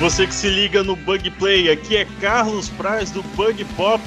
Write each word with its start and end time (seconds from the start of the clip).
Você 0.00 0.26
que 0.26 0.34
se 0.34 0.48
liga 0.48 0.84
no 0.84 0.94
Bug 0.94 1.28
Play, 1.32 1.70
aqui 1.70 1.96
é 1.96 2.06
Carlos 2.20 2.68
Praz 2.68 3.10
do 3.10 3.22
Bug 3.34 3.64
Pop 3.76 4.02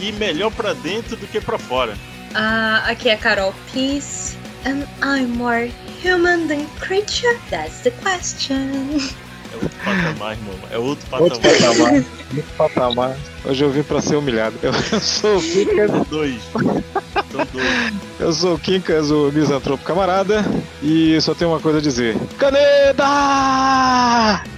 e 0.00 0.12
melhor 0.12 0.50
pra 0.52 0.74
dentro 0.74 1.16
do 1.16 1.26
que 1.26 1.40
pra 1.40 1.56
fora. 1.56 1.96
Ah, 2.34 2.84
aqui 2.86 3.08
é 3.08 3.16
Carol 3.16 3.54
Peace 3.72 4.36
and 4.66 4.86
I'm 5.02 5.36
more 5.36 5.70
human 6.02 6.48
than 6.48 6.66
creature? 6.80 7.38
That's 7.48 7.80
the 7.82 7.92
question. 7.92 8.98
É 9.52 9.56
outro 9.56 9.78
patamar, 9.84 10.32
irmão. 10.32 10.54
É 10.70 10.78
outro 10.78 11.06
patamar. 11.08 11.32
Outro 11.32 11.50
patamar. 11.50 11.94
Outro 11.94 12.44
patamar. 12.56 13.16
Hoje 13.44 13.64
eu 13.64 13.70
vim 13.70 13.82
pra 13.82 14.00
ser 14.00 14.16
humilhado. 14.16 14.56
Eu, 14.62 14.72
eu 14.92 15.00
sou 15.00 15.38
o 15.38 15.42
Quincas. 15.42 15.90
Dois. 16.08 16.42
São 16.52 17.46
dois. 17.52 17.94
Eu 18.18 18.32
sou 18.32 18.54
o 18.54 18.58
Quincas, 18.58 19.10
o 19.10 19.30
misantropo 19.32 19.82
camarada. 19.84 20.44
E 20.82 21.20
só 21.20 21.34
tenho 21.34 21.50
uma 21.50 21.60
coisa 21.60 21.78
a 21.78 21.80
dizer: 21.80 22.16
Caneda! 22.38 23.04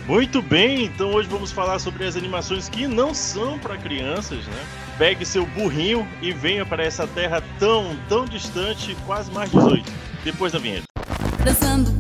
Muito 0.07 0.43
bem, 0.43 0.85
então 0.85 1.13
hoje 1.15 1.29
vamos 1.29 1.53
falar 1.53 1.79
sobre 1.79 2.05
as 2.05 2.17
animações 2.17 2.69
que 2.69 2.87
não 2.87 3.15
são 3.15 3.59
pra 3.59 3.79
crianças, 3.79 4.45
né? 4.47 4.63
Pegue 4.99 5.25
seu 5.25 5.47
burrinho 5.47 6.07
e 6.21 6.33
venha 6.33 6.67
para 6.67 6.85
essa 6.85 7.07
terra 7.07 7.43
tão, 7.59 7.97
tão 8.09 8.25
distante, 8.25 8.97
quase 9.07 9.31
mais 9.31 9.51
18. 9.51 9.91
Depois 10.25 10.53
da 10.53 10.59
vinheta. 10.59 10.85
Dançando 11.45 11.91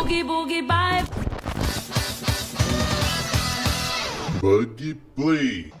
boogie, 0.00 0.24
boogie, 0.24 0.62
bye. 0.62 1.04
Bug 4.40 4.94
Play. 5.14 5.72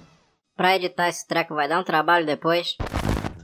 Pra 0.56 0.76
editar 0.76 1.08
esse 1.08 1.26
treco 1.26 1.54
vai 1.54 1.66
dar 1.66 1.80
um 1.80 1.84
trabalho 1.84 2.26
depois. 2.26 2.76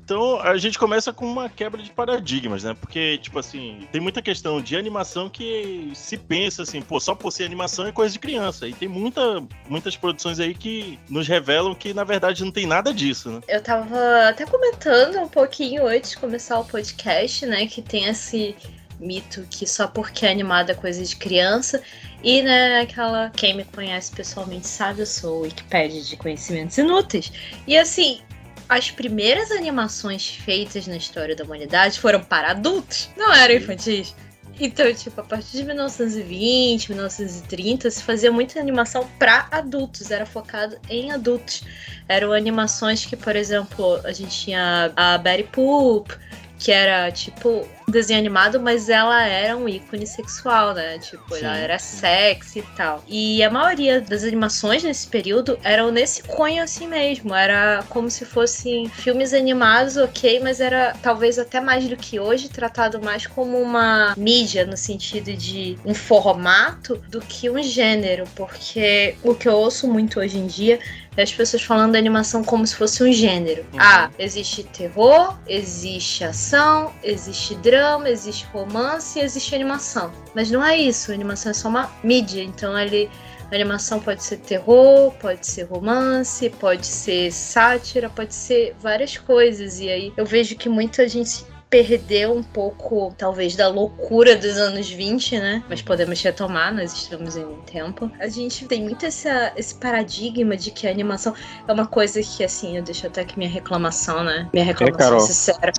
Então 0.04 0.38
a 0.40 0.56
gente 0.56 0.78
começa 0.78 1.12
com 1.12 1.26
uma 1.26 1.48
quebra 1.48 1.82
de 1.82 1.90
paradigmas, 1.90 2.62
né? 2.62 2.76
Porque, 2.78 3.18
tipo 3.18 3.38
assim, 3.38 3.88
tem 3.90 4.00
muita 4.00 4.22
questão 4.22 4.60
de 4.60 4.76
animação 4.76 5.28
que 5.28 5.90
se 5.94 6.16
pensa 6.16 6.62
assim, 6.62 6.80
pô, 6.80 7.00
só 7.00 7.14
por 7.14 7.32
ser 7.32 7.44
animação 7.44 7.86
é 7.86 7.92
coisa 7.92 8.12
de 8.12 8.18
criança. 8.20 8.68
E 8.68 8.74
tem 8.74 8.86
muita, 8.86 9.42
muitas 9.68 9.96
produções 9.96 10.38
aí 10.38 10.54
que 10.54 10.96
nos 11.08 11.26
revelam 11.26 11.74
que, 11.74 11.92
na 11.92 12.04
verdade, 12.04 12.44
não 12.44 12.52
tem 12.52 12.66
nada 12.66 12.92
disso, 12.94 13.30
né? 13.30 13.40
Eu 13.48 13.62
tava 13.62 14.28
até 14.28 14.44
comentando 14.44 15.18
um 15.18 15.28
pouquinho 15.28 15.88
antes 15.88 16.10
de 16.10 16.18
começar 16.18 16.60
o 16.60 16.64
podcast, 16.64 17.44
né? 17.46 17.66
Que 17.66 17.82
tem 17.82 18.04
esse 18.04 18.54
mito 19.00 19.46
que 19.50 19.66
só 19.66 19.86
porque 19.86 20.26
é 20.26 20.30
animada 20.30 20.72
é 20.72 20.74
coisa 20.74 21.04
de 21.04 21.16
criança. 21.16 21.82
E, 22.22 22.42
né, 22.42 22.80
aquela. 22.80 23.30
Quem 23.30 23.56
me 23.56 23.64
conhece 23.64 24.12
pessoalmente 24.12 24.66
sabe, 24.66 25.00
eu 25.00 25.06
sou 25.06 25.42
Wikipedia 25.42 26.02
de 26.02 26.16
conhecimentos 26.16 26.76
inúteis. 26.78 27.32
E 27.66 27.76
assim. 27.76 28.20
As 28.68 28.90
primeiras 28.90 29.52
animações 29.52 30.26
feitas 30.26 30.88
na 30.88 30.96
história 30.96 31.36
da 31.36 31.44
humanidade 31.44 32.00
foram 32.00 32.20
para 32.20 32.50
adultos, 32.50 33.08
não 33.16 33.32
eram 33.32 33.54
infantis. 33.54 34.12
Então, 34.58 34.92
tipo, 34.94 35.20
a 35.20 35.24
partir 35.24 35.58
de 35.58 35.64
1920, 35.64 36.88
1930, 36.88 37.90
se 37.90 38.02
fazia 38.02 38.32
muita 38.32 38.58
animação 38.58 39.06
para 39.18 39.46
adultos, 39.50 40.10
era 40.10 40.24
focado 40.24 40.78
em 40.88 41.12
adultos. 41.12 41.62
Eram 42.08 42.32
animações 42.32 43.04
que, 43.04 43.16
por 43.16 43.36
exemplo, 43.36 44.00
a 44.02 44.12
gente 44.12 44.44
tinha 44.44 44.92
a 44.96 45.18
Betty 45.18 45.44
Poop, 45.44 46.12
que 46.58 46.72
era 46.72 47.10
tipo 47.12 47.68
desenho 47.96 48.18
animado, 48.18 48.60
mas 48.60 48.88
ela 48.88 49.26
era 49.26 49.56
um 49.56 49.66
ícone 49.68 50.06
sexual, 50.06 50.74
né? 50.74 50.98
Tipo, 50.98 51.34
Sim, 51.34 51.44
ela 51.44 51.56
era 51.56 51.78
sim. 51.78 51.96
sexy 51.98 52.58
e 52.58 52.62
tal. 52.76 53.02
E 53.08 53.42
a 53.42 53.50
maioria 53.50 54.00
das 54.00 54.22
animações 54.22 54.84
nesse 54.84 55.06
período 55.06 55.58
eram 55.62 55.90
nesse 55.90 56.22
cunho 56.22 56.62
assim 56.62 56.86
mesmo. 56.86 57.34
Era 57.34 57.82
como 57.88 58.10
se 58.10 58.24
fossem 58.24 58.88
filmes 58.88 59.32
animados, 59.32 59.96
ok, 59.96 60.40
mas 60.40 60.60
era 60.60 60.94
talvez 61.02 61.38
até 61.38 61.60
mais 61.60 61.88
do 61.88 61.96
que 61.96 62.20
hoje, 62.20 62.50
tratado 62.50 63.00
mais 63.00 63.26
como 63.26 63.58
uma 63.60 64.14
mídia, 64.16 64.66
no 64.66 64.76
sentido 64.76 65.32
de 65.32 65.78
um 65.84 65.94
formato, 65.94 66.96
do 67.08 67.20
que 67.20 67.48
um 67.48 67.62
gênero. 67.62 68.24
Porque 68.34 69.16
o 69.22 69.34
que 69.34 69.48
eu 69.48 69.54
ouço 69.54 69.88
muito 69.88 70.20
hoje 70.20 70.38
em 70.38 70.46
dia 70.46 70.78
as 71.22 71.32
pessoas 71.32 71.62
falando 71.62 71.92
da 71.92 71.98
animação 71.98 72.44
como 72.44 72.66
se 72.66 72.76
fosse 72.76 73.02
um 73.02 73.12
gênero. 73.12 73.64
Uhum. 73.72 73.80
Ah, 73.80 74.10
existe 74.18 74.62
terror, 74.64 75.38
existe 75.46 76.24
ação, 76.24 76.92
existe 77.02 77.54
drama, 77.56 78.08
existe 78.08 78.44
romance, 78.52 79.18
existe 79.18 79.54
animação. 79.54 80.12
Mas 80.34 80.50
não 80.50 80.64
é 80.64 80.76
isso, 80.76 81.10
a 81.10 81.14
animação 81.14 81.50
é 81.50 81.54
só 81.54 81.68
uma 81.68 81.90
mídia, 82.02 82.42
então 82.42 82.78
ele 82.78 83.08
a 83.50 83.54
animação 83.54 84.00
pode 84.00 84.24
ser 84.24 84.38
terror, 84.38 85.12
pode 85.20 85.46
ser 85.46 85.64
romance, 85.64 86.50
pode 86.50 86.84
ser 86.84 87.30
sátira, 87.32 88.10
pode 88.10 88.34
ser 88.34 88.74
várias 88.80 89.16
coisas. 89.16 89.78
E 89.78 89.88
aí 89.88 90.12
eu 90.16 90.26
vejo 90.26 90.56
que 90.56 90.68
muita 90.68 91.08
gente 91.08 91.44
perdeu 91.68 92.32
um 92.32 92.42
pouco, 92.42 93.12
talvez, 93.18 93.56
da 93.56 93.68
loucura 93.68 94.36
dos 94.36 94.56
anos 94.56 94.88
20, 94.88 95.38
né? 95.38 95.62
Mas 95.68 95.82
podemos 95.82 96.22
retomar, 96.22 96.72
nós 96.74 96.92
estamos 96.92 97.36
em 97.36 97.46
tempo. 97.70 98.10
A 98.20 98.28
gente 98.28 98.66
tem 98.66 98.82
muito 98.82 99.04
essa, 99.04 99.52
esse 99.56 99.74
paradigma 99.74 100.56
de 100.56 100.70
que 100.70 100.86
a 100.86 100.90
animação 100.90 101.34
é 101.66 101.72
uma 101.72 101.86
coisa 101.86 102.20
que, 102.22 102.44
assim, 102.44 102.76
eu 102.76 102.82
deixo 102.82 103.06
até 103.06 103.22
aqui 103.22 103.36
minha 103.36 103.50
reclamação, 103.50 104.22
né? 104.22 104.48
Minha 104.52 104.64
reclamação 104.64 104.98
Carol? 104.98 105.20
sincera. 105.20 105.72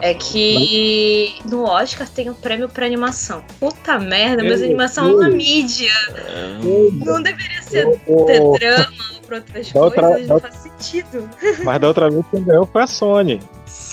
É 0.00 0.14
que 0.14 1.34
no 1.44 1.64
Oscar 1.64 2.08
tem 2.08 2.30
um 2.30 2.34
prêmio 2.34 2.68
pra 2.68 2.86
animação. 2.86 3.42
Puta 3.58 3.98
merda, 3.98 4.42
mas 4.44 4.62
animação 4.62 5.08
é 5.10 5.14
uma 5.14 5.28
mídia. 5.28 5.90
É, 6.14 7.04
Não 7.04 7.20
deveria 7.20 7.60
ser 7.62 7.84
drama 7.98 8.92
ou 9.14 9.20
pra 9.26 9.36
outras 9.38 9.72
Da 9.72 9.80
outra- 9.80 10.08
coisas, 10.08 10.28
não 10.28 10.36
da- 10.38 10.48
faz 10.48 10.54
sentido. 10.62 11.28
Mas 11.64 11.80
da 11.80 11.88
outra 11.88 12.08
vez 12.08 12.24
quem 12.30 12.44
ganhou 12.44 12.64
foi 12.64 12.82
a 12.82 12.86
Sony. 12.86 13.40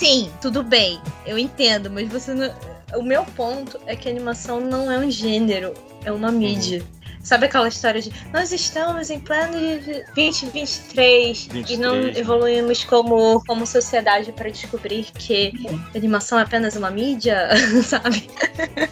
Sim, 0.00 0.30
tudo 0.40 0.62
bem, 0.62 0.98
eu 1.26 1.36
entendo, 1.36 1.90
mas 1.90 2.08
você 2.08 2.32
não. 2.32 2.50
O 2.98 3.02
meu 3.02 3.22
ponto 3.22 3.78
é 3.84 3.94
que 3.94 4.08
a 4.08 4.10
animação 4.10 4.58
não 4.58 4.90
é 4.90 4.98
um 4.98 5.10
gênero, 5.10 5.74
é 6.06 6.10
uma 6.10 6.32
mídia. 6.32 6.82
Sabe 7.22 7.46
aquela 7.46 7.68
história 7.68 8.00
de 8.00 8.10
nós 8.32 8.50
estamos 8.52 9.10
em 9.10 9.20
plano 9.20 9.52
de 9.80 10.04
2023 10.14 11.48
e 11.68 11.76
não 11.76 11.92
23, 11.94 12.14
né? 12.14 12.20
evoluímos 12.20 12.84
como, 12.84 13.42
como 13.46 13.66
sociedade 13.66 14.32
para 14.32 14.48
descobrir 14.50 15.06
que 15.14 15.52
animação 15.94 16.38
é 16.38 16.42
apenas 16.42 16.76
uma 16.76 16.90
mídia, 16.90 17.48
sabe? 17.84 18.28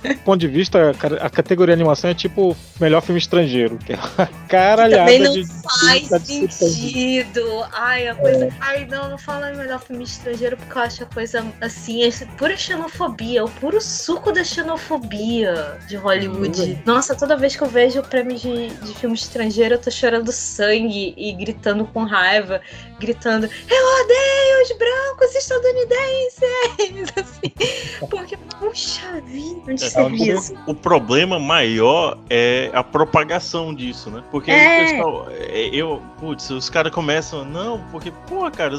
Do 0.03 0.19
ponto 0.25 0.39
de 0.41 0.49
vista, 0.49 0.93
a 1.21 1.31
categoria 1.31 1.75
animação 1.75 2.11
é 2.11 2.15
tipo 2.15 2.57
melhor 2.81 3.01
filme 3.03 3.19
estrangeiro. 3.19 3.79
Que 3.79 3.95
é 3.95 3.99
caralhada 4.49 5.05
Também 5.05 5.19
não 5.21 5.33
de. 5.33 5.47
faz 5.47 6.09
de- 6.27 6.53
sentido. 6.53 7.67
Ai, 7.73 8.09
a 8.09 8.15
coisa. 8.15 8.49
Ai, 8.61 8.87
não, 8.87 9.09
não 9.11 9.19
fala 9.19 9.53
melhor 9.53 9.81
filme 9.81 10.05
estrangeiro 10.05 10.57
porque 10.57 10.77
eu 10.79 10.83
acho 10.83 11.03
a 11.03 11.07
coisa 11.07 11.45
assim, 11.61 12.03
é 12.05 12.11
pura 12.37 12.57
xenofobia, 12.57 13.45
o 13.45 13.49
puro 13.49 13.81
suco 13.81 14.33
da 14.33 14.45
xenofobia 14.45 15.79
de 15.87 15.97
Hollywood. 15.97 16.83
Nossa, 16.85 17.15
toda 17.15 17.37
vez 17.37 17.57
que 17.57 17.63
eu 17.63 17.69
vejo 17.69 18.01
o 18.01 18.03
prêmio 18.19 18.37
de, 18.37 18.69
de 18.85 18.95
filme 18.95 19.15
estrangeiro, 19.15 19.75
eu 19.75 19.79
tô 19.79 19.91
chorando 19.91 20.33
sangue 20.33 21.15
e 21.17 21.33
gritando 21.33 21.85
com 21.87 22.05
raiva, 22.05 22.61
gritando: 22.99 23.45
Eu 23.47 24.05
odeio 24.05 24.63
os 24.63 24.73
brancos 24.77 25.35
estadunidenses! 25.35 26.49
Assim, 27.17 28.07
porque, 28.09 28.37
puxa 28.59 29.21
vida, 29.27 29.61
onde 29.69 29.85
É, 29.85 30.01
um 30.01 30.09
viu 30.11 30.37
isso? 30.37 30.55
O 30.67 30.75
problema 30.75 31.39
maior 31.39 32.19
é 32.29 32.71
a 32.73 32.83
propagação 32.83 33.75
disso, 33.75 34.11
né? 34.11 34.23
Porque 34.31 34.51
aí 34.51 34.61
É. 34.61 34.69
o 34.69 34.85
pessoal, 34.85 35.29
é, 35.31 35.69
eu, 35.73 36.03
putz, 36.19 36.51
os 36.51 36.69
caras 36.69 36.93
começam, 36.93 37.45
não, 37.45 37.81
porque, 37.91 38.13
pô, 38.27 38.51
cara, 38.51 38.77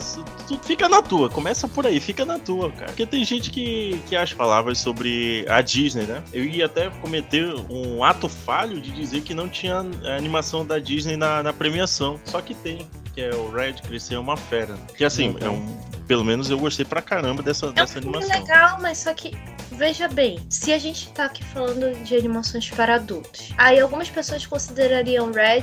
tu 0.47 0.59
fica 0.63 0.89
na 0.89 1.01
tua, 1.01 1.29
começa 1.29 1.67
por 1.67 1.85
aí, 1.85 2.00
fica 2.00 2.25
na 2.25 2.39
tua, 2.39 2.71
cara. 2.71 2.88
Porque 2.88 3.06
tem 3.06 3.23
gente 3.23 3.51
que, 3.51 4.00
que 4.07 4.16
acha 4.16 4.35
palavras 4.35 4.79
sobre 4.79 5.45
a 5.47 5.61
Disney, 5.61 6.03
né? 6.03 6.23
Eu 6.33 6.44
ia 6.44 6.66
até 6.66 6.89
cometer 7.01 7.53
um 7.69 8.03
ato 8.03 8.27
falho 8.27 8.79
de 8.81 8.91
dizer 8.91 9.21
que 9.21 9.28
não 9.34 9.47
tinha 9.50 9.75
a 10.06 10.16
animação 10.16 10.66
da 10.66 10.79
Disney 10.79 11.16
na, 11.17 11.41
na 11.44 11.53
premiação, 11.53 12.19
só 12.25 12.41
que 12.41 12.53
tem. 12.53 12.88
Que 13.13 13.22
é 13.22 13.34
o 13.34 13.50
Red 13.51 13.73
Crescer 13.88 14.16
é 14.16 14.19
uma 14.19 14.38
fera. 14.38 14.75
Que 14.95 15.04
assim, 15.04 15.36
é 15.42 15.50
um. 15.50 15.65
Pelo 16.07 16.24
menos 16.24 16.50
eu 16.50 16.57
gostei 16.59 16.86
pra 16.86 17.01
caramba 17.01 17.42
dessa, 17.44 17.65
É 17.65 17.69
um 17.69 17.74
dessa 17.74 17.98
animação. 18.00 18.39
legal, 18.42 18.77
mas 18.81 18.98
só 19.00 19.13
que, 19.13 19.36
veja 19.71 20.07
bem, 20.07 20.39
se 20.50 20.71
a 20.74 20.77
gente 20.80 21.09
tá 21.12 21.25
aqui 21.25 21.44
falando 21.44 21.92
de 22.04 22.15
animações 22.15 22.69
para 22.69 22.95
adultos, 22.95 23.50
aí 23.57 23.80
algumas 23.80 24.09
pessoas 24.09 24.45
considerariam 24.45 25.31
Red 25.31 25.62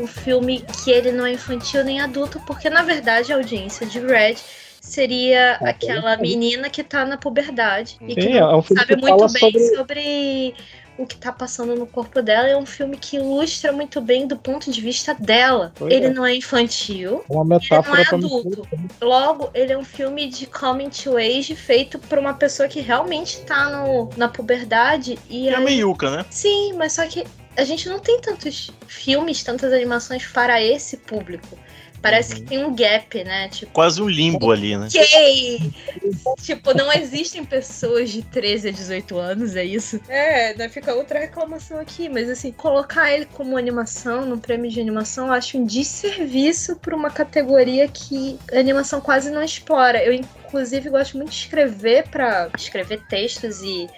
um 0.00 0.06
filme 0.06 0.64
que 0.84 0.90
ele 0.90 1.10
não 1.12 1.26
é 1.26 1.32
infantil 1.32 1.82
nem 1.84 2.00
adulto, 2.00 2.40
porque 2.46 2.70
na 2.70 2.82
verdade 2.82 3.32
a 3.32 3.36
audiência 3.36 3.84
de 3.86 3.98
Red 4.00 4.36
seria 4.80 5.58
É, 5.60 5.68
aquela 5.70 6.14
sim. 6.16 6.22
menina 6.22 6.70
que 6.70 6.82
tá 6.84 7.04
na 7.04 7.16
puberdade 7.18 7.96
e 8.00 8.14
que 8.14 8.22
Sim, 8.22 8.32
é 8.38 8.46
um 8.46 8.62
filme 8.62 8.80
sabe 8.80 8.94
que 8.96 9.00
muito 9.02 9.32
bem 9.32 9.52
sobre- 9.52 9.76
sobre 9.76 10.54
o 10.98 11.06
que 11.06 11.16
tá 11.16 11.32
passando 11.32 11.74
no 11.76 11.86
corpo 11.86 12.20
dela. 12.20 12.48
É 12.48 12.56
um 12.56 12.66
filme 12.66 12.96
que 12.96 13.16
ilustra 13.16 13.72
muito 13.72 14.00
bem 14.00 14.26
do 14.26 14.36
ponto 14.36 14.70
de 14.70 14.80
vista 14.80 15.14
dela. 15.14 15.72
Pois 15.76 15.92
ele 15.92 16.06
é. 16.06 16.10
não 16.10 16.26
é 16.26 16.34
infantil, 16.34 17.24
Uma 17.28 17.44
metáfora 17.44 18.02
é 18.02 18.04
pra 18.04 18.16
adulto. 18.18 18.68
Logo, 19.00 19.50
ele 19.54 19.72
é 19.72 19.78
um 19.78 19.84
filme 19.84 20.26
de 20.28 20.46
coming 20.46 20.90
to 20.90 21.16
age 21.16 21.54
feito 21.54 21.98
por 21.98 22.18
uma 22.18 22.34
pessoa 22.34 22.68
que 22.68 22.80
realmente 22.80 23.40
tá 23.42 23.70
no, 23.70 24.10
na 24.16 24.28
puberdade. 24.28 25.18
E 25.30 25.48
É 25.48 25.54
a 25.54 25.58
aí- 25.58 25.64
meiuca, 25.64 26.10
né? 26.10 26.26
Sim, 26.30 26.72
mas 26.74 26.92
só 26.94 27.06
que 27.06 27.24
a 27.56 27.64
gente 27.64 27.88
não 27.88 27.98
tem 27.98 28.20
tantos 28.20 28.70
filmes, 28.86 29.42
tantas 29.42 29.72
animações 29.72 30.24
para 30.26 30.62
esse 30.62 30.96
público. 30.96 31.58
Parece 32.00 32.34
Uhum. 32.34 32.40
que 32.40 32.46
tem 32.46 32.64
um 32.64 32.74
gap, 32.76 33.24
né? 33.24 33.48
Tipo, 33.48 33.72
Quase 33.72 34.00
um 34.00 34.08
limbo 34.08 34.50
ali, 34.52 34.76
né? 34.76 34.86
ok! 34.86 35.72
tipo, 36.40 36.72
não 36.74 36.92
existem 36.92 37.44
pessoas 37.44 38.10
de 38.10 38.22
13 38.22 38.68
a 38.68 38.70
18 38.72 39.18
anos, 39.18 39.56
é 39.56 39.64
isso? 39.64 40.00
É, 40.08 40.54
né? 40.54 40.68
Fica 40.68 40.94
outra 40.94 41.18
reclamação 41.18 41.78
aqui, 41.80 42.08
mas 42.08 42.28
assim, 42.30 42.52
colocar 42.52 43.12
ele 43.12 43.26
como 43.26 43.56
animação, 43.56 44.24
num 44.26 44.38
prêmio 44.38 44.70
de 44.70 44.80
animação, 44.80 45.26
eu 45.28 45.32
acho 45.32 45.58
um 45.58 45.64
desserviço 45.66 46.76
pra 46.76 46.94
uma 46.94 47.10
categoria 47.10 47.88
que 47.88 48.38
a 48.52 48.58
animação 48.58 49.00
quase 49.00 49.30
não 49.30 49.42
explora. 49.42 50.02
Eu, 50.02 50.12
inclusive, 50.12 50.88
gosto 50.90 51.16
muito 51.16 51.30
de 51.30 51.36
escrever 51.36 52.08
para 52.08 52.48
escrever 52.56 53.02
textos 53.08 53.60
e 53.62 53.88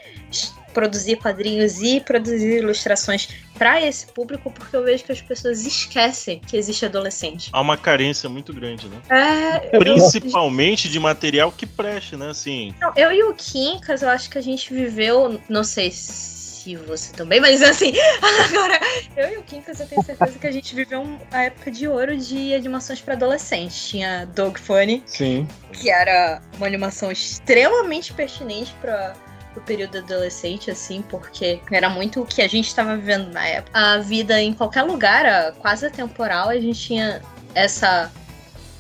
produzir 0.73 1.17
quadrinhos 1.17 1.81
e 1.81 2.01
produzir 2.01 2.59
ilustrações 2.59 3.29
pra 3.57 3.81
esse 3.81 4.07
público, 4.07 4.51
porque 4.51 4.75
eu 4.75 4.85
vejo 4.85 5.05
que 5.05 5.13
as 5.13 5.21
pessoas 5.21 5.67
esquecem 5.67 6.41
que 6.47 6.57
existe 6.57 6.85
adolescente. 6.87 7.51
Há 7.53 7.61
uma 7.61 7.77
carência 7.77 8.29
muito 8.29 8.53
grande, 8.55 8.89
né? 8.89 8.97
É, 9.11 9.77
eu- 9.77 9.81
Principalmente 9.81 10.89
de 10.89 10.99
material 10.99 11.53
que 11.53 11.67
preste, 11.67 12.17
né? 12.17 12.31
Assim, 12.31 12.75
Não, 12.81 12.93
eu 12.97 13.13
e 13.13 13.23
o 13.25 13.35
Quincas, 13.35 14.03
eu 14.03 14.09
acho 14.09 14.31
que 14.31 14.39
a 14.39 14.43
gente 14.43 14.73
viveu, 14.73 15.41
não 15.49 15.65
sei 15.65 15.91
se 15.91 16.77
você 16.87 17.13
também, 17.15 17.41
mas 17.41 17.63
assim, 17.63 17.93
agora, 18.23 18.79
eu 19.17 19.33
e 19.33 19.37
o 19.39 19.43
Quincas, 19.43 19.81
eu 19.81 19.87
tenho 19.87 20.03
certeza 20.05 20.39
que 20.39 20.47
a 20.47 20.53
gente 20.53 20.75
viveu 20.75 21.01
um- 21.01 21.19
a 21.33 21.45
época 21.45 21.71
de 21.71 21.89
ouro 21.89 22.17
de 22.17 22.55
animações 22.55 23.01
pra 23.01 23.15
adolescentes. 23.15 23.89
Tinha 23.89 24.27
Dog 24.27 24.61
Funny, 24.61 25.03
Sim. 25.07 25.49
que 25.73 25.91
era 25.91 26.41
uma 26.57 26.67
animação 26.67 27.11
extremamente 27.11 28.13
pertinente 28.13 28.75
para 28.81 29.15
o 29.57 29.61
período 29.61 29.99
adolescente, 29.99 30.71
assim, 30.71 31.03
porque 31.03 31.61
era 31.71 31.89
muito 31.89 32.21
o 32.23 32.27
que 32.27 32.41
a 32.43 32.49
gente 32.49 32.69
estava 32.69 32.97
vivendo 32.97 33.33
na 33.33 33.47
época. 33.47 33.79
A 33.79 33.99
vida 33.99 34.41
em 34.41 34.53
qualquer 34.55 34.83
lugar, 34.83 35.27
a- 35.27 35.53
quase 35.53 35.87
atemporal, 35.87 36.49
a 36.51 36.59
gente 36.61 36.79
tinha 36.81 37.21
essa. 37.55 38.11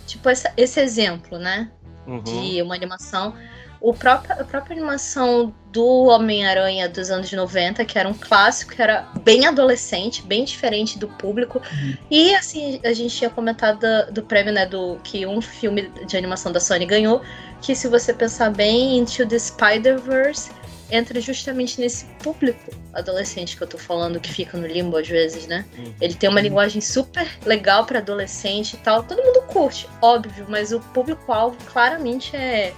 Tipo, 0.07 0.29
essa- 0.29 0.53
esse 0.57 0.81
exemplo, 0.81 1.39
né? 1.39 1.71
uhum. 2.07 2.23
de 2.23 2.61
uma 2.63 2.75
animação. 2.75 3.35
O 3.81 3.95
próprio, 3.95 4.33
a 4.41 4.45
própria 4.45 4.75
animação 4.77 5.55
do 5.73 6.07
Homem-Aranha 6.07 6.89
dos 6.89 7.09
anos 7.11 7.31
90, 7.33 7.85
que 7.85 7.99
era 7.99 8.09
um 8.09 8.13
clássico, 8.15 8.75
que 8.75 8.83
era 8.83 9.07
bem 9.23 9.47
adolescente, 9.47 10.21
bem 10.23 10.45
diferente 10.45 10.99
do 10.99 11.07
público. 11.09 11.63
E 12.11 12.35
assim, 12.35 12.81
a 12.85 12.93
gente 12.93 13.17
tinha 13.17 13.31
comentado 13.31 13.79
do, 14.07 14.13
do 14.15 14.23
prêmio, 14.23 14.53
né, 14.53 14.67
do 14.67 14.99
que 15.05 15.25
um 15.25 15.41
filme 15.41 15.89
de 16.07 16.17
animação 16.17 16.51
da 16.53 16.59
Sony 16.61 16.85
ganhou, 16.85 17.23
que 17.63 17.75
se 17.75 17.87
você 17.89 18.13
pensar 18.13 18.51
bem, 18.51 18.99
Into 18.99 19.25
the 19.27 19.39
Spider-Verse 19.39 20.51
entra 20.91 21.21
justamente 21.21 21.81
nesse 21.81 22.05
público 22.23 22.71
adolescente 22.93 23.57
que 23.57 23.63
eu 23.63 23.67
tô 23.67 23.79
falando, 23.79 24.21
que 24.21 24.33
fica 24.33 24.59
no 24.59 24.67
limbo 24.67 24.97
às 24.97 25.09
vezes, 25.09 25.47
né? 25.47 25.65
Uhum. 25.79 25.95
Ele 26.01 26.15
tem 26.15 26.29
uma 26.29 26.41
linguagem 26.41 26.81
super 26.81 27.29
legal 27.45 27.85
pra 27.87 27.99
adolescente 27.99 28.75
e 28.75 28.77
tal. 28.79 29.03
Todo 29.03 29.23
mundo 29.23 29.43
curte, 29.43 29.89
óbvio, 30.03 30.47
mas 30.49 30.73
o 30.73 30.81
público-alvo 30.81 31.57
claramente 31.67 32.35
é 32.37 32.73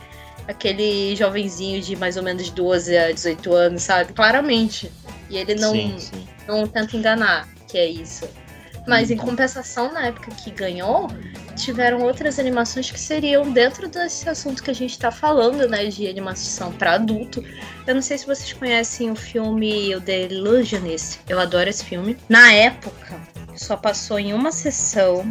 aquele 0.47 1.14
jovenzinho 1.17 1.81
de 1.81 1.97
mais 1.97 2.17
ou 2.17 2.23
menos 2.23 2.50
12 2.50 2.97
a 2.97 3.12
18 3.12 3.53
anos, 3.55 3.82
sabe? 3.82 4.12
Claramente. 4.12 4.91
E 5.31 5.38
ele 5.38 5.55
não, 5.55 5.73
Sim, 5.73 5.99
sim. 5.99 6.29
não 6.47 6.67
tenta 6.67 6.97
enganar 6.97 7.49
que 7.73 7.79
é 7.79 7.87
isso. 7.87 8.29
Mas 8.87 9.11
em 9.11 9.17
compensação, 9.17 9.93
na 9.93 10.06
época 10.06 10.31
que 10.32 10.50
ganhou, 10.50 11.08
tiveram 11.56 12.02
outras 12.02 12.38
animações 12.38 12.90
que 12.90 12.99
seriam 12.99 13.50
dentro 13.50 13.88
desse 13.88 14.29
assunto 14.29 14.62
que 14.62 14.70
a 14.70 14.75
gente 14.75 14.99
tá 14.99 15.11
falando, 15.11 15.69
né? 15.69 15.87
De 15.87 16.08
animação 16.08 16.73
pra 16.73 16.94
adulto. 16.94 17.44
Eu 17.87 17.94
não 17.94 18.02
sei 18.02 18.19
se 18.19 18.26
vocês 18.26 18.52
conhecem 18.52 19.11
o 19.11 19.17
filme 19.17 19.99
The 20.00 20.26
Illusionist. 20.26 21.20
Eu 21.29 21.38
adoro 21.38 21.69
esse 21.69 21.84
filme. 21.84 22.17
Na 22.29 22.52
época, 22.52 23.20
só 23.56 23.77
passou 23.77 24.19
em 24.19 24.33
uma 24.33 24.53
sessão 24.53 25.31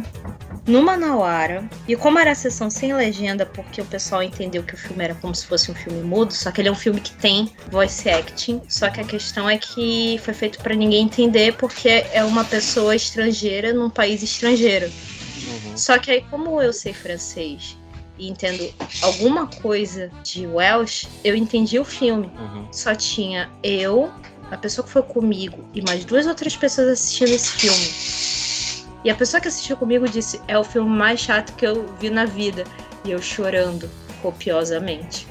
no 0.66 0.82
Manauara. 0.82 1.68
E 1.88 1.96
como 1.96 2.18
era 2.18 2.32
a 2.32 2.34
sessão 2.34 2.70
sem 2.70 2.94
legenda, 2.94 3.44
porque 3.44 3.80
o 3.80 3.84
pessoal 3.84 4.22
entendeu 4.22 4.62
que 4.62 4.74
o 4.74 4.76
filme 4.76 5.04
era 5.04 5.14
como 5.14 5.34
se 5.34 5.46
fosse 5.46 5.70
um 5.70 5.74
filme 5.74 6.02
mudo, 6.02 6.32
só 6.32 6.50
que 6.50 6.60
ele 6.60 6.68
é 6.68 6.72
um 6.72 6.76
filme 6.76 7.00
que 7.00 7.12
tem 7.14 7.50
voice 7.70 8.08
acting. 8.08 8.60
Só 8.68 8.88
que 8.90 9.00
a 9.00 9.04
questão 9.04 9.48
é 9.48 9.58
que 9.58 10.20
foi 10.22 10.34
feito 10.34 10.58
pra 10.60 10.74
ninguém 10.74 11.04
entender, 11.04 11.56
porque 11.56 12.04
é 12.12 12.24
uma 12.24 12.44
pessoa 12.44 12.94
estrangeira 12.94 13.72
num 13.72 13.90
país 13.90 14.22
estrangeiro. 14.22 14.86
Uhum. 14.86 15.76
Só 15.76 15.98
que 15.98 16.10
aí, 16.10 16.24
como 16.30 16.60
eu 16.62 16.72
sei 16.72 16.92
francês 16.92 17.76
e 18.18 18.28
entendo 18.28 18.72
alguma 19.00 19.46
coisa 19.46 20.10
de 20.22 20.46
Welsh, 20.46 21.08
eu 21.24 21.34
entendi 21.34 21.78
o 21.78 21.84
filme. 21.84 22.30
Uhum. 22.38 22.68
Só 22.70 22.94
tinha 22.94 23.50
eu, 23.62 24.12
a 24.52 24.56
pessoa 24.58 24.84
que 24.86 24.92
foi 24.92 25.02
comigo 25.02 25.64
e 25.72 25.80
mais 25.80 26.04
duas 26.04 26.26
outras 26.26 26.54
pessoas 26.54 26.88
assistindo 26.88 27.30
esse 27.30 27.52
filme. 27.52 28.92
E 29.02 29.10
a 29.10 29.14
pessoa 29.14 29.40
que 29.40 29.48
assistiu 29.48 29.76
comigo 29.78 30.06
disse: 30.06 30.40
é 30.46 30.58
o 30.58 30.62
filme 30.62 30.90
mais 30.90 31.20
chato 31.20 31.54
que 31.54 31.66
eu 31.66 31.86
vi 31.98 32.10
na 32.10 32.26
vida. 32.26 32.64
E 33.04 33.10
eu 33.10 33.20
chorando 33.20 33.90
copiosamente. 34.20 35.26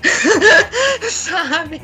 Sabe? 1.10 1.80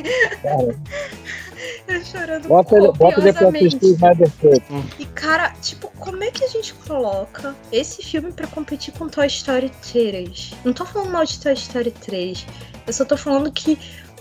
Eu 1.87 2.03
chorando 2.03 2.47
Bota 2.47 2.75
ele, 2.75 2.91
bota 2.91 3.21
ele 3.21 3.31
pra 3.33 3.45
copiosamente. 3.45 3.77
assistir. 3.77 4.63
E, 4.99 5.05
cara, 5.05 5.51
tipo, 5.61 5.89
como 5.99 6.23
é 6.23 6.31
que 6.31 6.43
a 6.43 6.47
gente 6.47 6.73
coloca 6.73 7.55
esse 7.71 8.03
filme 8.03 8.31
pra 8.33 8.47
competir 8.47 8.93
com 8.93 9.07
Toy 9.07 9.27
Story 9.27 9.71
3? 9.91 10.55
Não 10.65 10.73
tô 10.73 10.85
falando 10.85 11.11
mal 11.11 11.23
de 11.23 11.39
Toy 11.39 11.53
Story 11.53 11.91
3. 11.91 12.45
Eu 12.85 12.93
só 12.93 13.05
tô 13.05 13.15
falando 13.15 13.51
que 13.51 13.77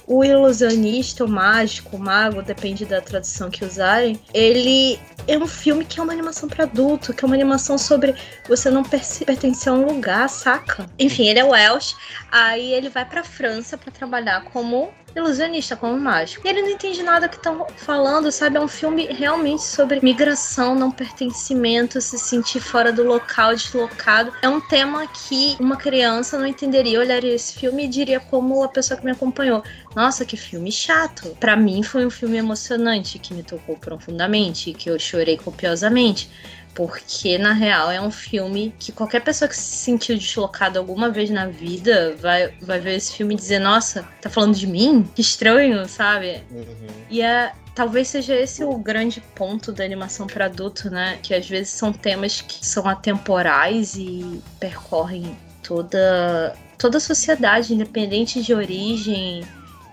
o 0.07 0.25
ilusionista, 0.25 1.25
o 1.25 1.29
mágico, 1.29 1.97
o 1.97 1.99
mago, 1.99 2.43
depende 2.43 2.85
da 2.85 3.01
tradução 3.01 3.51
que 3.51 3.65
usarem, 3.65 4.21
ele 4.33 4.99
é 5.27 5.37
um 5.37 5.47
filme 5.47 5.85
que 5.85 5.99
é 5.99 6.03
uma 6.03 6.13
animação 6.13 6.49
pra 6.49 6.65
adulto, 6.65 7.13
que 7.13 7.25
é 7.25 7.27
uma 7.27 7.35
animação 7.35 7.77
sobre 7.77 8.15
você 8.49 8.71
não 8.71 8.85
pertencer 8.85 9.73
a 9.73 9.77
um 9.77 9.85
lugar, 9.85 10.29
saca? 10.29 10.87
Enfim, 10.99 11.29
ele 11.29 11.41
é 11.41 11.45
Welsh, 11.45 11.97
aí 12.31 12.73
ele 12.73 12.89
vai 12.89 13.05
pra 13.05 13.25
França 13.25 13.77
pra 13.77 13.91
trabalhar 13.91 14.45
como 14.45 14.93
ilusionista, 15.17 15.77
como 15.77 15.99
mágico. 15.99 16.47
E 16.47 16.51
ele 16.51 16.63
não 16.63 16.71
entende 16.71 17.03
nada 17.03 17.29
que 17.29 17.37
estão 17.37 17.67
falando, 17.77 18.31
sabe? 18.31 18.57
É 18.57 18.61
um 18.61 18.69
filme 18.69 19.07
realmente 19.07 19.63
sobre 19.63 20.01
migração, 20.03 20.75
não 20.75 20.91
pertencimento, 20.91 22.01
se 22.01 22.19
sentir 22.19 22.61
fora 22.61 22.93
do 22.93 23.03
local, 23.03 23.55
deslocado. 23.55 24.33
É 24.43 24.49
um 24.49 24.61
tema 24.61 25.07
que 25.07 25.57
uma 25.59 25.77
criança 25.77 26.39
não 26.39 26.47
entenderia, 26.47 27.01
olharia 27.01 27.35
esse 27.35 27.55
filme 27.55 27.85
e 27.85 27.89
diria 27.89 28.21
como 28.21 28.63
a 28.63 28.69
pessoa 28.69 28.99
que 28.99 29.05
me 29.05 29.13
acompanhou. 29.13 29.63
Nossa, 29.95 30.25
que 30.25 30.37
filme 30.37 30.71
chato. 30.71 31.35
Pra 31.41 31.57
mim 31.57 31.83
foi 31.83 32.05
um 32.05 32.11
filme 32.11 32.37
emocionante, 32.37 33.19
que 33.19 33.33
me 33.33 33.43
tocou 33.43 33.77
profundamente, 33.77 34.75
que 34.75 34.91
eu 34.91 34.99
chorei 34.99 35.39
copiosamente. 35.39 36.31
Porque, 36.77 37.39
na 37.39 37.55
real, 37.55 37.91
é 37.91 37.99
um 37.99 38.11
filme 38.11 38.73
que 38.79 38.93
qualquer 38.93 39.21
pessoa 39.25 39.49
que 39.49 39.57
se 39.57 39.77
sentiu 39.77 40.15
deslocada 40.15 40.79
alguma 40.79 41.09
vez 41.09 41.31
na 41.31 41.47
vida 41.47 42.15
vai, 42.21 42.49
vai 42.61 42.79
ver 42.79 42.97
esse 42.97 43.15
filme 43.15 43.33
e 43.33 43.37
dizer: 43.37 43.59
Nossa, 43.59 44.07
tá 44.21 44.29
falando 44.29 44.55
de 44.55 44.67
mim? 44.67 45.09
Que 45.15 45.23
estranho, 45.23 45.89
sabe? 45.89 46.43
Uhum. 46.51 46.87
E 47.09 47.23
é, 47.23 47.51
talvez 47.75 48.09
seja 48.09 48.35
esse 48.35 48.63
o 48.63 48.77
grande 48.77 49.23
ponto 49.35 49.73
da 49.73 49.85
animação 49.85 50.27
para 50.27 50.45
adulto, 50.45 50.91
né? 50.91 51.19
Que 51.23 51.33
às 51.33 51.49
vezes 51.49 51.71
são 51.71 51.95
temas 51.95 52.43
que 52.43 52.65
são 52.67 52.87
atemporais 52.87 53.97
e 53.97 54.39
percorrem 54.61 55.35
toda, 55.63 56.55
toda 56.77 56.99
a 56.99 57.01
sociedade, 57.01 57.73
independente 57.73 58.43
de 58.43 58.53
origem, 58.53 59.47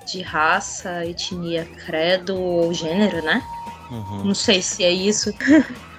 de 0.06 0.22
raça, 0.22 1.06
etnia, 1.06 1.66
credo 1.86 2.38
ou 2.38 2.74
gênero, 2.74 3.24
né? 3.24 3.42
Uhum. 3.90 4.26
Não 4.26 4.36
sei 4.36 4.62
se 4.62 4.84
é 4.84 4.92
isso. 4.92 5.34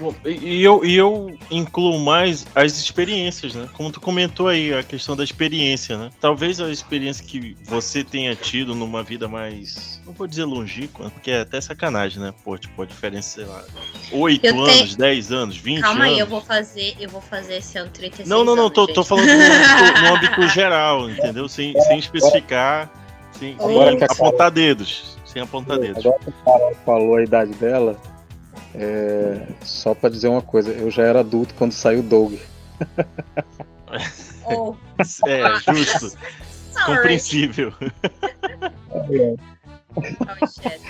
Bom, 0.00 0.14
e 0.24 0.62
eu, 0.64 0.82
e 0.82 0.96
eu 0.96 1.36
incluo 1.50 1.98
mais 2.00 2.46
as 2.54 2.78
experiências, 2.78 3.54
né? 3.54 3.68
Como 3.74 3.92
tu 3.92 4.00
comentou 4.00 4.48
aí, 4.48 4.72
a 4.72 4.82
questão 4.82 5.14
da 5.14 5.22
experiência, 5.22 5.98
né? 5.98 6.08
Talvez 6.18 6.58
a 6.58 6.70
experiência 6.70 7.22
que 7.22 7.54
você 7.64 8.02
tenha 8.02 8.34
tido 8.34 8.74
numa 8.74 9.02
vida 9.02 9.28
mais. 9.28 10.00
Não 10.06 10.14
vou 10.14 10.26
dizer 10.26 10.44
longínqua, 10.44 11.10
porque 11.10 11.30
é 11.30 11.40
até 11.42 11.60
sacanagem, 11.60 12.18
né? 12.18 12.32
Pô, 12.42 12.56
tipo, 12.56 12.80
a 12.80 12.86
diferença, 12.86 13.28
sei 13.34 13.44
lá. 13.44 13.62
8 14.10 14.42
Eu 14.46 14.54
anos, 14.64 14.72
tenho- 14.72 14.96
10 14.96 15.32
anos, 15.32 15.56
20 15.58 15.82
Calma 15.82 16.04
anos. 16.04 16.14
aí, 16.14 16.18
eu 16.18 16.26
vou 16.26 16.40
fazer, 16.40 16.96
eu 16.98 17.10
vou 17.10 17.20
fazer 17.20 17.56
esse 17.58 17.76
ano 17.76 17.90
36 17.90 18.26
Não, 18.26 18.42
não, 18.42 18.56
não, 18.56 18.62
anos, 18.64 18.74
tô, 18.74 18.86
gente. 18.86 18.94
tô 18.94 19.04
falando 19.04 19.26
no 19.26 19.32
âmbito, 19.34 20.00
no 20.00 20.08
âmbito 20.16 20.48
geral, 20.54 21.10
entendeu? 21.10 21.46
Sem, 21.46 21.78
sem 21.82 21.98
especificar, 21.98 22.90
sem, 23.38 23.54
sem 23.58 24.02
apontar 24.08 24.50
dedos. 24.50 25.18
Sem 25.26 25.42
apontar 25.42 25.78
dedos. 25.78 26.04
Agora 26.06 26.18
que 26.74 26.84
falou 26.86 27.16
a 27.16 27.22
idade 27.22 27.52
dela, 27.54 27.96
é, 28.74 29.46
só 29.62 29.94
pra 29.94 30.08
dizer 30.10 30.28
uma 30.28 30.42
coisa, 30.42 30.70
eu 30.70 30.90
já 30.90 31.02
era 31.04 31.20
adulto 31.20 31.54
quando 31.54 31.72
saiu 31.72 32.02
Doug. 32.02 32.34
Oh, 34.52 34.74
É, 35.26 35.60
justo, 35.60 36.08
sorry. 36.72 36.86
compreensível. 36.86 37.72
Oh, 38.92 40.46
shit. 40.46 40.80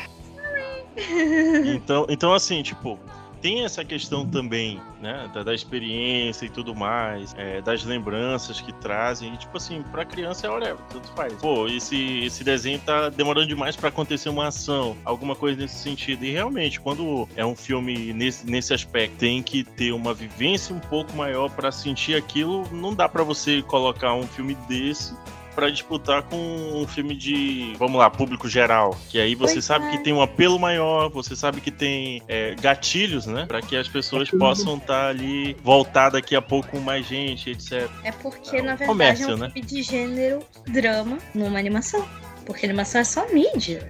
Então, 1.66 2.06
então 2.08 2.32
assim, 2.32 2.62
tipo, 2.62 2.98
tem 3.40 3.64
essa 3.64 3.84
questão 3.84 4.26
também, 4.26 4.80
né? 5.00 5.30
Da, 5.32 5.42
da 5.42 5.54
experiência 5.54 6.46
e 6.46 6.50
tudo 6.50 6.74
mais, 6.74 7.34
é, 7.36 7.60
das 7.60 7.84
lembranças 7.84 8.60
que 8.60 8.72
trazem. 8.74 9.34
E, 9.34 9.36
tipo 9.36 9.56
assim, 9.56 9.82
pra 9.90 10.04
criança 10.04 10.46
é 10.46 10.50
whatever, 10.50 10.78
tudo 10.90 11.06
faz. 11.08 11.32
Pô, 11.34 11.66
esse, 11.66 12.24
esse 12.24 12.44
desenho 12.44 12.78
tá 12.80 13.08
demorando 13.08 13.46
demais 13.46 13.76
pra 13.76 13.88
acontecer 13.88 14.28
uma 14.28 14.48
ação, 14.48 14.96
alguma 15.04 15.34
coisa 15.34 15.60
nesse 15.60 15.78
sentido. 15.78 16.24
E 16.24 16.30
realmente, 16.30 16.80
quando 16.80 17.28
é 17.36 17.44
um 17.44 17.56
filme 17.56 18.12
nesse, 18.12 18.48
nesse 18.48 18.74
aspecto, 18.74 19.16
tem 19.16 19.42
que 19.42 19.64
ter 19.64 19.92
uma 19.92 20.14
vivência 20.14 20.74
um 20.74 20.80
pouco 20.80 21.14
maior 21.16 21.50
pra 21.50 21.72
sentir 21.72 22.14
aquilo. 22.14 22.68
Não 22.72 22.94
dá 22.94 23.08
pra 23.08 23.22
você 23.22 23.62
colocar 23.62 24.14
um 24.14 24.26
filme 24.26 24.54
desse 24.68 25.14
pra 25.54 25.70
disputar 25.70 26.22
com 26.22 26.36
um 26.36 26.86
filme 26.86 27.14
de, 27.14 27.74
vamos 27.78 27.98
lá, 27.98 28.08
público 28.08 28.48
geral. 28.48 28.96
Que 29.08 29.20
aí 29.20 29.34
você 29.34 29.54
Pois 29.54 29.64
sabe 29.64 29.86
é. 29.86 29.90
que 29.90 29.98
tem 29.98 30.12
um 30.12 30.22
apelo 30.22 30.58
maior, 30.58 31.10
você 31.10 31.34
sabe 31.36 31.60
que 31.60 31.70
tem 31.70 32.22
é, 32.28 32.54
gatilhos, 32.54 33.26
né? 33.26 33.46
Pra 33.46 33.60
que 33.60 33.76
as 33.76 33.88
pessoas 33.88 34.30
possam 34.30 34.76
estar 34.76 35.08
ali, 35.08 35.56
voltar 35.62 36.10
daqui 36.10 36.34
a 36.34 36.42
pouco 36.42 36.68
com 36.68 36.80
mais 36.80 37.06
gente, 37.06 37.50
etc. 37.50 37.88
É 38.04 38.12
porque, 38.12 38.56
É 38.56 38.62
na 38.62 38.74
verdade, 38.74 38.86
comércio, 38.86 39.30
é 39.30 39.34
um 39.34 39.38
né? 39.38 39.50
filme 39.50 39.68
de 39.68 39.82
gênero 39.82 40.42
drama 40.66 41.18
numa 41.34 41.58
animação. 41.58 42.06
Porque 42.46 42.66
animação 42.66 43.00
é 43.00 43.04
só 43.04 43.28
mídia. 43.32 43.88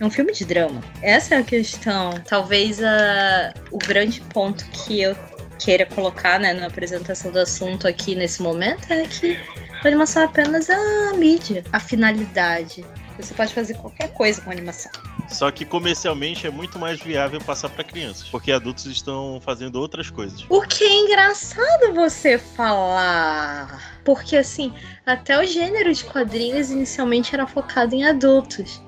É 0.00 0.04
um 0.04 0.10
filme 0.10 0.32
de 0.32 0.44
drama. 0.44 0.80
Essa 1.02 1.34
é 1.34 1.38
a 1.38 1.42
questão. 1.42 2.12
Talvez 2.26 2.82
a, 2.82 3.52
o 3.70 3.78
grande 3.78 4.20
ponto 4.20 4.64
que 4.70 5.00
eu 5.00 5.16
queira 5.58 5.86
colocar 5.86 6.38
né, 6.38 6.52
na 6.52 6.66
apresentação 6.66 7.30
do 7.30 7.38
assunto 7.38 7.86
aqui 7.86 8.14
nesse 8.14 8.42
momento 8.42 8.90
é 8.90 9.06
que 9.06 9.38
a 9.82 9.86
animação 9.86 10.22
é 10.22 10.24
apenas 10.24 10.68
a 10.70 11.12
mídia, 11.14 11.64
a 11.72 11.80
finalidade. 11.80 12.84
Você 13.18 13.34
pode 13.34 13.52
fazer 13.52 13.74
qualquer 13.74 14.12
coisa 14.12 14.40
com 14.40 14.50
animação. 14.50 14.92
Só 15.28 15.50
que 15.50 15.64
comercialmente 15.64 16.46
é 16.46 16.50
muito 16.50 16.78
mais 16.78 17.00
viável 17.00 17.40
passar 17.40 17.68
pra 17.68 17.84
crianças, 17.84 18.28
porque 18.28 18.50
adultos 18.50 18.86
estão 18.86 19.40
fazendo 19.44 19.76
outras 19.76 20.08
coisas. 20.08 20.44
O 20.48 20.62
que 20.62 20.84
é 20.84 21.00
engraçado 21.00 21.94
você 21.94 22.38
falar. 22.38 24.00
Porque, 24.04 24.36
assim, 24.36 24.72
até 25.04 25.38
o 25.38 25.44
gênero 25.44 25.92
de 25.92 26.04
quadrinhos 26.04 26.70
inicialmente 26.70 27.34
era 27.34 27.46
focado 27.46 27.94
em 27.94 28.04
adultos. 28.04 28.80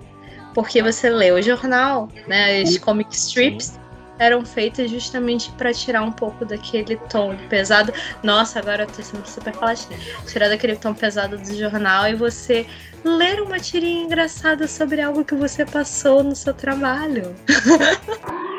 Porque 0.55 0.83
você 0.83 1.11
lê 1.11 1.31
o 1.31 1.43
jornal, 1.43 2.09
né? 2.27 2.63
As 2.63 2.79
comic 2.79 3.15
strips 3.15 3.79
eram 4.21 4.45
feitas 4.45 4.91
justamente 4.91 5.51
pra 5.53 5.73
tirar 5.73 6.03
um 6.03 6.13
pouco 6.13 6.45
daquele 6.45 6.97
tom 6.97 7.35
pesado. 7.49 7.93
Nossa, 8.23 8.59
agora 8.59 8.83
eu 8.83 8.87
tô 8.87 9.03
sendo 9.03 9.27
super 9.27 9.55
falastinha. 9.55 9.99
Tirar 10.27 10.51
daquele 10.51 10.77
tom 10.77 10.93
pesado 10.95 11.39
do 11.39 11.57
jornal 11.57 12.07
e 12.07 12.15
você 12.15 12.67
ler 13.03 13.41
uma 13.41 13.59
tirinha 13.59 14.05
engraçada 14.05 14.69
sobre 14.69 15.01
algo 15.01 15.25
que 15.25 15.35
você 15.35 15.65
passou 15.65 16.23
no 16.23 16.37
seu 16.37 16.53
trabalho. 16.53 17.35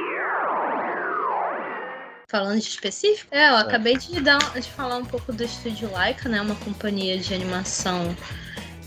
Falando 2.28 2.60
de 2.60 2.68
específico, 2.68 3.28
é, 3.30 3.50
eu 3.50 3.58
acabei 3.58 3.98
de, 3.98 4.20
dar, 4.22 4.40
de 4.58 4.72
falar 4.72 4.98
um 4.98 5.06
pouco 5.06 5.32
do 5.34 5.44
Estúdio 5.44 5.92
Laika, 5.92 6.28
né? 6.30 6.42
Uma 6.42 6.56
companhia 6.56 7.20
de 7.20 7.34
animação 7.34 8.16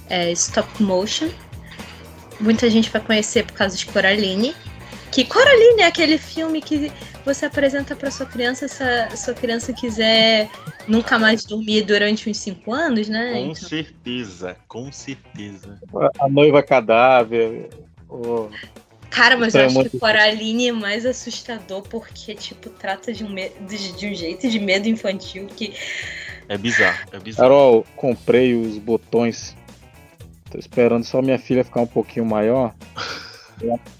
é, 0.09 0.33
stop 0.33 0.83
motion. 0.83 1.28
Muita 2.40 2.69
gente 2.69 2.90
vai 2.90 3.00
conhecer 3.02 3.45
por 3.45 3.52
causa 3.52 3.76
de 3.76 3.87
Coraline. 3.87 4.57
Que 5.14 5.25
Coraline 5.25 5.83
é 5.83 5.87
aquele 5.87 6.18
filme 6.18 6.61
que 6.61 6.90
você 7.25 7.47
apresenta 7.47 7.94
pra 7.94 8.11
sua 8.11 8.26
criança 8.26 8.66
se 8.66 8.83
a 8.83 9.16
sua 9.16 9.33
criança 9.33 9.73
quiser 9.73 10.50
nunca 10.88 11.18
mais 11.21 11.44
dormir 11.44 11.83
durante 11.83 12.28
uns 12.28 12.38
5 12.38 12.73
anos, 12.73 13.09
né? 13.09 13.30
Com 13.33 13.38
Então, 13.38 13.54
certeza, 13.54 14.56
com 14.66 14.90
certeza. 14.90 15.78
A 16.18 16.28
noiva 16.28 16.62
cadáver. 16.64 17.68
o- 18.11 18.50
Cara, 19.09 19.37
mas 19.37 19.50
Então 19.54 19.61
eu 19.61 19.64
é 19.64 19.66
acho 19.66 19.75
muito 19.76 19.90
que 19.92 19.99
Coraline 20.00 20.68
é 20.71 20.73
mais 20.73 21.06
assustador 21.06 21.83
porque, 21.83 22.35
tipo, 22.35 22.68
trata 22.71 23.12
de 23.12 23.23
um, 23.23 23.28
me- 23.30 23.50
de, 23.61 23.92
de 23.92 24.09
um 24.09 24.14
jeito 24.14 24.50
de 24.50 24.59
medo 24.59 24.88
infantil 24.88 25.47
que. 25.47 25.73
É 26.49 26.59
bizarro, 26.59 26.99
é 27.12 27.21
bizarro. 27.21 27.49
Carol, 27.49 27.87
comprei 27.94 28.56
os 28.56 28.76
botões. 28.78 29.56
Tô 30.50 30.59
esperando 30.59 31.04
só 31.04 31.23
minha 31.23 31.38
filha 31.38 31.62
ficar 31.62 31.83
um 31.83 31.87
pouquinho 31.87 32.26
maior. 32.26 32.75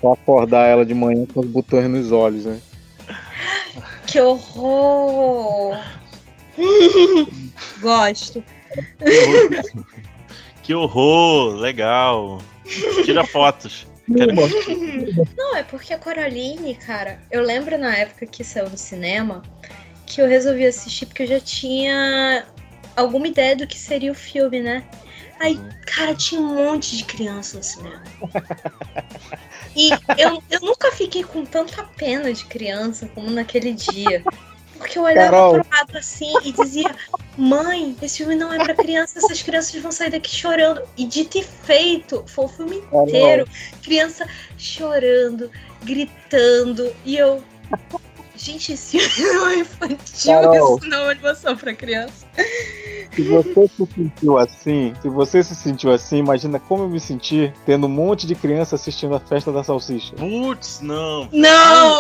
Pra 0.01 0.13
acordar 0.13 0.67
ela 0.67 0.85
de 0.85 0.95
manhã 0.95 1.27
com 1.27 1.41
os 1.41 1.47
botões 1.47 1.89
nos 1.89 2.13
olhos, 2.13 2.45
né? 2.45 2.61
Que 4.07 4.21
horror! 4.21 5.77
Gosto. 7.81 8.45
Que 10.63 10.75
horror, 10.75 11.57
legal. 11.57 12.41
Tira 13.05 13.25
fotos. 13.27 13.87
Não, 15.37 15.57
é 15.57 15.63
porque 15.63 15.95
a 15.95 15.99
Coraline, 15.99 16.75
cara, 16.75 17.19
eu 17.31 17.43
lembro 17.43 17.79
na 17.79 17.97
época 17.97 18.27
que 18.27 18.45
saiu 18.45 18.69
no 18.69 18.77
cinema 18.77 19.43
que 20.07 20.21
eu 20.21 20.29
resolvi 20.29 20.67
assistir 20.67 21.07
porque 21.07 21.23
eu 21.23 21.27
já 21.27 21.41
tinha 21.41 22.47
alguma 22.95 23.27
ideia 23.27 23.57
do 23.57 23.67
que 23.67 23.79
seria 23.79 24.13
o 24.13 24.15
filme, 24.15 24.61
né? 24.61 24.85
Aí, 25.41 25.61
cara, 25.87 26.15
tinha 26.15 26.41
um 26.41 26.55
monte 26.55 26.97
de 26.97 27.05
criança 27.05 27.57
no 27.57 27.63
cinema. 27.63 28.03
E 29.77 29.91
eu, 30.17 30.41
eu 30.51 30.61
nunca 30.61 30.93
fiquei 30.93 31.25
com 31.25 31.45
tanta 31.45 31.83
pena 31.83 32.33
de 32.33 32.45
criança 32.45 33.09
como 33.13 33.29
naquele 33.29 33.73
dia. 33.73 34.23
Porque 34.79 34.99
eu 34.99 35.03
olhava 35.03 35.31
Carol. 35.31 35.53
pro 35.55 35.67
lado 35.71 35.99
assim 35.99 36.33
e 36.45 36.53
dizia: 36.53 36.95
Mãe, 37.37 37.97
esse 38.01 38.19
filme 38.19 38.37
não 38.37 38.53
é 38.53 38.63
pra 38.63 38.75
criança, 38.75 39.19
essas 39.19 39.43
crianças 39.43 39.81
vão 39.81 39.91
sair 39.91 40.11
daqui 40.11 40.31
chorando. 40.31 40.83
E 40.97 41.07
dito 41.07 41.39
e 41.39 41.43
feito, 41.43 42.23
foi 42.27 42.45
o 42.45 42.49
filme 42.49 42.81
Carol. 42.83 43.09
inteiro. 43.09 43.49
Criança 43.83 44.27
chorando, 44.59 45.51
gritando. 45.83 46.95
E 47.05 47.17
eu. 47.17 47.43
Gente, 48.37 48.73
esse 48.73 48.99
filme 48.99 49.33
não 49.33 49.49
é 49.49 49.57
infantil, 49.57 50.33
Carol. 50.33 50.79
isso 50.79 50.89
não 50.89 50.99
é 50.99 51.03
uma 51.03 51.11
animação 51.13 51.57
pra 51.57 51.75
criança. 51.75 52.24
Se 53.15 53.23
você 53.23 53.69
se 53.69 53.87
sentiu 53.95 54.39
assim, 54.39 54.93
se 55.01 55.09
você 55.09 55.43
se 55.45 55.55
sentiu 55.55 55.93
assim, 55.93 56.17
imagina 56.19 56.59
como 56.59 56.83
eu 56.83 56.89
me 56.89 56.99
senti 56.99 57.53
tendo 57.65 57.87
um 57.87 57.91
monte 57.91 58.27
de 58.27 58.35
criança 58.35 58.75
assistindo 58.75 59.15
a 59.15 59.21
festa 59.21 59.53
da 59.53 59.63
salsicha. 59.63 60.17
Putz, 60.17 60.81
não. 60.81 61.29
Não! 61.31 61.97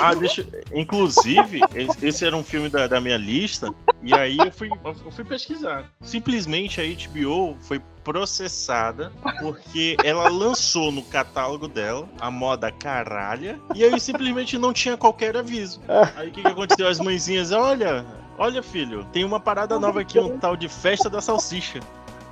Ah, 0.00 0.12
deixa. 0.12 0.44
Inclusive, 0.74 1.60
esse- 2.02 2.24
era 2.26 2.36
um 2.36 2.42
filme 2.42 2.68
da, 2.68 2.88
da 2.88 3.00
minha 3.00 3.16
lista. 3.16 3.72
E 4.02 4.12
aí 4.12 4.36
eu 4.38 4.50
fui, 4.50 4.68
eu 4.84 5.12
fui 5.12 5.24
pesquisar. 5.24 5.84
Simplesmente 6.02 6.80
a 6.80 6.84
HBO 6.84 7.56
foi 7.60 7.80
processada 8.02 9.12
porque 9.38 9.96
ela 10.02 10.26
lançou 10.28 10.90
no 10.90 11.02
catálogo 11.02 11.68
dela 11.68 12.08
a 12.20 12.28
moda 12.30 12.72
caralha. 12.72 13.60
E 13.74 13.84
aí 13.84 14.00
simplesmente 14.00 14.58
não 14.58 14.72
tinha 14.72 14.96
qualquer 14.96 15.36
aviso. 15.36 15.80
Aí 16.16 16.28
o 16.28 16.32
que, 16.32 16.42
que 16.42 16.48
aconteceu? 16.48 16.88
As 16.88 16.98
mãezinhas, 16.98 17.52
olha, 17.52 18.04
olha, 18.38 18.62
filho, 18.62 19.04
tem 19.12 19.24
uma 19.24 19.38
parada 19.40 19.78
nova 19.78 20.00
aqui, 20.00 20.18
um 20.18 20.38
tal 20.38 20.56
de 20.56 20.68
festa 20.68 21.08
da 21.10 21.20
salsicha. 21.20 21.80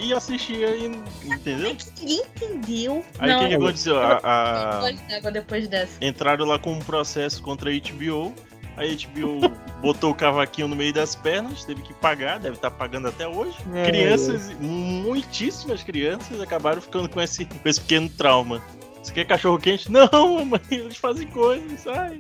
E 0.00 0.14
assistia 0.14 0.76
e. 0.76 0.86
Entendeu? 1.24 1.76
Ninguém 2.00 2.20
entendeu. 2.20 3.04
Aí 3.18 3.34
o 3.34 3.38
que, 3.40 3.48
que 3.48 3.54
aconteceu? 3.54 3.98
A- 3.98 4.20
a- 4.22 5.30
depois 5.32 5.66
dessa. 5.66 6.04
entraram 6.04 6.44
lá 6.44 6.56
com 6.56 6.72
um 6.72 6.78
processo 6.78 7.42
contra 7.42 7.68
a 7.70 7.72
HBO. 7.72 8.32
A 8.76 8.82
HBO 8.82 9.40
botou 9.82 10.12
o 10.12 10.14
cavaquinho 10.14 10.68
no 10.68 10.76
meio 10.76 10.92
das 10.92 11.16
pernas, 11.16 11.64
teve 11.64 11.82
que 11.82 11.92
pagar, 11.94 12.38
deve 12.38 12.54
estar 12.54 12.70
pagando 12.70 13.08
até 13.08 13.26
hoje. 13.26 13.56
É. 13.74 13.86
Crianças, 13.86 14.52
muitíssimas 14.60 15.82
crianças, 15.82 16.40
acabaram 16.40 16.80
ficando 16.80 17.08
com 17.08 17.20
esse, 17.20 17.44
com 17.44 17.68
esse 17.68 17.80
pequeno 17.80 18.08
trauma. 18.08 18.62
Você 19.08 19.14
quer 19.14 19.24
cachorro 19.24 19.58
quente? 19.58 19.88
Não, 19.90 20.08
mamãe, 20.12 20.60
eles 20.70 20.98
fazem 20.98 21.26
coisas, 21.28 21.80
sai. 21.80 22.18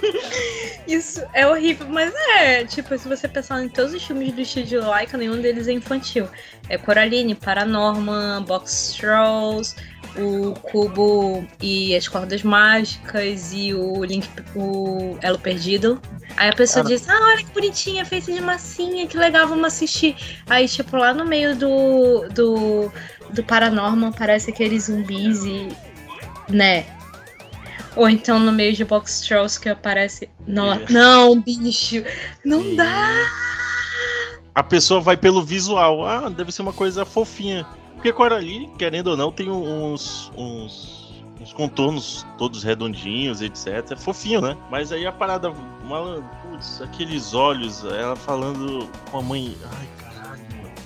Isso 0.86 1.22
é 1.32 1.46
horrível, 1.46 1.88
mas 1.88 2.12
é, 2.36 2.64
tipo, 2.64 2.96
se 2.98 3.08
você 3.08 3.26
pensar 3.26 3.62
em 3.64 3.68
todos 3.68 3.94
os 3.94 4.02
filmes 4.02 4.32
do 4.32 4.40
estúdio 4.42 4.86
Laika, 4.86 5.16
nenhum 5.16 5.40
deles 5.40 5.66
é 5.66 5.72
infantil. 5.72 6.28
É 6.68 6.76
Coraline, 6.76 7.34
Paranorman, 7.34 8.42
Box 8.42 8.96
Trolls, 8.98 9.74
o 10.18 10.52
Cubo 10.60 11.46
e 11.62 11.96
as 11.96 12.06
Cordas 12.06 12.42
Mágicas 12.42 13.52
e 13.54 13.72
o 13.72 14.04
Link, 14.04 14.28
o 14.54 15.16
Elo 15.22 15.38
Perdido. 15.38 16.00
Aí 16.36 16.50
a 16.50 16.54
pessoa 16.54 16.84
Cara. 16.84 16.94
diz, 16.94 17.08
ah, 17.08 17.18
olha 17.28 17.44
que 17.44 17.52
bonitinha, 17.52 18.04
feita 18.04 18.30
de 18.30 18.42
massinha, 18.42 19.06
que 19.06 19.16
legal, 19.16 19.48
vamos 19.48 19.64
assistir. 19.64 20.16
Aí, 20.48 20.68
tipo, 20.68 20.96
lá 20.98 21.14
no 21.14 21.24
meio 21.24 21.56
do, 21.56 22.28
do, 22.28 22.92
do 23.30 23.42
Paranorman 23.42 24.12
parece 24.12 24.50
aqueles 24.50 24.84
zumbis 24.84 25.44
e. 25.44 25.89
né? 26.50 26.86
Ou 27.96 28.08
então 28.08 28.38
no 28.38 28.52
meio 28.52 28.72
de 28.72 28.84
Box 28.84 29.20
Trolls 29.26 29.58
que 29.60 29.68
aparece. 29.68 30.28
Não, 30.46 30.72
É. 30.72 30.84
não 30.90 31.40
bicho! 31.40 32.04
Não 32.44 32.62
E 32.62 32.76
dá! 32.76 33.08
A 34.54 34.62
pessoa 34.62 35.00
vai 35.00 35.16
pelo 35.16 35.42
visual. 35.42 36.06
Ah, 36.06 36.28
deve 36.28 36.52
ser 36.52 36.62
uma 36.62 36.72
coisa 36.72 37.04
fofinha. 37.04 37.66
Porque 37.94 38.12
Coraline, 38.12 38.70
querendo 38.78 39.08
ou 39.08 39.16
não, 39.16 39.30
tem 39.30 39.50
uns, 39.50 40.30
uns, 40.36 41.22
uns 41.40 41.52
contornos 41.52 42.26
todos 42.38 42.62
redondinhos, 42.62 43.40
etc. 43.42 43.92
É 43.92 43.96
fofinho, 43.96 44.40
né? 44.40 44.56
Mas 44.70 44.92
aí 44.92 45.06
a 45.06 45.12
parada. 45.12 45.50
Uma, 45.82 46.22
putz, 46.42 46.80
aqueles 46.80 47.34
olhos, 47.34 47.84
ela 47.84 48.16
falando 48.16 48.88
com 49.10 49.18
a 49.18 49.22
mãe. 49.22 49.56
Ai, 49.64 49.88
mano. 50.02 50.09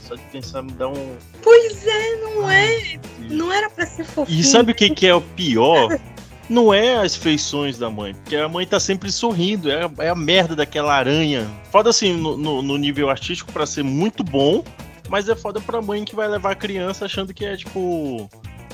Só 0.06 0.14
de 0.16 0.23
pensar 0.25 0.62
me 0.62 0.73
dá 0.73 0.88
um. 0.88 1.16
Pois 1.42 1.87
é, 1.87 2.16
não 2.16 2.50
é! 2.50 2.99
Não 3.30 3.52
era 3.52 3.70
pra 3.70 3.87
ser 3.87 4.04
fofinho. 4.04 4.38
E 4.40 4.44
sabe 4.44 4.73
o 4.73 4.75
que, 4.75 4.90
que 4.90 5.06
é 5.06 5.14
o 5.14 5.20
pior? 5.20 5.99
não 6.49 6.75
é 6.75 6.96
as 6.96 7.16
feições 7.16 7.78
da 7.78 7.88
mãe, 7.88 8.14
porque 8.14 8.37
a 8.37 8.46
mãe 8.49 8.66
tá 8.66 8.78
sempre 8.78 9.11
sorrindo, 9.11 9.70
é, 9.70 9.84
a- 9.84 9.90
é 10.04 10.08
a 10.11 10.14
merda 10.14 10.54
daquela 10.54 10.94
aranha. 10.94 11.50
Foda 11.73 11.88
assim, 11.90 12.12
no, 12.14 12.37
no- 12.37 12.61
no 12.62 12.76
nível 12.76 13.08
artístico 13.08 13.50
pra 13.50 13.64
ser 13.64 13.82
muito 13.82 14.23
bom, 14.23 14.62
mas 15.08 15.26
é 15.28 15.34
foda 15.34 15.58
pra 15.61 15.80
mãe 15.80 16.04
que 16.04 16.14
vai 16.14 16.28
levar 16.28 16.50
a 16.52 16.54
criança 16.54 17.06
achando 17.06 17.32
que 17.32 17.46
é 17.46 17.56
tipo, 17.56 18.28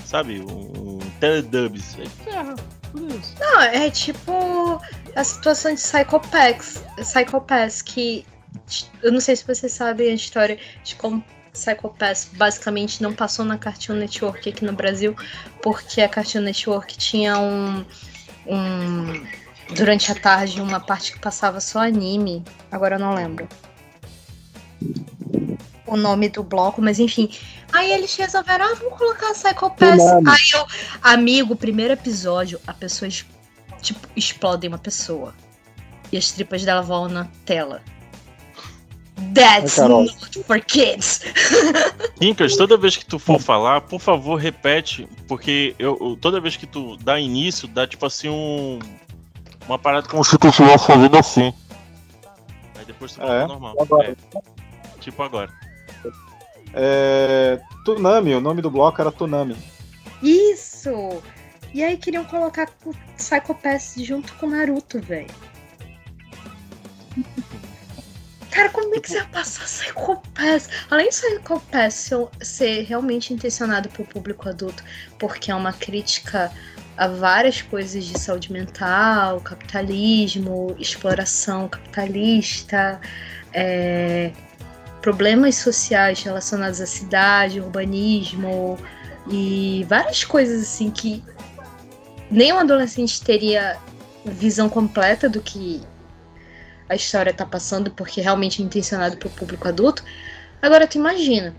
sabe, 0.05 0.41
um, 0.41 0.99
ferra, 2.25 2.55
por 2.91 3.03
isso. 3.03 3.35
Não, 3.39 3.61
é 3.61 3.89
tipo 3.91 4.81
a 5.15 5.23
situação 5.25 5.73
de 5.75 5.81
Psychopaths, 5.81 6.83
Psychopaths 6.97 7.83
que 7.83 8.25
eu 9.03 9.13
não 9.13 9.21
sei 9.21 9.37
se 9.37 9.47
vocês 9.47 9.73
sabem 9.73 10.11
a 10.11 10.15
história 10.15 10.59
de 10.85 10.95
como 10.97 11.25
Psychopaths 11.53 12.31
basicamente 12.35 13.03
não 13.03 13.13
passou 13.13 13.45
na 13.45 13.59
Cartoon 13.59 13.95
Network 13.95 14.49
aqui 14.49 14.65
no 14.65 14.73
Brasil, 14.73 15.17
porque 15.63 16.01
a 16.01 16.09
Cartoon 16.09 16.41
Network 16.43 16.97
tinha 16.97 17.39
um, 17.39 17.85
um 18.47 19.27
durante 19.75 20.11
a 20.13 20.15
tarde 20.15 20.61
uma 20.61 20.79
parte 20.81 21.13
que 21.13 21.19
passava 21.19 21.61
só 21.61 21.81
anime, 21.81 22.45
agora 22.71 22.97
eu 22.97 23.01
não 23.01 23.15
lembro 23.15 23.49
o 25.87 25.97
nome 25.97 26.29
do 26.29 26.43
bloco, 26.45 26.81
mas 26.81 26.99
enfim. 27.01 27.31
Aí 27.73 27.93
eles 27.93 28.15
resolveram, 28.15 28.65
ah, 28.67 28.75
vamos 28.75 28.97
colocar 28.97 29.33
Psychopaths. 29.33 29.97
Tsunami. 30.05 30.29
Aí 30.29 30.51
eu, 30.55 30.67
amigo, 31.03 31.57
primeiro 31.57 31.93
episódio, 31.95 32.61
a 32.67 32.73
pessoa, 32.73 33.09
es- 33.09 33.27
tipo, 33.83 34.07
explode 34.15 34.69
uma 34.69 34.79
pessoa. 34.79 35.35
E 36.13 36.17
as 36.17 36.31
tripas 36.31 36.65
dela 36.65 36.81
voam 36.83 37.09
na 37.09 37.27
tela. 37.45 37.83
That's 39.35 39.79
Ai, 39.79 39.89
not 39.89 40.43
for 40.45 40.61
kids. 40.61 41.21
Quincas, 42.19 42.57
toda 42.57 42.77
vez 42.77 42.97
que 42.97 43.05
tu 43.05 43.19
for 43.19 43.41
falar, 43.41 43.83
por 43.83 44.01
favor, 44.01 44.37
repete, 44.37 45.09
porque 45.29 45.75
eu, 45.79 46.19
toda 46.21 46.41
vez 46.41 46.57
que 46.57 46.67
tu 46.67 46.97
dá 46.97 47.19
início, 47.21 47.69
dá 47.69 47.87
tipo 47.87 48.05
assim 48.07 48.29
um. 48.29 48.79
Uma 49.69 49.79
parada 49.79 50.09
como 50.09 50.25
se 50.25 50.37
tu 50.37 50.49
estivesse 50.49 50.87
fazendo 50.87 51.17
assim. 51.17 51.53
Aí 52.77 52.85
depois 52.87 53.13
tu 53.13 53.21
volta 53.21 53.35
É? 53.35 53.47
normal. 53.47 53.77
Agora. 53.79 54.17
É, 54.35 54.41
tipo 55.01 55.23
agora. 55.23 55.51
É, 56.75 57.61
Tunami, 57.85 58.35
o 58.35 58.41
nome 58.41 58.63
do 58.63 58.71
bloco 58.71 59.01
era 59.01 59.13
Tunami. 59.13 59.57
Isso! 60.23 61.23
E 61.73 61.85
aí 61.85 61.97
queriam 61.97 62.25
colocar 62.25 62.69
o 62.85 62.93
Psychopaths 63.17 63.95
junto 63.99 64.35
com 64.35 64.49
Naruto, 64.49 65.01
velho. 65.01 65.29
Que 69.01 69.09
você 69.09 69.19
vai 69.19 69.29
passar 69.29 69.65
Psychopaths? 69.65 70.69
Além 70.91 71.09
de 71.09 71.15
Psychopaths 71.15 72.11
ser, 72.43 72.83
realmente 72.83 73.33
intencionado 73.33 73.89
pro 73.89 74.05
público 74.05 74.49
adulto, 74.49 74.83
porque 75.19 75.51
é 75.51 75.55
uma 75.55 75.73
crítica 75.73 76.51
a 76.97 77.09
várias 77.09 77.63
coisas 77.63 78.05
de 78.05 78.19
saúde 78.19 78.53
mental, 78.53 79.41
capitalismo, 79.41 80.77
exploração 80.79 81.67
capitalista, 81.67 83.01
é, 83.55 84.33
problemas 85.01 85.57
sociais 85.57 86.23
relacionados 86.23 86.81
à 86.81 86.87
cidade, 86.87 87.61
urbanismo 87.61 88.79
e 89.31 89.87
várias 89.89 90.25
coisas 90.25 90.63
assim 90.63 90.91
que 90.91 91.25
nem 92.31 92.53
um 92.53 92.59
adolescente 92.59 93.23
teria 93.23 93.79
visão 94.25 94.69
completa 94.69 95.29
do 95.29 95.41
que 95.41 95.81
a 96.91 96.97
história 96.97 97.33
tá 97.33 97.47
passando, 97.47 97.91
porque 97.93 98.21
realmente 98.21 98.61
é 98.61 98.65
intencionado 98.65 99.17
pro 99.17 99.31
público 99.31 99.67
adulto. 99.69 100.05
Agora 100.61 100.87
tu 100.89 100.97
imagina, 100.99 101.55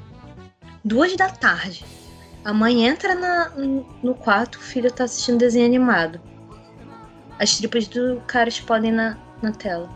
duas 0.83 1.15
da 1.15 1.29
tarde, 1.29 1.85
a 2.43 2.53
mãe 2.53 2.85
entra 2.85 3.15
na- 3.15 3.49
no 4.03 4.13
quarto, 4.13 4.55
o 4.57 4.61
filho 4.61 4.91
tá 4.91 5.05
assistindo 5.05 5.37
desenho 5.39 5.65
animado. 5.65 6.19
As 7.39 7.57
tripas 7.57 7.87
do 7.87 8.21
cara 8.27 8.49
explodem 8.49 8.91
na, 8.91 9.17
na 9.41 9.51
tela. 9.53 9.89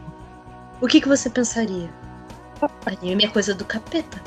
O 0.81 0.87
que, 0.87 1.01
que 1.01 1.07
você 1.07 1.29
pensaria? 1.29 1.89
Anime 2.85 3.25
é 3.25 3.27
coisa 3.27 3.53
do 3.53 3.65
capeta. 3.65 4.21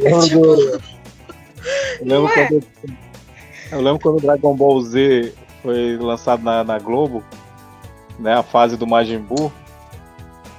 Eu 0.00 0.20
Tipo, 0.20 0.40
lembro, 0.40 0.52
eu 0.52 0.80
lembro 2.02 2.02
não 2.04 2.28
é? 2.28 2.46
quando, 2.46 2.64
eu 3.72 3.80
lembro 3.80 4.00
quando 4.00 4.18
o 4.18 4.20
Dragon 4.20 4.54
Ball 4.54 4.80
Z 4.82 5.32
foi 5.62 5.96
lançado 5.96 6.42
na, 6.42 6.62
na 6.62 6.78
Globo, 6.78 7.24
né, 8.18 8.34
a 8.34 8.42
fase 8.42 8.76
do 8.76 8.86
Majin 8.86 9.18
Buu, 9.18 9.52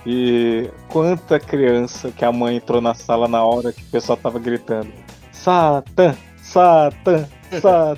e 0.05 0.69
quanta 0.87 1.39
criança 1.39 2.11
que 2.11 2.23
a 2.23 2.31
mãe 2.31 2.57
entrou 2.57 2.79
na 2.81 2.93
sala 2.93 3.27
na 3.27 3.43
hora 3.43 3.73
que 3.73 3.81
o 3.81 3.87
pessoal 3.87 4.17
tava 4.17 4.39
gritando 4.39 4.91
Satan, 5.32 6.15
Satan, 6.41 7.27
Satan. 7.62 7.97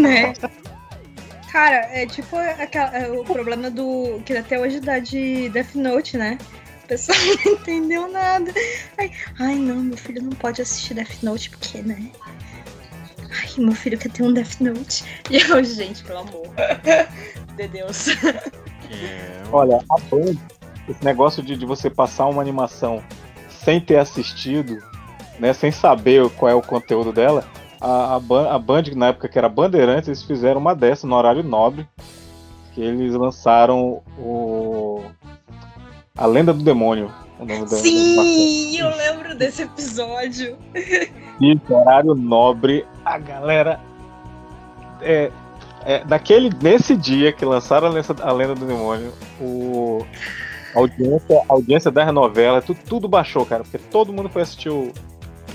Né? 0.00 0.32
Cara, 1.50 1.76
é 1.92 2.06
tipo 2.06 2.36
aquela- 2.36 2.96
é 2.96 3.08
o 3.10 3.22
problema 3.24 3.70
do. 3.70 4.20
que 4.24 4.36
até 4.36 4.58
hoje 4.58 4.80
dá 4.80 4.98
de 4.98 5.48
Death 5.50 5.74
Note, 5.76 6.16
né? 6.16 6.36
O 6.82 6.86
pessoal 6.88 7.16
não 7.44 7.52
entendeu 7.52 8.10
nada. 8.10 8.52
Ai, 8.98 9.10
ai, 9.38 9.54
não, 9.54 9.76
meu 9.76 9.96
filho 9.96 10.22
não 10.22 10.30
pode 10.32 10.60
assistir 10.62 10.94
Death 10.94 11.22
Note 11.22 11.50
porque, 11.50 11.78
né? 11.78 12.10
Ai, 13.34 13.50
meu 13.64 13.74
filho 13.74 13.98
quer 13.98 14.10
ter 14.10 14.22
um 14.22 14.32
Death 14.32 14.60
Note. 14.60 15.04
E 15.30 15.36
eu, 15.38 15.62
gente, 15.64 16.02
pelo 16.04 16.20
amor 16.20 16.46
de 17.56 17.68
Deus. 17.68 18.08
É, 18.08 19.42
Olha, 19.52 19.78
a 19.90 20.00
Band, 20.10 20.36
esse 20.88 21.04
negócio 21.04 21.42
de, 21.42 21.56
de 21.56 21.66
você 21.66 21.88
passar 21.90 22.26
uma 22.26 22.42
animação 22.42 23.02
sem 23.64 23.80
ter 23.80 23.96
assistido, 23.98 24.78
né, 25.38 25.52
sem 25.52 25.70
saber 25.72 26.28
qual 26.30 26.50
é 26.50 26.54
o 26.54 26.62
conteúdo 26.62 27.12
dela, 27.12 27.44
a, 27.80 28.14
a, 28.16 28.20
Ban- 28.20 28.50
a 28.50 28.58
Band, 28.58 28.82
na 28.94 29.08
época 29.08 29.28
que 29.28 29.38
era 29.38 29.48
Bandeirantes, 29.48 30.08
eles 30.08 30.22
fizeram 30.22 30.60
uma 30.60 30.74
dessa 30.74 31.06
no 31.06 31.14
horário 31.16 31.42
nobre, 31.42 31.86
que 32.74 32.80
eles 32.82 33.14
lançaram 33.14 34.02
o 34.18 35.02
A 36.16 36.26
Lenda 36.26 36.52
do 36.52 36.62
Demônio. 36.62 37.10
O 37.38 37.44
nome 37.44 37.62
da- 37.62 37.76
Sim, 37.76 38.78
eu 38.78 38.88
lembro 38.96 39.34
desse 39.34 39.62
episódio. 39.62 40.56
Isso, 41.40 41.62
horário 41.74 42.14
nobre, 42.14 42.84
a 43.04 43.18
galera. 43.18 43.80
É, 45.00 45.30
é, 45.84 46.02
naquele, 46.04 46.50
nesse 46.62 46.96
dia 46.96 47.32
que 47.32 47.44
lançaram 47.44 47.88
a 47.88 47.90
Lenda, 47.90 48.16
a 48.22 48.32
Lenda 48.32 48.54
do 48.54 48.64
Demônio, 48.64 49.12
o, 49.40 50.06
a, 50.74 50.78
audiência, 50.78 51.42
a 51.48 51.52
audiência 51.52 51.90
da 51.90 52.10
novela, 52.10 52.62
tudo, 52.62 52.78
tudo 52.88 53.08
baixou, 53.08 53.44
cara, 53.44 53.62
porque 53.62 53.78
todo 53.78 54.12
mundo 54.12 54.30
foi 54.30 54.42
assistir 54.42 54.70
o, 54.70 54.92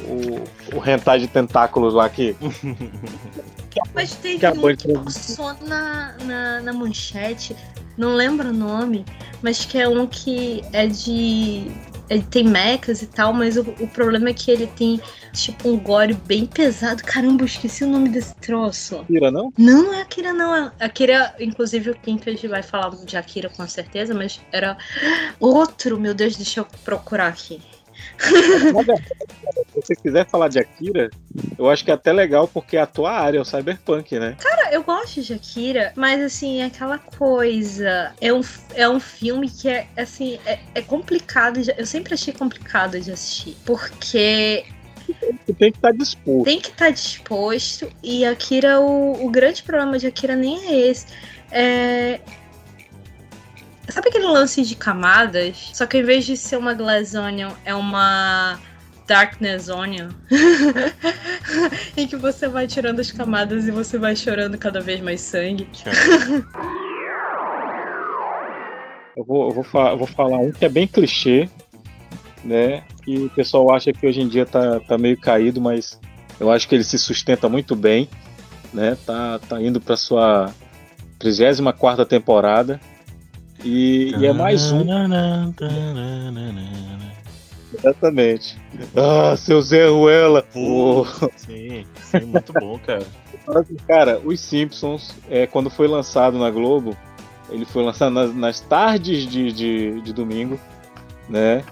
o, 0.03 0.77
o 0.77 0.87
hentai 0.87 1.19
de 1.19 1.27
tentáculos 1.27 1.93
lá 1.93 2.07
que. 2.09 2.35
Mas 3.93 4.15
teve 4.15 4.47
um 4.47 4.75
que 4.75 4.93
passou 4.93 5.53
na, 5.61 6.15
na, 6.23 6.61
na 6.61 6.73
manchete, 6.73 7.55
não 7.97 8.13
lembro 8.13 8.49
o 8.49 8.53
nome, 8.53 9.05
mas 9.41 9.63
que 9.63 9.77
é 9.77 9.87
um 9.87 10.07
que 10.07 10.63
é 10.73 10.87
de. 10.87 11.71
Ele 12.09 12.23
tem 12.23 12.43
mechas 12.43 13.01
e 13.01 13.07
tal, 13.07 13.33
mas 13.33 13.57
o, 13.57 13.61
o 13.79 13.87
problema 13.87 14.29
é 14.29 14.33
que 14.33 14.49
ele 14.49 14.67
tem, 14.67 14.99
tipo, 15.33 15.69
um 15.69 15.77
gore 15.77 16.13
bem 16.13 16.45
pesado. 16.45 17.03
Caramba, 17.03 17.43
eu 17.43 17.45
esqueci 17.45 17.83
o 17.83 17.87
nome 17.87 18.09
desse 18.09 18.35
troço. 18.35 19.05
Tira, 19.05 19.29
não? 19.29 19.53
Não, 19.57 19.83
não 19.83 19.93
é 19.93 20.01
Akira, 20.01 20.33
não. 20.33 20.55
É 20.55 20.71
Akira, 20.79 21.35
inclusive 21.39 21.91
o 21.91 21.95
Kinkage 21.95 22.47
vai 22.47 22.63
falar 22.63 22.89
de 23.05 23.17
Akira 23.17 23.49
com 23.49 23.67
certeza, 23.67 24.13
mas 24.13 24.41
era 24.51 24.77
outro. 25.39 25.99
Meu 25.99 26.13
Deus, 26.13 26.35
deixa 26.35 26.61
eu 26.61 26.67
procurar 26.83 27.27
aqui. 27.27 27.61
Se 28.19 29.81
você 29.81 29.95
quiser 29.95 30.27
falar 30.29 30.49
de 30.49 30.59
Akira, 30.59 31.09
eu 31.57 31.69
acho 31.69 31.83
que 31.85 31.91
é 31.91 31.93
até 31.93 32.11
legal 32.11 32.47
porque 32.47 32.75
a 32.77 32.85
tua 32.85 33.11
área 33.11 33.37
é 33.37 33.41
o 33.41 33.45
cyberpunk, 33.45 34.19
né? 34.19 34.35
Cara, 34.39 34.73
eu 34.73 34.83
gosto 34.83 35.21
de 35.21 35.33
Akira, 35.33 35.93
mas 35.95 36.21
assim, 36.21 36.61
é 36.61 36.65
aquela 36.65 36.97
coisa. 36.97 38.13
É 38.19 38.33
um, 38.33 38.41
é 38.73 38.89
um 38.89 38.99
filme 38.99 39.49
que 39.49 39.69
é 39.69 39.87
assim, 39.97 40.39
é, 40.45 40.59
é 40.75 40.81
complicado. 40.81 41.61
de- 41.61 41.73
eu 41.77 41.85
sempre 41.85 42.13
achei 42.13 42.33
complicado 42.33 42.99
de 42.99 43.11
assistir. 43.11 43.55
Porque 43.65 44.65
tem 45.57 45.71
que 45.71 45.77
estar 45.77 45.91
disposto. 45.91 46.43
tem 46.45 46.59
que 46.59 46.69
estar 46.69 46.89
disposto. 46.91 47.89
E 48.03 48.25
Akira, 48.25 48.79
o, 48.79 49.25
o 49.25 49.29
grande 49.29 49.63
problema 49.63 49.97
de 49.97 50.07
Akira 50.07 50.35
nem 50.35 50.67
é 50.67 50.87
esse. 50.89 51.07
É. 51.51 52.19
Sabe 53.89 54.09
aquele 54.09 54.27
lance 54.27 54.63
de 54.63 54.75
camadas? 54.75 55.71
Só 55.73 55.85
que 55.85 55.97
ao 55.97 56.03
invés 56.03 56.25
de 56.25 56.37
ser 56.37 56.57
uma 56.57 56.73
Glass 56.73 57.13
é 57.65 57.73
uma 57.73 58.59
Darkness 59.07 59.69
Onion. 59.69 60.09
em 61.97 62.07
que 62.07 62.15
você 62.15 62.47
vai 62.47 62.67
tirando 62.67 62.99
as 62.99 63.11
camadas 63.11 63.67
e 63.67 63.71
você 63.71 63.97
vai 63.97 64.15
chorando 64.15 64.57
cada 64.57 64.79
vez 64.79 65.01
mais 65.01 65.21
sangue. 65.21 65.67
Eu 69.17 69.25
vou, 69.25 69.49
eu 69.49 69.53
vou, 69.53 69.87
eu 69.89 69.97
vou 69.97 70.07
falar 70.07 70.37
um 70.37 70.49
que 70.49 70.63
é 70.63 70.69
bem 70.69 70.87
clichê, 70.87 71.49
né? 72.41 72.83
Que 73.03 73.17
o 73.17 73.29
pessoal 73.29 73.75
acha 73.75 73.91
que 73.91 74.07
hoje 74.07 74.21
em 74.21 74.29
dia 74.29 74.45
tá, 74.45 74.79
tá 74.79 74.97
meio 74.97 75.19
caído, 75.19 75.59
mas 75.59 75.99
eu 76.39 76.49
acho 76.49 76.69
que 76.69 76.75
ele 76.75 76.85
se 76.85 76.97
sustenta 76.97 77.49
muito 77.49 77.75
bem, 77.75 78.07
né? 78.73 78.97
Tá, 79.05 79.37
tá 79.39 79.61
indo 79.61 79.81
para 79.81 79.97
sua 79.97 80.53
34 81.17 82.05
temporada. 82.05 82.79
E, 83.63 84.13
e 84.17 84.25
é 84.25 84.33
mais 84.33 84.71
um, 84.71 84.85
exatamente. 87.73 88.57
Ah, 88.95 89.35
seu 89.35 89.61
Zé 89.61 89.87
Ruela! 89.87 90.41
Pô, 90.41 91.05
sim, 91.35 91.85
sim, 92.01 92.25
muito 92.25 92.53
bom, 92.53 92.79
cara. 92.79 93.05
Cara, 93.87 94.21
os 94.23 94.39
Simpsons, 94.39 95.15
é, 95.29 95.47
quando 95.47 95.71
foi 95.71 95.87
lançado 95.87 96.37
na 96.37 96.51
Globo, 96.51 96.95
ele 97.49 97.65
foi 97.65 97.83
lançado 97.83 98.11
nas, 98.11 98.35
nas 98.35 98.59
tardes 98.59 99.25
de, 99.25 99.51
de, 99.51 100.01
de 100.01 100.13
domingo, 100.13 100.59
né? 101.27 101.63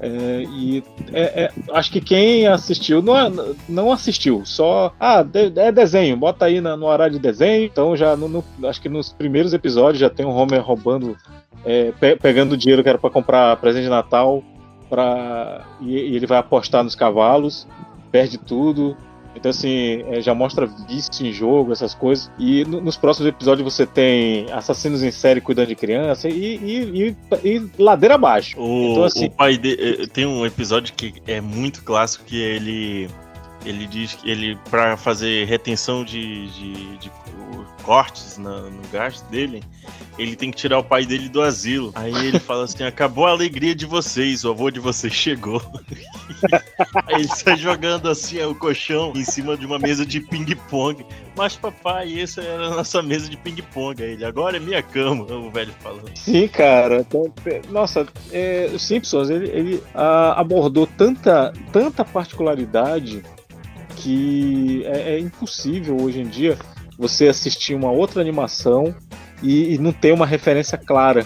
É, 0.00 0.44
e 0.48 0.82
é, 1.12 1.44
é, 1.44 1.52
acho 1.72 1.90
que 1.90 2.00
quem 2.00 2.46
assistiu 2.46 3.02
não, 3.02 3.54
não 3.68 3.92
assistiu, 3.92 4.42
só 4.44 4.92
ah, 5.00 5.22
de, 5.24 5.52
é 5.58 5.72
desenho, 5.72 6.16
bota 6.16 6.44
aí 6.44 6.60
na, 6.60 6.76
no 6.76 6.86
horário 6.86 7.14
de 7.14 7.18
desenho. 7.18 7.64
Então 7.64 7.96
já 7.96 8.16
no, 8.16 8.28
no- 8.28 8.44
acho 8.68 8.80
que 8.80 8.88
nos 8.88 9.12
primeiros 9.12 9.52
episódios 9.52 9.98
já 9.98 10.08
tem 10.08 10.24
o 10.24 10.30
Homer 10.30 10.60
roubando, 10.62 11.16
é, 11.64 11.90
pe- 11.98 12.14
pegando 12.16 12.56
dinheiro 12.56 12.82
que 12.82 12.88
era 12.88 12.98
para 12.98 13.10
comprar 13.10 13.56
presente 13.56 13.84
de 13.84 13.90
Natal, 13.90 14.42
pra, 14.88 15.64
e, 15.80 15.96
e 15.96 16.16
ele 16.16 16.26
vai 16.26 16.38
apostar 16.38 16.84
nos 16.84 16.94
cavalos, 16.94 17.66
perde 18.12 18.38
tudo. 18.38 18.96
Então, 19.38 19.50
assim, 19.50 20.02
é, 20.10 20.20
já 20.20 20.34
mostra 20.34 20.66
vício 20.66 21.26
em 21.26 21.32
jogo, 21.32 21.72
essas 21.72 21.94
coisas. 21.94 22.30
E 22.38 22.64
no- 22.64 22.80
nos 22.80 22.96
próximos 22.96 23.28
episódios 23.28 23.64
você 23.72 23.86
tem 23.86 24.46
assassinos 24.52 25.02
em 25.02 25.10
série 25.10 25.40
cuidando 25.40 25.68
de 25.68 25.74
criança 25.76 26.28
e, 26.28 26.56
e- 26.56 27.16
e- 27.44 27.48
e 27.48 27.82
ladeira 27.82 28.16
abaixo. 28.16 28.60
O, 28.60 28.90
Então, 28.92 29.04
assim- 29.04 29.26
o 29.26 29.30
pai 29.30 29.56
dele. 29.56 30.06
Tem 30.08 30.26
um 30.26 30.44
episódio 30.44 30.92
que 30.94 31.14
é 31.26 31.40
muito 31.40 31.82
clássico 31.82 32.24
que 32.24 32.36
ele. 32.40 33.08
Ele 33.64 33.86
diz 33.86 34.14
que 34.14 34.30
ele, 34.30 34.56
pra 34.70 34.96
fazer 34.96 35.46
retenção 35.46 36.04
de, 36.04 36.48
de, 36.50 36.96
de 36.98 37.10
cortes 37.82 38.36
na- 38.38 38.62
no 38.62 38.82
gasto 38.92 39.24
dele, 39.30 39.62
ele 40.18 40.36
tem 40.36 40.50
que 40.50 40.56
tirar 40.58 40.78
o 40.78 40.84
pai 40.84 41.06
dele 41.06 41.28
do 41.28 41.40
asilo. 41.42 41.90
Aí 41.94 42.14
ele 42.26 42.38
fala 42.38 42.64
assim: 42.64 42.84
acabou 42.84 43.26
a 43.26 43.30
alegria 43.30 43.74
de 43.74 43.86
vocês, 43.86 44.44
o 44.44 44.50
avô 44.50 44.70
de 44.70 44.78
vocês 44.78 45.12
chegou. 45.12 45.60
Aí 47.06 47.16
ele 47.16 47.28
sai 47.28 47.56
jogando 47.56 48.08
assim 48.08 48.40
o 48.44 48.54
colchão 48.54 49.12
em 49.16 49.24
cima 49.24 49.56
de 49.56 49.64
uma 49.66 49.78
mesa 49.78 50.04
de 50.04 50.20
ping-pong. 50.20 51.04
Mas 51.36 51.56
papai, 51.56 52.20
essa 52.20 52.40
era 52.42 52.66
a 52.66 52.70
nossa 52.70 53.00
mesa 53.02 53.28
de 53.28 53.36
ping-pong. 53.36 54.02
Ele, 54.02 54.24
agora 54.24 54.56
é 54.56 54.60
minha 54.60 54.82
cama, 54.82 55.24
o 55.24 55.50
velho 55.50 55.72
falando. 55.80 56.10
Sim, 56.16 56.46
cara. 56.48 57.00
Então, 57.00 57.32
é, 57.46 57.60
Nossa, 57.70 58.06
é, 58.32 58.70
os 58.72 58.82
Simpsons 58.82 59.30
ele, 59.30 59.48
ele, 59.50 59.82
ah, 59.94 60.38
abordou 60.40 60.86
tanta, 60.86 61.52
tanta 61.72 62.04
particularidade 62.04 63.22
que 63.98 64.82
é, 64.86 65.14
é 65.14 65.18
impossível 65.18 65.96
hoje 66.00 66.20
em 66.20 66.28
dia 66.28 66.56
você 66.98 67.28
assistir 67.28 67.74
uma 67.74 67.90
outra 67.90 68.20
animação 68.20 68.94
e, 69.42 69.74
e 69.74 69.78
não 69.78 69.92
ter 69.92 70.12
uma 70.12 70.26
referência 70.26 70.76
clara, 70.76 71.24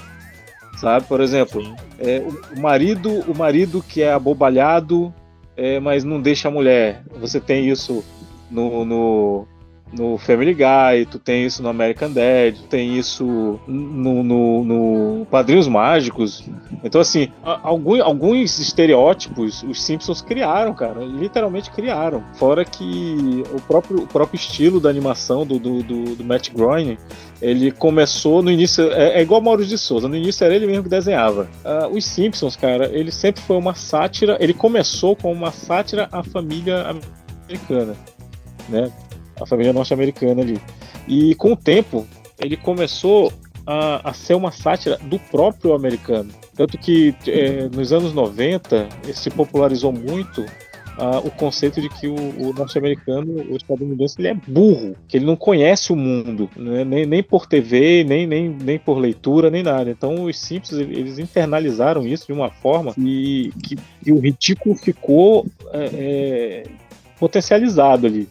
sabe? 0.76 1.06
Por 1.06 1.20
exemplo, 1.20 1.62
é, 1.98 2.18
o, 2.18 2.58
o 2.58 2.60
marido, 2.60 3.10
o 3.30 3.36
marido 3.36 3.82
que 3.82 4.02
é 4.02 4.12
abobalhado, 4.12 5.12
é, 5.56 5.80
mas 5.80 6.04
não 6.04 6.20
deixa 6.20 6.48
a 6.48 6.50
mulher. 6.50 7.02
Você 7.18 7.40
tem 7.40 7.68
isso 7.68 8.04
no, 8.50 8.84
no, 8.84 9.48
no 9.92 10.16
Family 10.16 10.54
Guy, 10.54 11.04
tu 11.10 11.18
tem 11.18 11.44
isso 11.44 11.62
no 11.62 11.68
American 11.68 12.10
Dad, 12.10 12.54
tu 12.56 12.62
tem 12.64 12.98
isso 12.98 13.60
no, 13.66 14.22
no, 14.22 14.64
no 14.64 15.26
Padrinhos 15.30 15.68
Mágicos. 15.68 16.42
Então, 16.82 17.00
assim, 17.00 17.28
a- 17.44 17.60
algum- 17.62 18.02
alguns 18.02 18.58
estereótipos 18.58 19.62
os 19.62 19.82
Simpsons 19.82 20.22
criaram, 20.22 20.72
cara. 20.74 21.04
Literalmente 21.04 21.70
criaram. 21.70 22.24
Fora 22.34 22.64
que 22.64 23.44
o 23.54 23.60
próprio, 23.60 23.98
o 24.04 24.06
próprio 24.06 24.36
estilo 24.36 24.80
da 24.80 24.88
animação 24.88 25.44
do, 25.46 25.58
do, 25.58 25.82
do, 25.82 26.16
do 26.16 26.24
Matt 26.24 26.50
Groening 26.50 26.96
ele 27.42 27.70
começou 27.70 28.40
no 28.42 28.50
início. 28.50 28.90
É, 28.92 29.18
é 29.18 29.22
igual 29.22 29.40
Maurício 29.42 29.70
de 29.70 29.78
Souza, 29.78 30.08
no 30.08 30.16
início 30.16 30.42
era 30.44 30.54
ele 30.54 30.66
mesmo 30.66 30.84
que 30.84 30.88
desenhava. 30.88 31.48
Ah, 31.64 31.88
os 31.92 32.04
Simpsons, 32.04 32.56
cara, 32.56 32.88
ele 32.92 33.10
sempre 33.12 33.42
foi 33.42 33.56
uma 33.58 33.74
sátira. 33.74 34.38
Ele 34.40 34.54
começou 34.54 35.14
com 35.14 35.30
uma 35.32 35.50
sátira 35.52 36.08
à 36.10 36.22
família 36.22 36.96
americana, 37.46 37.94
né? 38.70 38.90
A 39.42 39.46
família 39.46 39.72
norte-americana 39.72 40.42
ali. 40.42 40.60
E 41.06 41.34
com 41.34 41.52
o 41.52 41.56
tempo, 41.56 42.06
ele 42.38 42.56
começou 42.56 43.32
a, 43.66 44.10
a 44.10 44.12
ser 44.12 44.34
uma 44.34 44.50
sátira 44.50 44.98
do 45.02 45.18
próprio 45.18 45.74
americano. 45.74 46.30
Tanto 46.54 46.76
que 46.78 47.14
é, 47.26 47.68
nos 47.68 47.92
anos 47.92 48.12
90 48.12 48.88
se 49.14 49.30
popularizou 49.30 49.92
muito 49.92 50.44
ah, 50.98 51.20
o 51.24 51.30
conceito 51.30 51.80
de 51.80 51.88
que 51.88 52.06
o, 52.06 52.14
o 52.14 52.52
norte-americano, 52.52 53.42
o 53.50 53.56
estadunidense, 53.56 54.16
ele 54.20 54.28
é 54.28 54.34
burro, 54.34 54.94
que 55.08 55.16
ele 55.16 55.24
não 55.24 55.36
conhece 55.36 55.92
o 55.92 55.96
mundo, 55.96 56.50
né? 56.56 56.84
nem, 56.84 57.06
nem 57.06 57.22
por 57.22 57.46
TV, 57.46 58.04
nem, 58.04 58.26
nem, 58.26 58.48
nem 58.50 58.78
por 58.78 58.98
leitura, 58.98 59.50
nem 59.50 59.62
nada. 59.62 59.90
Então 59.90 60.24
os 60.24 60.38
Simpsons 60.38 60.78
ele- 60.80 60.98
eles 60.98 61.18
internalizaram 61.18 62.06
isso 62.06 62.26
de 62.26 62.32
uma 62.32 62.50
forma 62.50 62.92
e 62.98 63.52
que, 63.62 63.76
que 64.04 64.12
o 64.12 64.18
ridículo 64.18 64.74
ficou 64.76 65.46
é, 65.72 65.84
é, 65.92 66.62
potencializado 67.18 68.06
ali. 68.06 68.28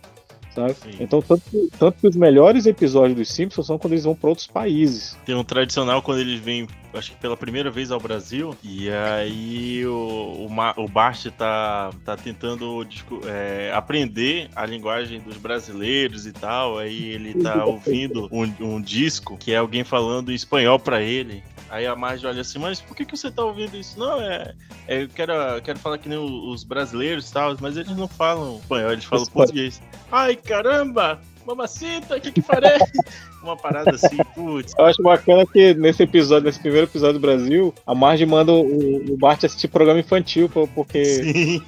Sabe? 0.54 0.74
Sim. 0.74 0.92
Então, 1.00 1.22
tanto, 1.22 1.42
que- 1.50 1.70
tanto 1.80 1.98
que 2.00 2.08
os 2.08 2.16
melhores 2.16 2.66
episódios 2.66 3.18
dos 3.18 3.30
Simpsons 3.30 3.66
são 3.68 3.78
quando 3.78 3.94
eles 3.94 4.04
vão 4.04 4.14
para 4.16 4.30
outros 4.30 4.48
países. 4.48 5.18
Tem 5.26 5.34
um 5.34 5.44
tradicional 5.46 6.02
quando 6.02 6.20
eles 6.20 6.40
vêm, 6.42 6.68
acho 6.94 7.12
que 7.12 7.18
pela 7.18 7.38
primeira 7.38 7.70
vez 7.70 7.92
ao 7.92 8.00
Brasil, 8.00 8.56
e 8.64 8.90
aí 8.90 9.86
o, 9.86 10.48
o, 10.48 10.84
o 10.84 10.88
Bart 10.88 11.26
tá, 11.38 11.92
tá 12.04 12.18
tentando 12.18 12.88
é, 13.26 13.72
aprender 13.74 14.50
a 14.56 14.66
linguagem 14.66 15.20
dos 15.20 15.38
brasileiros 15.38 16.26
e 16.26 16.32
tal, 16.32 16.78
aí 16.78 17.10
ele 17.10 17.34
tá 17.42 17.64
ouvindo 17.66 18.28
um, 18.32 18.44
um 18.60 18.82
disco 18.82 19.38
que 19.38 19.54
é 19.54 19.58
alguém 19.58 19.84
falando 19.84 20.32
em 20.32 20.36
espanhol 20.36 20.80
pra 20.80 21.02
ele. 21.02 21.44
Aí 21.72 21.88
a 21.88 21.96
Marge 21.96 22.28
olha 22.28 22.42
assim, 22.42 22.60
mas 22.60 22.82
por 22.82 22.98
que, 22.98 23.06
que 23.06 23.16
você 23.16 23.32
tá 23.32 23.46
ouvindo 23.46 23.78
isso? 23.78 23.98
Não, 23.98 24.22
é. 24.22 24.54
é, 24.90 25.04
eu 25.04 25.08
quero, 25.08 25.32
eu 25.32 25.62
quero 25.62 25.80
falar 25.80 25.98
que 25.98 26.10
nem 26.10 26.18
os 26.18 26.66
brasileiros 26.66 27.30
e 27.30 27.34
tal, 27.34 27.56
mas 27.62 27.78
eles 27.78 27.96
não 27.96 28.10
falam 28.10 28.58
espanhol, 28.58 28.92
eles 28.92 29.06
falam 29.06 29.26
português. 29.28 29.82
Ai, 30.12 30.36
caramba! 30.36 31.22
Mamacita, 31.46 32.16
o 32.16 32.22
que 32.22 32.32
que 32.32 32.42
parece? 32.42 32.92
Uma 33.42 33.58
parada 33.58 33.92
assim, 33.92 34.18
putz. 34.36 34.74
Eu 34.78 34.86
acho 34.86 35.02
bacana 35.02 35.46
que 35.46 35.74
nesse 35.74 36.04
episódio, 36.04 36.46
nesse 36.46 36.60
primeiro 36.60 36.86
episódio 36.86 37.16
do 37.16 37.20
Brasil, 37.20 37.74
a 37.88 37.96
Marge 37.96 38.26
manda 38.26 38.52
o, 38.52 39.14
o 39.14 39.18
Bart 39.18 39.44
assistir 39.44 39.68
programa 39.68 40.00
infantil, 40.00 40.48
porque 40.76 41.04
Sim. 41.06 41.62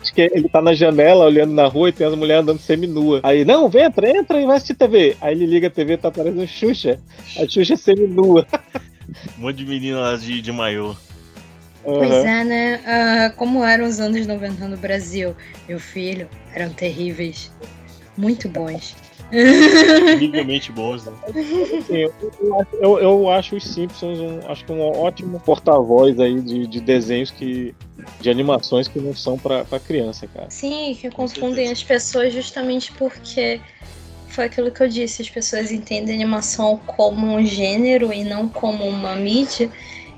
acho 0.00 0.12
que 0.12 0.22
ele 0.22 0.48
tá 0.48 0.60
na 0.60 0.74
janela 0.74 1.26
olhando 1.26 1.52
na 1.52 1.66
rua 1.66 1.88
e 1.88 1.92
tem 1.92 2.06
as 2.06 2.14
mulheres 2.16 2.42
andando 2.42 2.58
seminua. 2.58 3.20
Aí, 3.22 3.44
não, 3.44 3.68
vem, 3.68 3.84
entra, 3.84 4.10
entra 4.10 4.40
e 4.40 4.46
vai 4.46 4.56
assistir 4.56 4.74
TV. 4.74 5.16
Aí 5.20 5.34
ele 5.34 5.46
liga 5.46 5.68
a 5.68 5.70
TV 5.70 5.96
tá 5.96 6.10
parecendo 6.10 6.46
Xuxa. 6.48 6.98
A 7.38 7.48
Xuxa 7.48 7.74
é 7.74 7.76
seminua. 7.76 8.44
Um 9.38 9.42
monte 9.42 9.58
de 9.58 9.66
menina 9.66 10.00
lá 10.00 10.16
de, 10.16 10.42
de 10.42 10.50
maiô. 10.50 10.96
Pois 11.84 12.10
Aham. 12.10 12.26
é, 12.26 12.44
né? 12.44 12.80
Ah, 12.86 13.32
como 13.36 13.64
eram 13.64 13.86
os 13.86 13.98
anos 13.98 14.26
90 14.26 14.68
no 14.68 14.76
Brasil? 14.76 15.34
Meu 15.68 15.80
filho, 15.80 16.28
eram 16.54 16.72
terríveis. 16.72 17.50
Muito 18.16 18.48
bons. 18.48 18.94
Incrivelmente 20.14 20.70
bons, 20.72 21.04
né? 21.06 21.12
Sim, 21.86 21.96
eu, 21.96 22.12
eu 22.40 22.60
acho- 22.60 22.76
eu, 23.00 23.30
acho 23.30 23.56
os 23.56 23.64
Simpsons 23.64 24.18
um, 24.18 24.40
acho 24.50 24.64
que 24.64 24.72
um 24.72 24.80
ótimo 24.82 25.40
porta-voz 25.40 26.20
aí 26.20 26.40
de, 26.40 26.66
de 26.66 26.80
desenhos 26.80 27.30
que. 27.30 27.74
de 28.20 28.28
animações 28.30 28.88
que 28.88 28.98
não 29.00 29.14
são 29.14 29.38
pra, 29.38 29.64
pra 29.64 29.78
criança, 29.80 30.26
cara. 30.26 30.50
Sim, 30.50 30.94
que 31.00 31.08
Com 31.10 31.22
confundem 31.22 31.66
certeza. 31.66 31.72
as 31.72 31.82
pessoas 31.82 32.34
justamente 32.34 32.92
porque 32.92 33.58
foi 34.28 34.44
aquilo 34.44 34.70
que 34.70 34.82
eu 34.82 34.88
disse, 34.88 35.22
as 35.22 35.30
pessoas 35.30 35.70
entendem 35.72 36.14
animação 36.14 36.78
como 36.86 37.26
um 37.34 37.44
gênero 37.44 38.12
e 38.12 38.24
não 38.24 38.48
como 38.48 38.84
uma 38.86 39.14
mídia. 39.16 39.70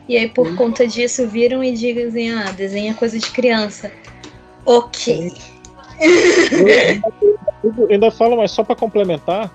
E 0.09 0.17
aí 0.17 0.29
por 0.29 0.55
conta 0.57 0.87
disso 0.87 1.27
viram 1.29 1.63
e 1.65 1.73
dizem, 1.73 2.33
ah, 2.33 2.51
desenho 2.53 2.91
é 2.91 2.95
coisa 2.95 3.19
de 3.19 3.31
criança. 3.31 3.93
Ok. 4.67 5.33
Eu 7.65 7.89
ainda 7.91 8.11
falo, 8.11 8.37
mas 8.37 8.51
só 8.51 8.63
pra 8.63 8.77
complementar, 8.77 9.53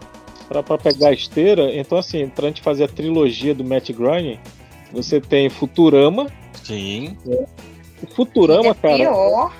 pra, 0.48 0.63
pra 0.63 0.78
pegar 0.78 1.10
a 1.10 1.13
esteira, 1.13 1.74
então 1.76 1.98
assim, 1.98 2.28
pra 2.28 2.48
gente 2.48 2.62
fazer 2.62 2.86
a 2.86 2.88
trilogia 2.88 3.54
do 3.54 3.63
Matt 3.63 3.91
Groening, 3.91 4.39
você 4.91 5.22
tem 5.22 5.50
Futurama. 5.50 6.28
Sim. 6.63 7.15
O 8.02 8.08
Futurama, 8.08 8.69
é 8.69 8.74
cara, 8.74 8.98
pior. 8.98 9.54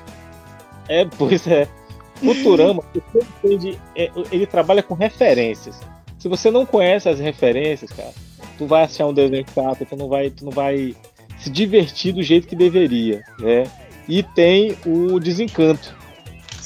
é, 0.88 1.06
pois 1.06 1.46
é. 1.48 1.68
Futurama, 2.16 2.84
entende, 3.44 3.80
é, 3.96 4.12
ele 4.32 4.46
trabalha 4.46 4.82
com 4.82 4.94
referências. 4.94 5.80
Se 6.18 6.28
você 6.28 6.52
não 6.52 6.66
conhece 6.66 7.08
as 7.08 7.20
referências, 7.20 7.92
cara, 7.92 8.12
tu 8.58 8.66
vai 8.66 8.84
achar 8.84 9.06
um 9.06 9.14
desenho 9.14 9.46
chato, 9.54 9.86
tu 9.86 9.96
não 9.96 10.10
vai, 10.10 10.30
tu 10.30 10.44
não 10.44 10.52
vai 10.52 10.96
se 11.40 11.50
divertir 11.50 12.12
do 12.14 12.22
jeito 12.22 12.48
que 12.48 12.56
deveria, 12.56 13.24
né? 13.40 13.64
E 14.08 14.24
tem 14.24 14.76
o 14.86 15.20
Desencanto, 15.20 15.96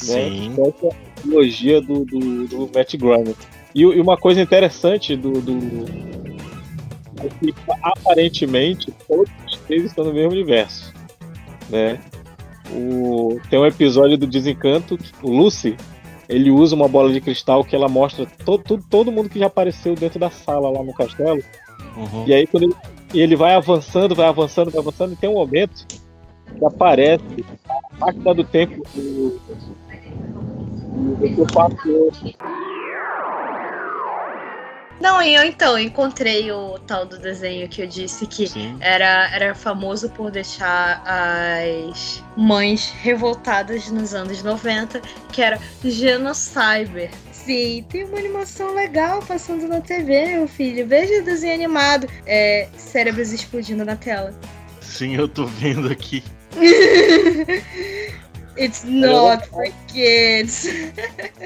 né? 0.08 0.30
Sim. 0.30 0.56
É 0.58 0.88
a 0.90 1.13
trilogia 1.24 1.82
do, 1.82 2.06
do, 2.06 2.48
do 2.48 2.70
Matt 2.76 2.96
Groening. 2.96 3.36
E, 3.74 3.82
e 3.82 4.00
uma 4.00 4.18
coisa 4.18 4.42
interessante 4.42 5.16
do, 5.16 5.32
do 5.42 5.54
é 7.20 7.30
que 7.40 7.54
aparentemente 7.82 8.94
todos 9.08 9.32
eles 9.70 9.86
estão 9.86 10.06
no 10.06 10.14
mesmo 10.14 10.32
universo, 10.32 10.94
né? 11.70 12.00
O, 12.72 13.40
tem 13.50 13.60
um 13.60 13.66
episódio 13.66 14.18
do 14.18 14.28
Desencanto, 14.28 14.98
que 14.98 15.12
o 15.22 15.30
Lucy, 15.30 15.76
ele 16.28 16.50
usa 16.52 16.76
uma 16.76 16.88
bola 16.88 17.12
de 17.12 17.22
cristal 17.22 17.64
que 17.64 17.76
ela 17.76 17.88
mostra 17.88 18.26
to, 18.26 18.58
to- 18.58 18.84
todo 18.90 19.12
mundo 19.12 19.30
que 19.30 19.40
já 19.40 19.48
apareceu 19.48 19.96
dentro 19.96 20.20
da 20.20 20.30
sala 20.30 20.70
lá 20.70 20.84
no 20.84 20.94
castelo. 20.94 21.42
Uhum. 21.96 22.26
E 22.28 22.34
aí 22.34 22.48
quando 22.48 22.64
ele, 22.64 22.76
e 23.14 23.22
ele 23.22 23.36
vai 23.36 23.54
avançando, 23.54 24.16
vai 24.16 24.28
avançando, 24.28 24.72
vai 24.72 24.82
avançando, 24.82 25.14
e 25.14 25.16
tem 25.16 25.30
um 25.30 25.36
momento 25.36 25.86
que 26.58 26.66
aparece 26.66 27.24
a 27.70 28.06
máquina 28.06 28.34
do 28.34 28.44
tempo 28.44 28.82
do, 28.96 29.40
Dr. 30.94 31.52
Pato. 31.52 32.12
Não, 35.02 35.22
e 35.22 35.36
eu 35.36 35.44
então 35.44 35.78
encontrei 35.78 36.50
o 36.52 36.80
tal 36.80 37.06
do 37.06 37.18
desenho 37.18 37.68
que 37.68 37.82
eu 37.82 37.88
disse 37.88 38.26
que 38.26 38.48
Sim. 38.48 38.78
era, 38.80 39.30
era 39.34 39.54
famoso 39.54 40.10
por 40.12 40.32
deixar 40.32 41.04
as 41.06 42.24
mães 42.38 42.90
revoltadas 43.02 43.90
nos 43.90 44.14
anos 44.14 44.42
90, 44.42 45.02
que 45.32 45.42
era 45.42 45.60
Genocyber. 45.84 47.12
Sim, 47.34 47.86
tem 47.90 48.06
uma 48.06 48.18
animação 48.18 48.74
legal 48.74 49.22
passando 49.22 49.68
na 49.68 49.82
TV, 49.82 50.28
meu 50.28 50.48
filho. 50.48 50.88
Veja 50.88 51.22
o 51.22 51.26
desenho 51.26 51.56
animado. 51.56 52.08
É, 52.26 52.70
cérebros 52.78 53.34
explodindo 53.34 53.84
na 53.84 53.98
tela. 53.98 54.34
Sim, 54.80 55.16
eu 55.16 55.28
tô 55.28 55.46
vendo 55.46 55.92
aqui. 55.92 56.24
It's 58.58 58.84
not 58.84 59.48
for 59.50 59.66
kids. 59.88 60.68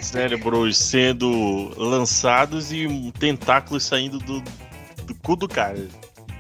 Cérebros 0.02 0.78
sendo 0.78 1.72
lançados 1.78 2.72
e 2.72 2.86
um 2.88 3.12
tentáculos 3.12 3.86
saindo 3.86 4.20
do, 4.20 4.42
do 5.04 5.16
cu 5.24 5.36
do 5.36 5.48
cara. 5.48 5.88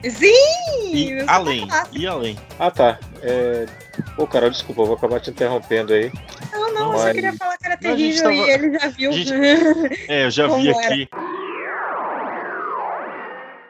Sim! 0.03 0.93
E 0.93 1.23
além, 1.27 1.67
e 1.91 2.05
além. 2.05 2.37
Ah, 2.59 2.69
tá. 2.69 2.99
É... 3.21 3.65
Pô, 4.15 4.27
Carol, 4.27 4.49
desculpa, 4.51 4.81
eu 4.81 4.85
vou 4.85 4.95
acabar 4.95 5.19
te 5.19 5.31
interrompendo 5.31 5.91
aí. 5.93 6.11
Não, 6.51 6.73
não, 6.73 6.81
eu 6.81 6.91
Mas- 6.91 7.01
só 7.01 7.13
queria 7.13 7.33
falar 7.33 7.57
que 7.57 7.65
era 7.65 7.75
Não, 7.81 7.81
terrível 7.95 8.23
tava- 8.23 8.33
e 8.35 8.49
ele 8.51 8.79
já 8.79 8.87
viu. 8.89 9.11
Gente- 9.11 9.33
É, 10.07 10.25
eu 10.25 10.31
já 10.31 10.47
vi 10.47 10.53
Como 10.71 10.81
era? 10.81 10.93
aqui. 10.93 11.09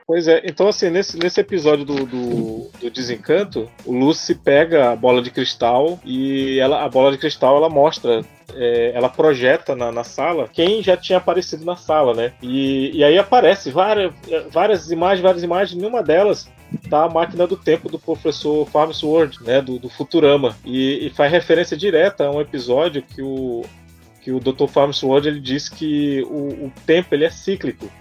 Pois 0.08 0.26
é, 0.26 0.41
então 0.46 0.70
assim, 0.70 0.89
nesse, 0.89 1.20
nesse 1.20 1.41
episódio 1.41 1.84
do, 1.84 2.06
do, 2.06 2.72
do 2.80 2.89
Desencanto, 2.89 3.70
o 3.86 3.91
Lucy 3.91 4.36
pega 4.36 4.89
a 4.89 4.96
bola 4.96 5.22
de 5.22 5.30
cristal 5.30 6.00
e 6.06 6.58
ela, 6.62 6.86
a 6.86 6.88
bola 6.88 7.12
de 7.12 7.17
cristal 7.17 7.58
ela 7.58 7.70
mostra, 7.70 8.22
é, 8.56 8.93
ela 8.96 9.10
projeta 9.10 9.76
na, 9.76 9.91
na 9.91 10.06
sala 10.06 10.48
quem 10.48 10.82
já 10.82 10.96
tinha 10.96 11.17
aparecido 11.17 11.65
na 11.65 11.76
sala, 11.76 12.13
né? 12.13 12.32
E, 12.41 12.91
e 12.98 13.04
aí 13.04 13.17
aparece 13.17 13.70
várias, 13.70 14.13
várias 14.50 14.89
imagens, 14.89 15.22
várias 15.22 15.43
imagens, 15.43 15.78
nenhuma 15.78 16.02
delas 16.02 16.50
tá 16.89 17.04
a 17.04 17.10
máquina 17.10 17.46
do 17.46 17.58
tempo 17.58 17.89
do 17.89 18.00
professor 18.00 18.65
Farnsworth, 18.70 19.41
né? 19.41 19.62
Do, 19.62 19.78
do 19.78 19.89
Futurama. 19.89 20.56
E, 20.63 21.08
e 21.08 21.10
faz 21.10 21.30
referência 21.30 21.76
direta 21.76 22.28
a 22.28 22.32
um 22.32 22.39
episódio 22.39 23.02
que 23.02 23.22
o, 23.22 23.65
que 24.22 24.32
o 24.32 24.39
Dr. 24.39 24.67
Farnsworth 24.67 25.26
ele 25.26 25.41
diz 25.41 25.67
que 25.67 26.22
o, 26.30 26.67
o 26.67 26.74
tempo 26.86 27.13
ele 27.13 27.26
é 27.26 27.30
cíclico. 27.30 27.91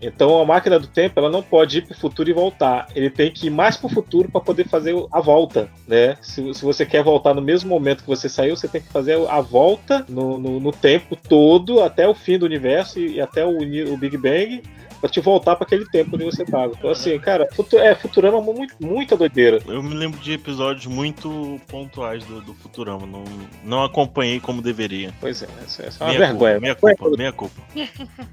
Então 0.00 0.40
a 0.40 0.44
máquina 0.44 0.78
do 0.78 0.86
tempo 0.86 1.18
ela 1.18 1.30
não 1.30 1.42
pode 1.42 1.78
ir 1.78 1.82
para 1.82 1.94
o 1.94 1.98
futuro 1.98 2.30
e 2.30 2.32
voltar. 2.32 2.86
Ele 2.94 3.10
tem 3.10 3.30
que 3.30 3.48
ir 3.48 3.50
mais 3.50 3.76
para 3.76 3.86
o 3.86 3.90
futuro 3.90 4.30
para 4.30 4.40
poder 4.40 4.68
fazer 4.68 4.94
a 5.12 5.20
volta, 5.20 5.68
né? 5.86 6.16
Se, 6.20 6.54
se 6.54 6.64
você 6.64 6.86
quer 6.86 7.02
voltar 7.02 7.34
no 7.34 7.42
mesmo 7.42 7.68
momento 7.68 8.02
que 8.02 8.08
você 8.08 8.28
saiu, 8.28 8.56
você 8.56 8.68
tem 8.68 8.80
que 8.80 8.88
fazer 8.88 9.18
a 9.28 9.40
volta 9.40 10.04
no, 10.08 10.38
no, 10.38 10.60
no 10.60 10.72
tempo 10.72 11.16
todo 11.16 11.82
até 11.82 12.08
o 12.08 12.14
fim 12.14 12.38
do 12.38 12.46
universo 12.46 12.98
e, 12.98 13.16
e 13.16 13.20
até 13.20 13.44
o, 13.44 13.58
o 13.58 13.96
Big 13.96 14.16
Bang 14.16 14.62
para 15.00 15.08
te 15.10 15.20
voltar 15.20 15.56
para 15.56 15.64
aquele 15.66 15.84
tempo 15.90 16.14
onde 16.14 16.24
você 16.24 16.42
estava. 16.42 16.72
Então 16.76 16.90
assim, 16.90 17.18
cara, 17.18 17.48
futu 17.54 17.78
é 17.78 17.94
Futurama 17.94 18.38
é 18.38 18.40
muito, 18.40 18.74
muita 18.80 19.16
doideira. 19.16 19.58
Eu 19.66 19.82
me 19.82 19.94
lembro 19.94 20.20
de 20.20 20.32
episódios 20.32 20.86
muito 20.86 21.60
pontuais 21.68 22.24
do, 22.24 22.40
do 22.42 22.54
Futurama. 22.54 23.06
Não, 23.06 23.24
não 23.64 23.82
acompanhei 23.84 24.38
como 24.40 24.60
deveria. 24.60 25.12
Pois 25.20 25.42
é, 25.42 25.48
essa, 25.64 25.82
essa 25.84 26.04
é 26.04 26.06
uma 26.06 26.12
Minha 26.14 26.26
vergonha. 26.26 26.52
culpa, 26.54 26.60
minha 26.60 26.74
culpa, 26.74 27.16
minha 27.16 27.32
culpa. 27.32 27.62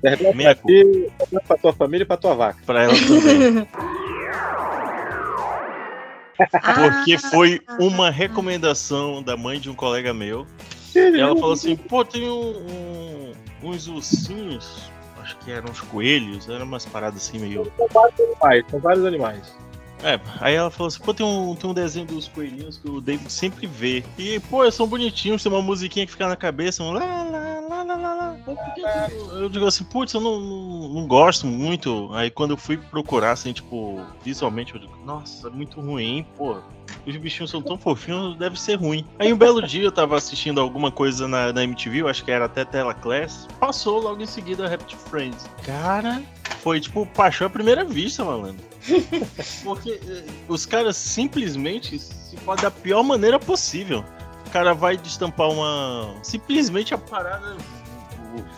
Vergonha 0.04 0.34
minha 0.34 0.56
pra 0.56 0.64
ti, 0.68 0.84
vergonha 0.84 1.42
pra 1.48 1.58
tua 1.58 1.74
família 1.74 2.04
e 2.04 2.08
pra 2.08 2.18
tua 2.18 2.36
vaca. 2.36 2.60
Pra 2.66 2.84
ela 2.84 2.94
também. 2.94 3.68
Ah, 6.54 6.92
Porque 6.92 7.18
foi 7.18 7.60
uma 7.80 8.12
recomendação 8.12 9.24
da 9.24 9.36
mãe 9.36 9.60
de 9.60 9.70
um 9.70 9.74
colega 9.74 10.14
meu. 10.14 10.46
Ela 10.96 11.36
falou 11.36 11.54
assim: 11.54 11.76
pô, 11.76 12.06
tem 12.06 12.30
um- 12.30 12.58
um- 12.68 13.32
uns 13.64 13.88
ursinhos, 13.88 14.92
acho 15.28 15.38
que 15.40 15.52
eram 15.52 15.70
uns 15.70 15.82
coelhos, 15.82 16.48
eram 16.48 16.66
umas 16.66 16.86
paradas 16.86 17.24
assim 17.24 17.40
meio. 17.40 17.72
São 17.78 17.88
vários 17.92 18.20
animais, 18.20 18.66
são 18.70 18.80
vários 18.80 19.06
animais. 19.06 19.56
É, 20.04 20.20
aí 20.40 20.56
ela 20.56 20.70
falou 20.70 20.88
assim: 20.88 21.00
pô, 21.00 21.14
tem 21.14 21.26
um, 21.26 21.56
tem 21.56 21.70
um 21.70 21.74
desenho 21.74 22.06
dos 22.06 22.28
coelhinhos 22.28 22.78
que 22.78 22.90
o 22.90 23.02
David 23.02 23.32
sempre 23.32 23.66
vê. 23.66 24.04
E, 24.18 24.40
pô, 24.40 24.64
eles 24.64 24.76
são 24.76 24.88
bonitinhos, 24.88 25.42
tem 25.42 25.52
uma 25.52 25.62
musiquinha 25.62 26.06
que 26.06 26.12
fica 26.12 26.28
na 26.28 26.36
cabeça, 26.36 26.84
um 26.84 26.92
lá, 26.92 27.24
lá, 27.24 27.60
lá, 27.68 27.84
lá, 27.84 27.96
lá, 27.96 28.14
lá. 28.14 28.38
Por 28.46 28.56
que 28.56 28.72
que 28.72 28.82
Eu 28.82 29.48
eu 29.48 29.50
digo 29.50 29.66
assim, 29.66 29.84
putz, 29.86 30.14
eu 30.14 30.22
não, 30.22 30.40
não, 30.40 30.90
não 30.90 31.08
gosto 31.08 31.48
muito. 31.48 32.10
Aí 32.14 32.30
quando 32.30 32.52
eu 32.52 32.58
fui 32.58 32.78
procurar, 32.78 33.32
assim, 33.32 33.54
tipo, 33.54 34.06
visualmente, 34.24 34.76
eu 34.76 34.82
digo, 34.82 34.98
nossa, 35.06 35.48
é 35.48 35.52
muito 35.52 35.80
ruim, 35.80 36.26
pô. 36.36 36.58
Os 37.06 37.16
bichinhos 37.18 37.50
são 37.50 37.62
tão 37.62 37.78
fofinhos, 37.78 38.38
deve 38.38 38.60
ser 38.60 38.76
ruim. 38.76 39.06
Aí 39.20 39.32
um 39.32 39.38
belo 39.38 39.62
dia 39.62 39.84
eu 39.84 39.92
tava 39.92 40.18
assistindo 40.18 40.60
alguma 40.60 40.92
coisa 40.92 41.28
na, 41.28 41.52
na 41.52 41.64
MTV, 41.64 42.02
eu 42.02 42.08
acho 42.08 42.24
que 42.24 42.32
era 42.32 42.46
até 42.46 42.66
Tela 42.66 42.94
Class. 42.94 43.48
Passou 43.60 44.02
logo 44.02 44.22
em 44.22 44.26
seguida 44.26 44.66
a 44.66 44.70
Rapid 44.70 44.98
Friends. 45.10 45.50
Cara, 45.64 46.22
foi 46.62 46.80
tipo 46.80 47.06
paixão 47.06 47.48
à 47.48 47.50
primeira 47.50 47.84
vista, 47.84 48.24
malandro. 48.24 48.64
Porque 49.64 50.00
eh, 50.08 50.24
os 50.48 50.66
caras 50.66 50.96
simplesmente 50.98 52.00
se 52.00 52.38
fazem 52.38 52.64
da 52.64 52.72
pior 52.72 53.04
maneira 53.04 53.40
possível. 53.40 54.04
O 54.46 54.50
cara 54.50 54.74
vai 54.74 54.98
destampar 54.98 55.50
uma. 55.50 56.16
Simplesmente 56.24 56.94
a 56.94 56.98
parada 56.98 57.58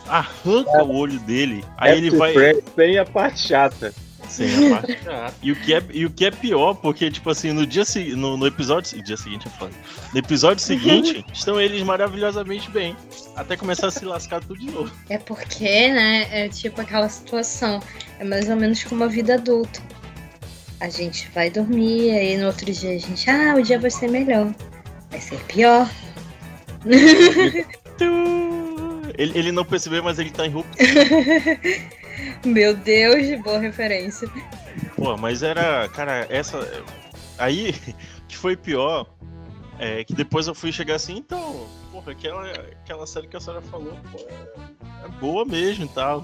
arranca 0.08 0.84
o 0.84 0.96
olho 0.96 1.20
dele. 1.22 1.64
Aí 1.78 1.98
ele 1.98 2.12
vai. 2.12 2.34
Tem 2.76 2.98
a 2.98 3.06
parte 3.06 3.40
chata. 3.48 3.94
Sem 4.28 4.68
a 4.74 4.76
parte 4.82 5.04
chata. 5.04 5.34
E 5.42 5.52
o 5.52 5.56
que 5.56 5.74
é, 5.74 5.84
e 5.92 6.06
o 6.06 6.10
que 6.12 6.26
é 6.26 6.32
pior, 6.32 6.76
porque, 6.76 7.10
tipo 7.10 7.30
assim, 7.32 7.52
no 7.52 7.66
dia 7.66 7.84
se- 7.84 8.16
no, 8.16 8.38
no 8.38 8.46
episódio. 8.46 9.02
Dia 9.02 9.18
seguinte 9.18 9.48
é 9.48 9.52
foda. 9.58 9.72
No 10.14 10.20
episódio 10.20 10.64
seguinte, 10.64 11.26
estão 11.34 11.60
eles 11.60 11.82
maravilhosamente 11.82 12.70
bem. 12.70 12.96
Até 13.36 13.58
começar 13.58 13.88
a 13.88 13.92
se 13.92 14.06
lascar 14.06 14.42
tudo 14.42 14.60
de 14.60 14.70
novo. 14.70 14.92
É 15.10 15.18
porque, 15.18 15.90
né, 15.90 16.28
é 16.32 16.50
tipo 16.50 16.80
aquela 16.82 17.10
situação. 17.10 17.80
É 18.20 18.24
mais 18.24 18.48
ou 18.50 18.56
menos 18.56 18.84
como 18.84 19.04
a 19.04 19.08
vida 19.08 19.36
adulta. 19.36 19.82
A 20.80 20.90
gente 20.90 21.30
vai 21.30 21.50
dormir, 21.50 22.12
aí 22.12 22.38
no 22.38 22.48
outro 22.48 22.72
dia 22.72 22.96
a 22.96 22.98
gente, 22.98 23.30
ah, 23.30 23.56
o 23.58 23.62
dia 23.62 23.80
vai 23.80 23.92
ser 23.92 24.10
melhor. 24.10 24.54
Vai 25.10 25.20
ser 25.20 25.40
pior. 25.46 25.90
Ele, 29.20 29.38
ele 29.38 29.52
não 29.52 29.66
percebeu, 29.66 30.02
mas 30.02 30.18
ele 30.18 30.30
tá 30.30 30.46
em 30.46 30.50
roupa. 30.50 30.70
Meu 32.46 32.74
Deus, 32.74 33.42
boa 33.42 33.60
referência. 33.60 34.30
Pô, 34.96 35.18
mas 35.18 35.44
era, 35.44 35.90
cara, 35.90 36.26
essa. 36.30 36.58
Aí, 37.38 37.76
que 38.30 38.38
foi 38.38 38.56
pior, 38.56 39.06
é 39.78 40.06
que 40.06 40.14
depois 40.14 40.48
eu 40.48 40.56
fui 40.56 40.72
chegar 40.72 40.96
assim, 40.96 41.18
então, 41.18 41.68
porra, 41.92 42.14
aquela, 42.14 42.50
aquela 42.50 43.06
série 43.06 43.28
que 43.28 43.36
a 43.36 43.42
senhora 43.42 43.62
falou, 43.62 43.94
pô, 44.10 44.20
é, 44.20 45.06
é 45.06 45.08
boa 45.20 45.44
mesmo 45.44 45.84
e 45.84 45.90
tal. 45.90 46.24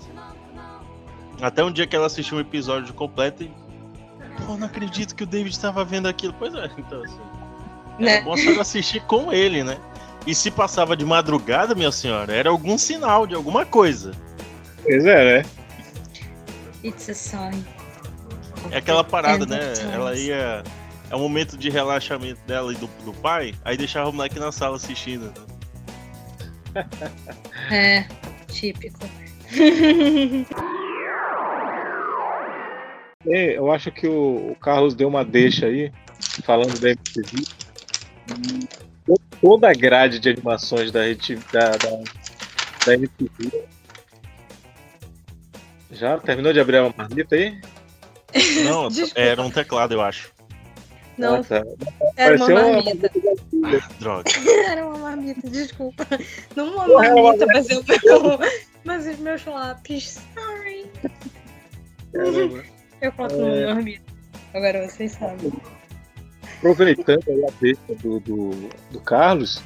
Até 1.42 1.66
um 1.66 1.72
dia 1.72 1.86
que 1.86 1.98
ela 1.98 2.06
assistiu 2.06 2.38
um 2.38 2.42
episódio 2.42 2.94
completo 2.94 3.44
e. 3.44 3.65
Pô, 4.46 4.58
não 4.58 4.68
acredito 4.68 5.16
que 5.16 5.24
o 5.24 5.28
David 5.28 5.56
estava 5.56 5.84
vendo 5.86 6.08
aquilo. 6.08 6.34
Pois 6.38 6.54
é, 6.54 6.70
então 6.78 7.04
assim. 7.04 7.20
É 8.00 8.04
Né? 8.04 8.22
bom 8.22 8.36
só 8.36 8.60
assistir 8.62 9.02
com 9.04 9.32
ele, 9.32 9.64
né? 9.64 9.78
E 10.28 10.34
se 10.36 10.50
passava 10.52 10.98
de 10.98 11.06
madrugada, 11.06 11.76
minha 11.76 11.92
senhora, 11.92 12.34
era 12.34 12.50
algum 12.50 12.78
sinal 12.78 13.26
de 13.28 13.36
alguma 13.36 13.66
coisa. 13.66 14.12
Pois 14.84 15.06
é, 15.06 15.42
né? 15.42 15.46
It's 16.84 17.10
a 17.10 17.14
sign. 17.14 17.66
É 18.72 18.78
aquela 18.78 19.04
parada, 19.04 19.46
né? 19.46 19.74
Ela 19.94 20.16
ia. 20.16 20.64
É 21.10 21.16
o 21.16 21.20
momento 21.20 21.56
de 21.56 21.70
relaxamento 21.70 22.40
dela 22.48 22.74
e 22.74 22.76
do, 22.76 22.88
do 23.06 23.14
pai, 23.14 23.54
aí 23.64 23.78
deixava 23.78 24.10
o 24.10 24.14
moleque 24.14 24.40
na 24.40 24.52
sala 24.52 24.76
assistindo. 24.76 25.32
Né? 26.74 26.90
É, 27.72 28.06
típico. 28.48 29.00
É, 33.28 33.58
eu 33.58 33.72
acho 33.72 33.92
que 33.92 34.08
o, 34.08 34.52
o 34.52 34.56
Carlos 34.56 34.94
deu 34.94 35.08
uma 35.08 35.24
deixa 35.26 35.66
aí, 35.68 35.92
falando 36.44 36.80
da 36.80 36.90
MTV. 36.90 37.44
To- 39.06 39.20
Toda 39.42 39.70
a 39.70 39.74
grade 39.74 40.20
de 40.20 40.30
animações 40.30 40.92
da, 40.92 41.02
da, 41.52 41.72
da, 41.72 42.04
da 42.86 42.94
MTV. 42.94 43.64
Já 45.92 46.18
terminou 46.18 46.52
de 46.54 46.60
abrir 46.60 46.80
uma 46.80 46.94
marmita 46.96 47.36
aí? 47.36 47.60
Não, 48.66 48.90
Desculpa. 48.90 49.20
era 49.20 49.42
um 49.42 49.50
teclado, 49.52 49.94
eu 49.94 50.02
acho. 50.02 50.32
Não, 51.18 51.36
Ah, 51.36 51.44
tá. 51.44 51.64
era 52.18 52.36
uma 52.36 52.46
Pareceu 52.46 52.56
uma- 52.56 52.72
marmita. 52.72 53.12
Droga. 54.00 54.32
Era 54.70 54.86
uma 54.86 54.98
marmita, 55.00 55.50
desculpa. 55.50 56.06
Não 56.56 56.76
uma 56.76 56.88
marmita, 56.88 57.46
mas 57.48 57.70
eu 57.70 57.84
meu, 57.84 58.40
mas 58.84 59.08
os 59.08 59.18
meus 59.18 59.44
lápis. 59.46 60.20
Sorry. 60.36 60.86
Caramba. 62.14 62.64
Eu 63.02 63.12
coloco 63.12 63.36
numa 63.36 63.74
marmita. 63.74 64.04
Agora 64.54 64.88
vocês 64.88 65.12
sabem. 65.14 65.52
Aproveitando 66.58 67.24
aí 67.28 67.44
a 67.44 67.52
deixa 67.60 67.96
do, 68.02 68.20
do, 68.20 68.70
do 68.92 69.00
Carlos, 69.02 69.62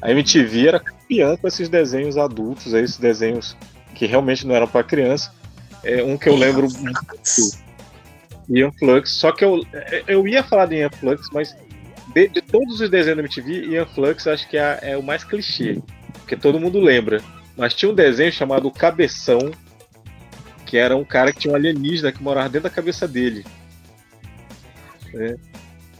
a 0.00 0.10
MTV 0.10 0.68
era 0.68 0.80
campeã 0.80 1.36
com 1.36 1.46
esses 1.46 1.68
desenhos 1.68 2.16
adultos, 2.16 2.74
aí, 2.74 2.82
esses 2.82 2.98
desenhos 2.98 3.56
que 3.94 4.06
realmente 4.06 4.46
não 4.46 4.54
eram 4.54 4.66
para 4.66 4.82
criança. 4.82 5.32
É 5.84 6.02
um 6.02 6.16
que 6.16 6.28
eu 6.28 6.36
lembro 6.36 6.68
muito. 6.78 7.00
Ian 8.48 8.72
Flux, 8.72 9.10
só 9.10 9.32
que 9.32 9.44
eu, 9.44 9.64
eu 10.06 10.26
ia 10.26 10.42
falar 10.42 10.66
de 10.66 10.76
Ian 10.76 10.90
Flux, 10.90 11.28
mas 11.32 11.56
de, 12.12 12.28
de 12.28 12.42
todos 12.42 12.80
os 12.80 12.90
desenhos 12.90 13.16
da 13.16 13.22
MTV, 13.22 13.66
Ian 13.66 13.86
Flux 13.86 14.26
acho 14.26 14.48
que 14.48 14.56
é, 14.58 14.78
é 14.82 14.96
o 14.96 15.02
mais 15.02 15.24
clichê, 15.24 15.80
porque 16.14 16.36
todo 16.36 16.60
mundo 16.60 16.80
lembra. 16.80 17.22
Mas 17.56 17.74
tinha 17.74 17.90
um 17.90 17.94
desenho 17.94 18.32
chamado 18.32 18.70
Cabeção, 18.70 19.50
que 20.72 20.78
era 20.78 20.96
um 20.96 21.04
cara 21.04 21.34
que 21.34 21.38
tinha 21.40 21.52
um 21.52 21.54
alienígena 21.54 22.10
que 22.10 22.22
morava 22.22 22.48
dentro 22.48 22.62
da 22.66 22.74
cabeça 22.74 23.06
dele. 23.06 23.44
né? 25.12 25.36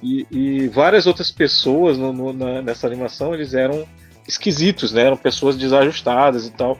E, 0.03 0.27
e 0.31 0.69
várias 0.69 1.07
outras 1.07 1.31
pessoas 1.31 1.99
no- 1.99 2.11
no- 2.11 2.33
na- 2.33 2.63
nessa 2.63 2.87
animação 2.87 3.35
eles 3.35 3.53
eram 3.53 3.87
esquisitos, 4.27 4.91
né? 4.91 5.03
Eram 5.03 5.17
pessoas 5.19 5.59
desajustadas 5.59 6.47
e 6.47 6.53
tal. 6.53 6.79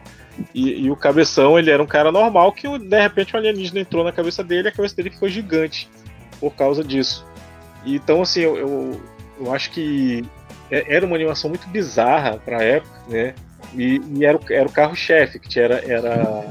E, 0.55 0.85
e 0.87 0.91
o 0.91 0.97
cabeção 0.97 1.59
ele 1.59 1.71
era 1.71 1.83
um 1.83 1.87
cara 1.87 2.11
normal 2.11 2.51
que 2.53 2.67
de 2.79 2.99
repente 3.03 3.37
um 3.37 3.39
alienígena 3.39 3.81
entrou 3.81 4.03
na 4.03 4.11
cabeça 4.11 4.43
dele 4.43 4.69
e 4.69 4.71
a 4.71 4.73
cabeça 4.73 4.97
dele 4.97 5.11
ficou 5.11 5.29
gigante 5.29 5.87
por 6.41 6.55
causa 6.55 6.83
disso. 6.83 7.27
Então 7.85 8.23
assim 8.23 8.41
eu, 8.41 8.57
eu, 8.57 9.01
eu 9.39 9.53
acho 9.53 9.71
que 9.71 10.25
é- 10.71 10.95
era 10.97 11.05
uma 11.05 11.15
animação 11.17 11.51
muito 11.51 11.69
bizarra 11.69 12.39
para 12.39 12.63
época, 12.65 12.99
né? 13.07 13.35
E, 13.75 14.01
e 14.15 14.25
era, 14.25 14.39
o- 14.39 14.51
era 14.51 14.67
o 14.67 14.73
carro-chefe, 14.73 15.39
que 15.39 15.47
tinha, 15.47 15.67
era, 15.67 15.85
era 15.87 16.47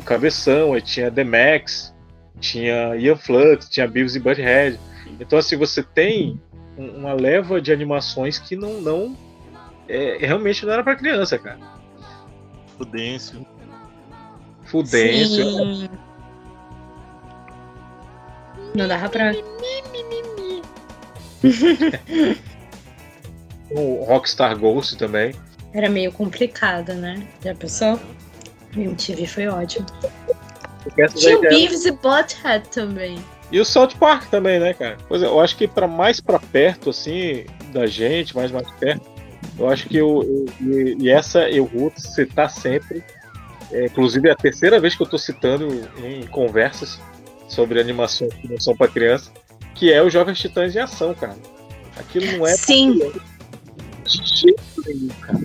o 0.00 0.04
Cabeção, 0.04 0.72
aí 0.72 0.80
tinha 0.82 1.10
The 1.10 1.24
Max, 1.24 1.94
tinha 2.40 2.96
Ian 2.96 3.16
Flux, 3.16 3.68
tinha 3.68 3.86
Beavis 3.86 4.16
e 4.16 4.20
Butthead. 4.20 4.80
Então, 5.20 5.38
assim, 5.38 5.56
você 5.56 5.82
tem 5.82 6.40
um- 6.78 6.98
uma 7.00 7.12
leva 7.12 7.60
de 7.60 7.72
animações 7.72 8.38
que 8.38 8.56
não. 8.56 8.80
não 8.80 9.16
é, 9.88 10.18
realmente 10.20 10.64
não 10.64 10.72
era 10.72 10.82
para 10.84 10.94
criança, 10.96 11.36
cara. 11.38 11.58
Fudêncio. 12.78 13.44
Sim. 15.84 15.88
Não 18.74 18.86
dava 18.88 19.08
pra. 19.08 19.32
O 23.72 24.04
Rockstar 24.04 24.58
Ghost 24.58 24.96
também. 24.96 25.32
Era 25.72 25.88
meio 25.88 26.10
complicado, 26.10 26.92
né? 26.94 27.24
Já 27.44 27.54
pensou? 27.54 28.00
MTV 28.76 29.26
foi 29.26 29.46
ótimo. 29.48 29.86
Tinha 31.16 31.36
o 31.38 31.40
Beavis 31.40 31.84
e 31.84 31.90
Butthead 31.92 32.68
também. 32.68 33.18
E 33.52 33.58
o 33.60 33.64
South 33.64 33.90
Park 33.98 34.30
também, 34.30 34.60
né, 34.60 34.72
cara? 34.72 34.96
Pois 35.08 35.22
é, 35.22 35.26
eu 35.26 35.40
acho 35.40 35.56
que 35.56 35.66
para 35.66 35.88
mais 35.88 36.20
para 36.20 36.38
perto, 36.38 36.90
assim, 36.90 37.44
da 37.72 37.84
gente, 37.86 38.34
mais 38.34 38.50
mais 38.52 38.70
perto, 38.72 39.04
eu 39.58 39.68
acho 39.68 39.88
que 39.88 39.96
eu, 39.96 40.22
eu- 40.60 40.68
e, 40.68 40.96
e 41.00 41.10
essa 41.10 41.48
eu 41.50 41.66
vou 41.66 41.92
citar 41.96 42.48
sempre. 42.50 43.02
É, 43.72 43.86
inclusive 43.86 44.28
é 44.28 44.32
a 44.32 44.36
terceira 44.36 44.80
vez 44.80 44.94
que 44.94 45.02
eu 45.02 45.06
tô 45.06 45.18
citando 45.18 45.66
em 46.04 46.26
conversas 46.26 46.98
sobre 47.48 47.80
animações 47.80 48.32
que 48.34 48.48
não 48.48 48.58
são 48.60 48.76
para 48.76 48.88
criança, 48.88 49.30
que 49.74 49.92
é 49.92 50.00
o 50.02 50.08
Jovens 50.10 50.38
Titãs 50.38 50.74
em 50.74 50.78
Ação, 50.78 51.12
cara. 51.14 51.36
Aquilo 51.96 52.26
não 52.38 52.46
é 52.46 52.54
pra 52.54 52.64
Sim. 52.64 52.98
jeito 54.06 54.60
nenhum, 54.86 55.08
cara. 55.20 55.40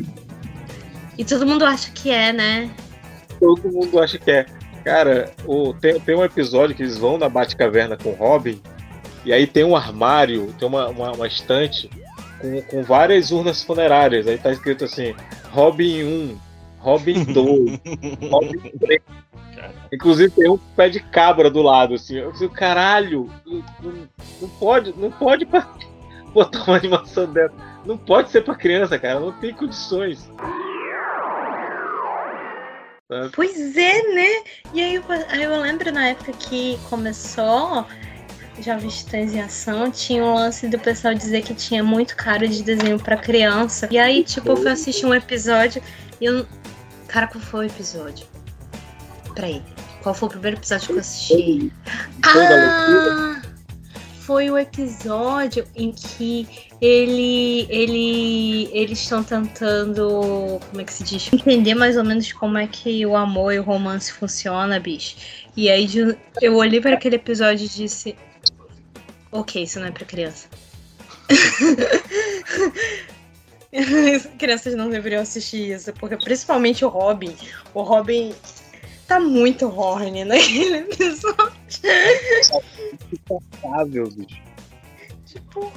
E 1.18 1.26
todo 1.26 1.46
mundo 1.46 1.66
acha 1.66 1.92
que 1.92 2.10
é, 2.12 2.32
né? 2.34 2.70
Todo 3.46 3.72
mundo 3.72 4.00
acha 4.00 4.18
que 4.18 4.32
é. 4.32 4.46
Cara, 4.84 5.32
o, 5.46 5.74
tem, 5.74 6.00
tem 6.00 6.16
um 6.16 6.24
episódio 6.24 6.76
que 6.76 6.84
eles 6.84 6.98
vão 6.98 7.18
na 7.18 7.28
Batcaverna 7.30 7.98
com 7.98 8.10
o 8.10 8.16
Robin, 8.16 8.62
e 9.24 9.34
aí 9.34 9.48
tem 9.48 9.64
um 9.64 9.76
armário, 9.76 10.54
tem 10.60 10.68
uma, 10.68 10.88
uma, 10.88 11.12
uma 11.12 11.28
estante 11.28 11.90
com, 12.40 12.62
com 12.64 12.84
várias 12.84 13.32
urnas 13.32 13.64
funerárias. 13.64 14.28
Aí 14.28 14.38
tá 14.38 14.52
escrito 14.52 14.86
assim: 14.86 15.16
Robin 15.52 16.04
1, 16.04 16.38
Robin 16.80 17.24
2, 17.34 17.80
Robin 18.30 18.72
3. 18.80 19.02
Inclusive 19.92 20.32
tem 20.32 20.50
um 20.50 20.58
pé 20.58 20.90
de 20.90 21.00
cabra 21.00 21.50
do 21.50 21.62
lado, 21.62 21.96
assim. 21.96 22.18
Eu 22.18 22.32
disse, 22.32 22.48
caralho, 22.50 23.30
não, 23.46 23.64
não- 24.42 24.50
pode, 24.60 24.94
não 24.98 25.12
pode 25.12 25.46
botar 26.34 26.64
uma 26.64 26.78
animação 26.78 27.32
dessa. 27.32 27.54
Não 27.86 27.98
pode 27.98 28.30
ser 28.30 28.44
pra 28.44 28.56
criança, 28.56 28.98
cara, 29.00 29.20
não 29.20 29.32
tem 29.32 29.54
condições. 29.54 30.30
Pois 33.34 33.76
é, 33.78 34.02
né? 34.14 34.44
E 34.74 34.82
aí, 34.82 34.96
eu- 34.96 35.04
aí 35.30 35.44
eu 35.44 35.60
lembro 35.62 35.92
na 35.92 36.10
época 36.10 36.32
que 36.34 36.78
começou 36.90 37.86
Jovens 38.60 39.00
Titãs 39.04 39.34
em 39.34 39.42
Ação, 39.42 39.92
tinha 39.92 40.24
um 40.24 40.34
lance 40.36 40.68
do 40.68 40.80
pessoal 40.80 41.14
dizer 41.14 41.42
que 41.44 41.54
tinha 41.54 41.84
muito 41.84 42.16
cara 42.16 42.48
de 42.48 42.64
desenho 42.64 42.98
pra 43.00 43.18
criança. 43.18 43.88
E 43.92 43.98
aí, 43.98 44.24
tipo, 44.24 44.50
eu 44.50 44.58
fui 44.58 44.70
assistir 44.72 45.06
um 45.06 45.14
episódio 45.14 45.82
e 46.22 46.26
eu. 46.26 46.46
Cara, 47.08 47.28
qual 47.28 47.44
foi 47.44 47.66
o 47.66 47.70
episódio? 47.70 48.26
Peraí. 49.34 49.62
Qual 50.02 50.14
foi 50.14 50.28
o 50.28 50.32
primeiro 50.32 50.58
episódio 50.58 50.88
que 50.88 50.94
eu 50.94 51.00
assisti? 51.00 51.74
Ah! 52.24 53.42
Foi 54.26 54.50
o 54.50 54.58
episódio 54.58 55.68
em 55.76 55.92
que 55.92 56.48
ele, 56.82 57.68
ele, 57.70 58.72
eles 58.74 59.00
estão 59.00 59.24
tentando, 59.24 60.60
como 60.68 60.82
é 60.82 60.84
que 60.84 60.92
se 60.92 61.04
diz, 61.04 61.32
entender 61.32 61.76
mais 61.76 61.96
ou 61.96 62.04
menos 62.04 62.34
como 62.34 62.58
é 62.58 62.66
que 62.66 63.06
o 63.06 63.16
amor 63.16 63.54
e 63.54 63.60
o 63.60 63.64
romance 63.64 64.12
funciona, 64.12 64.80
bicho. 64.80 65.16
E 65.56 65.70
aí 65.70 65.88
eu 66.42 66.56
olhei 66.56 66.82
para 66.82 66.96
aquele 66.96 67.18
episódio 67.18 67.66
e 67.66 67.70
disse, 67.70 68.16
ok, 69.32 69.62
isso 69.62 69.80
não 69.80 69.86
é 69.86 69.92
para 69.92 70.06
criança. 70.06 70.48
Crianças 74.40 74.74
não 74.74 74.90
deveriam 74.90 75.22
assistir 75.22 75.72
isso, 75.72 75.94
porque 75.94 76.18
principalmente 76.18 76.84
o 76.84 76.88
Robin, 76.88 77.36
o 77.76 77.84
Robin 77.84 78.34
tá 79.08 79.20
muito 79.20 79.68
horny 79.68 80.24
naquele 80.24 80.78
episódio. 80.78 81.54
Insuportável, 83.12 84.08
bicho. 84.10 84.42
Tipo, 85.26 85.72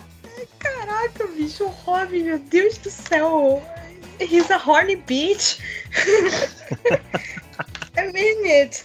caraca, 0.58 1.26
bicho, 1.28 1.64
o 1.64 1.68
Robin, 1.68 2.24
meu 2.24 2.38
Deus 2.38 2.78
do 2.78 2.90
céu. 2.90 3.62
He's 4.20 4.50
a 4.50 4.56
horny 4.56 4.96
bitch. 4.96 5.58
I 7.96 8.12
mean 8.12 8.46
it. 8.46 8.84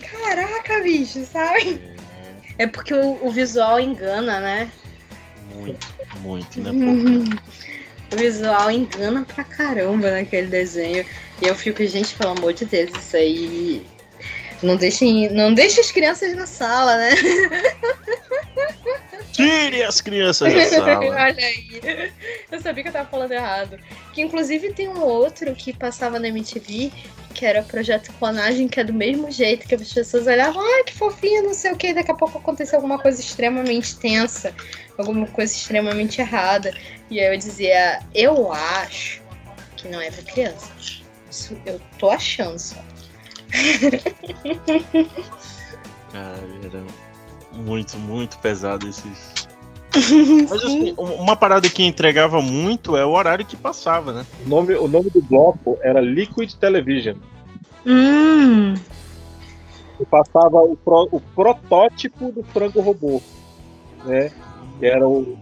Caraca, 0.00 0.80
bicho, 0.82 1.24
sabe? 1.24 1.80
É 2.58 2.66
porque 2.66 2.94
o, 2.94 3.26
o 3.26 3.30
visual 3.30 3.80
engana, 3.80 4.40
né? 4.40 4.70
Muito, 5.54 5.86
muito, 6.20 6.60
né? 6.60 6.70
Uhum. 6.70 7.24
O 8.12 8.16
visual 8.16 8.70
engana 8.70 9.24
pra 9.24 9.44
caramba 9.44 10.10
naquele 10.10 10.48
desenho. 10.48 11.04
E 11.42 11.48
eu 11.48 11.56
fico, 11.56 11.84
gente, 11.84 12.14
pelo 12.14 12.30
amor 12.30 12.52
de 12.52 12.64
Deus, 12.64 12.92
isso 12.96 13.16
aí. 13.16 13.84
Não 14.62 14.76
deixem, 14.76 15.28
não 15.30 15.52
deixem 15.52 15.80
as 15.80 15.90
crianças 15.90 16.32
na 16.36 16.46
sala, 16.46 16.96
né? 16.96 17.10
Tire 19.32 19.82
as 19.82 20.00
crianças 20.00 20.54
da 20.54 20.64
sala. 20.70 21.04
Olha 21.04 21.44
aí. 21.44 22.12
Eu 22.50 22.60
sabia 22.60 22.84
que 22.84 22.90
eu 22.90 22.92
tava 22.92 23.08
falando 23.08 23.32
errado. 23.32 23.76
Que 24.12 24.22
inclusive 24.22 24.72
tem 24.72 24.88
um 24.88 25.02
outro 25.02 25.52
que 25.56 25.72
passava 25.72 26.20
na 26.20 26.28
MTV, 26.28 26.92
que 27.34 27.44
era 27.44 27.60
o 27.60 27.64
Projeto 27.64 28.12
Clonagem, 28.20 28.68
que 28.68 28.78
é 28.78 28.84
do 28.84 28.92
mesmo 28.92 29.28
jeito, 29.28 29.66
que 29.66 29.74
as 29.74 29.92
pessoas 29.92 30.28
olhavam, 30.28 30.62
ai, 30.62 30.84
que 30.84 30.94
fofinho, 30.94 31.42
não 31.42 31.54
sei 31.54 31.72
o 31.72 31.76
que, 31.76 31.92
daqui 31.92 32.12
a 32.12 32.14
pouco 32.14 32.38
aconteceu 32.38 32.76
alguma 32.76 33.00
coisa 33.00 33.20
extremamente 33.20 33.96
tensa, 33.96 34.54
alguma 34.96 35.26
coisa 35.26 35.52
extremamente 35.52 36.20
errada. 36.20 36.72
E 37.10 37.18
aí 37.18 37.34
eu 37.34 37.36
dizia, 37.36 37.98
eu 38.14 38.52
acho 38.52 39.20
que 39.76 39.88
não 39.88 40.00
é 40.00 40.08
pra 40.08 40.22
criança. 40.22 41.01
Isso 41.32 41.56
eu 41.64 41.80
tô 41.98 42.10
achando 42.10 42.58
só. 42.58 42.76
Cara, 46.12 46.38
era 46.62 46.82
muito, 47.54 47.96
muito 47.98 48.38
pesado 48.38 48.86
esses. 48.86 49.48
Mas 50.50 50.62
assim, 50.62 50.94
um- 50.98 51.14
uma 51.22 51.34
parada 51.34 51.68
que 51.70 51.82
entregava 51.82 52.42
muito 52.42 52.96
é 52.98 53.04
o 53.04 53.12
horário 53.12 53.46
que 53.46 53.56
passava, 53.56 54.12
né? 54.12 54.26
O 54.44 54.48
nome, 54.48 54.74
o 54.74 54.86
nome 54.86 55.08
do 55.10 55.22
bloco 55.22 55.78
era 55.82 56.00
Liquid 56.02 56.52
Television. 56.54 57.16
Hum. 57.86 58.74
E 60.00 60.04
passava 60.10 60.58
o, 60.58 60.76
pro- 60.76 61.08
o 61.12 61.20
protótipo 61.34 62.30
do 62.30 62.42
frango 62.42 62.80
robô, 62.82 63.22
né? 64.04 64.30
Que 64.78 64.86
era 64.86 65.08
o. 65.08 65.38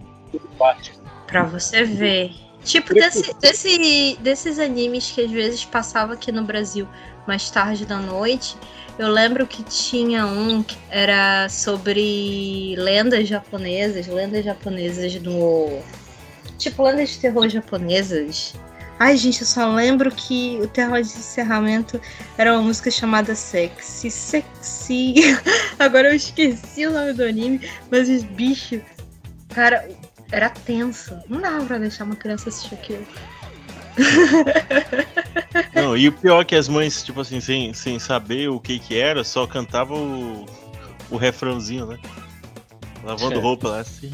Pra 1.27 1.43
você 1.45 1.83
ver. 1.85 2.31
Tipo, 2.65 2.93
desse, 2.95 3.35
desse- 3.41 4.19
desses 4.21 4.59
animes 4.59 5.11
que 5.11 5.23
às 5.25 5.31
vezes 5.31 5.65
passava 5.65 6.13
aqui 6.15 6.31
no 6.31 6.43
Brasil 6.45 6.87
mais 7.27 7.51
tarde 7.51 7.87
da 7.87 7.97
noite, 7.99 8.57
eu 8.99 9.09
lembro 9.09 9.47
que 9.47 9.63
tinha 9.63 10.27
um 10.27 10.63
que 10.63 10.77
era 10.91 11.49
sobre 11.49 12.75
lendas 12.77 13.29
japonesas, 13.29 14.07
lendas 14.07 14.45
japonesas 14.45 15.15
no. 15.23 15.81
Tipo, 16.59 16.83
lendas 16.85 17.11
de 17.11 17.19
terror 17.19 17.49
japonesas. 17.49 18.55
Ai, 18.99 19.17
gente, 19.17 19.41
eu 19.41 19.47
só 19.47 19.67
lembro 19.73 20.11
que 20.11 20.59
o 20.61 20.69
terror 20.69 21.01
de 21.01 21.09
encerramento 21.09 21.99
era 22.37 22.53
uma 22.53 22.63
música 22.63 22.91
chamada 22.91 23.35
Sexy. 23.35 24.11
Sexy. 24.11 25.15
Agora 25.79 26.09
eu 26.11 26.15
esqueci 26.17 26.87
o 26.87 26.91
nome 26.91 27.15
do 27.15 27.25
anime, 27.25 27.67
mas 27.91 28.11
os 28.11 28.23
bichos. 28.23 28.83
Cara, 29.49 29.89
era 30.33 30.51
tenso. 30.51 31.19
Não 31.29 31.41
dava 31.41 31.65
pra 31.65 31.79
deixar 31.79 32.05
uma 32.05 32.17
criança 32.17 32.49
assistir 32.49 32.75
aquilo. 32.75 33.07
Não, 35.75 35.97
e 35.97 36.09
o 36.09 36.13
pior 36.13 36.41
é 36.41 36.45
que 36.45 36.55
as 36.55 36.69
mães, 36.69 37.03
tipo 37.03 37.21
assim, 37.21 37.41
sem, 37.41 37.75
sem 37.75 37.99
saber 37.99 38.49
o 38.49 38.61
que 38.61 38.79
que 38.79 38.99
era, 38.99 39.25
só 39.25 39.47
cantava 39.47 39.95
o, 39.95 40.47
o 41.11 41.17
refrãozinho, 41.17 41.87
né? 41.87 41.99
Lavando 43.05 43.39
É. 43.39 43.43
roupa 43.43 43.69
lá 43.69 43.81
assim. 43.81 44.11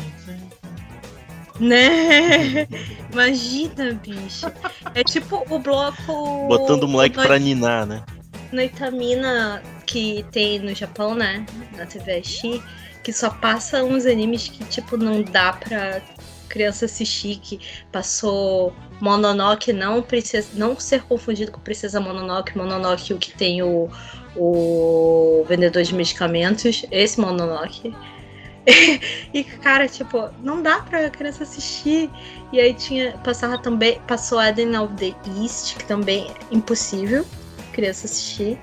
Né? 1.59 2.67
Imagina, 3.13 3.95
bicho. 3.95 4.47
É 4.95 5.03
tipo 5.03 5.45
o 5.49 5.59
bloco. 5.59 6.49
Botando 6.49 6.85
o 6.85 6.89
moleque 6.89 7.17
pra 7.17 7.39
ninar, 7.39 7.87
né? 7.87 8.03
Noitamina 8.53 9.63
que 9.87 10.25
tem 10.31 10.59
no 10.59 10.75
Japão, 10.75 11.15
né? 11.15 11.45
Na 11.77 11.87
TV 11.87 12.23
X, 12.23 12.61
que 13.07 13.13
só 13.13 13.31
passa 13.31 13.85
uns 13.85 14.05
animes 14.05 14.49
que, 14.49 14.65
tipo, 14.65 14.97
não 14.97 15.23
dá 15.23 15.53
pra 15.53 16.03
criança 16.49 16.87
assistir, 16.87 17.39
que 17.39 17.61
passou 17.93 18.75
Mononoke, 19.01 19.73
não 19.73 20.03
precisa 20.03 20.49
não 20.55 20.77
ser 20.81 21.05
confundido 21.05 21.53
com 21.53 21.61
Princesa 21.61 22.01
Mononoke, 22.01 22.59
Mononoke 22.59 23.15
o 23.15 23.17
que 23.17 23.31
tem 23.31 23.63
o, 23.63 23.89
o 24.35 25.45
vendedor 25.49 25.85
de 25.85 25.95
medicamentos, 25.95 26.85
esse 26.91 27.21
Mononoke. 27.21 27.95
e, 29.33 29.45
cara, 29.45 29.87
tipo, 29.87 30.29
não 30.43 30.61
dá 30.61 30.81
pra 30.81 31.09
criança 31.09 31.45
assistir. 31.45 32.11
E 32.53 32.59
aí 32.59 32.75
tinha. 32.75 33.13
Passava 33.19 33.57
também. 33.57 34.01
Passou 34.09 34.43
Eden 34.43 34.77
of 34.77 34.93
the 34.95 35.15
East, 35.41 35.77
que 35.77 35.85
também 35.85 36.27
é 36.27 36.55
impossível 36.57 37.25
criança 37.73 38.07
assistir. 38.07 38.59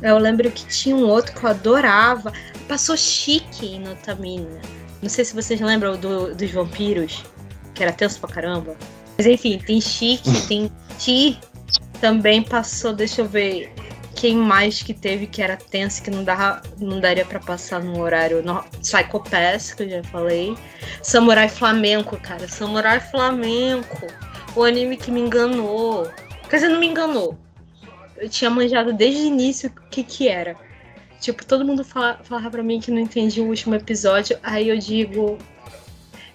Eu 0.00 0.16
lembro 0.16 0.50
que 0.50 0.66
tinha 0.68 0.96
um 0.96 1.06
outro 1.06 1.34
que 1.34 1.44
eu 1.44 1.50
adorava. 1.50 2.32
Passou 2.68 2.96
chique 2.96 3.78
no 3.78 3.94
Tamina. 3.96 4.60
Não 5.02 5.08
sei 5.08 5.24
se 5.24 5.34
vocês 5.34 5.60
lembram 5.60 5.98
do, 5.98 6.34
dos 6.34 6.50
vampiros, 6.50 7.22
que 7.74 7.82
era 7.82 7.92
tenso 7.92 8.20
pra 8.20 8.30
caramba. 8.30 8.76
Mas 9.16 9.26
enfim, 9.26 9.58
tem 9.58 9.80
chique, 9.80 10.30
tem 10.48 10.70
ti. 10.98 11.38
Também 12.00 12.42
passou, 12.42 12.92
deixa 12.92 13.22
eu 13.22 13.28
ver 13.28 13.72
quem 14.14 14.36
mais 14.36 14.82
que 14.82 14.94
teve 14.94 15.26
que 15.26 15.42
era 15.42 15.56
tenso, 15.56 16.02
que 16.02 16.10
não, 16.10 16.24
dava, 16.24 16.62
não 16.78 17.00
daria 17.00 17.24
para 17.24 17.40
passar 17.40 17.82
no 17.82 18.00
horário. 18.00 18.42
No, 18.42 18.62
Psycho 18.80 19.20
Pass, 19.20 19.74
que 19.74 19.82
eu 19.82 19.90
já 19.90 20.04
falei. 20.04 20.56
Samurai 21.02 21.48
Flamenco, 21.48 22.16
cara. 22.18 22.48
Samurai 22.48 23.00
Flamenco. 23.00 24.06
O 24.56 24.62
anime 24.62 24.96
que 24.96 25.10
me 25.10 25.20
enganou. 25.20 26.10
Quer 26.48 26.56
dizer, 26.56 26.68
não 26.68 26.80
me 26.80 26.86
enganou. 26.86 27.36
Eu 28.16 28.28
tinha 28.28 28.48
manjado 28.48 28.92
desde 28.92 29.20
o 29.22 29.26
início 29.26 29.70
o 29.70 29.88
que 29.90 30.02
que 30.02 30.28
era. 30.28 30.56
Tipo, 31.24 31.44
todo 31.46 31.64
mundo 31.64 31.82
fala, 31.82 32.20
falava 32.22 32.50
pra 32.50 32.62
mim 32.62 32.78
que 32.78 32.90
não 32.90 32.98
entendia 32.98 33.42
o 33.42 33.48
último 33.48 33.74
episódio. 33.74 34.38
Aí 34.42 34.68
eu 34.68 34.76
digo. 34.76 35.38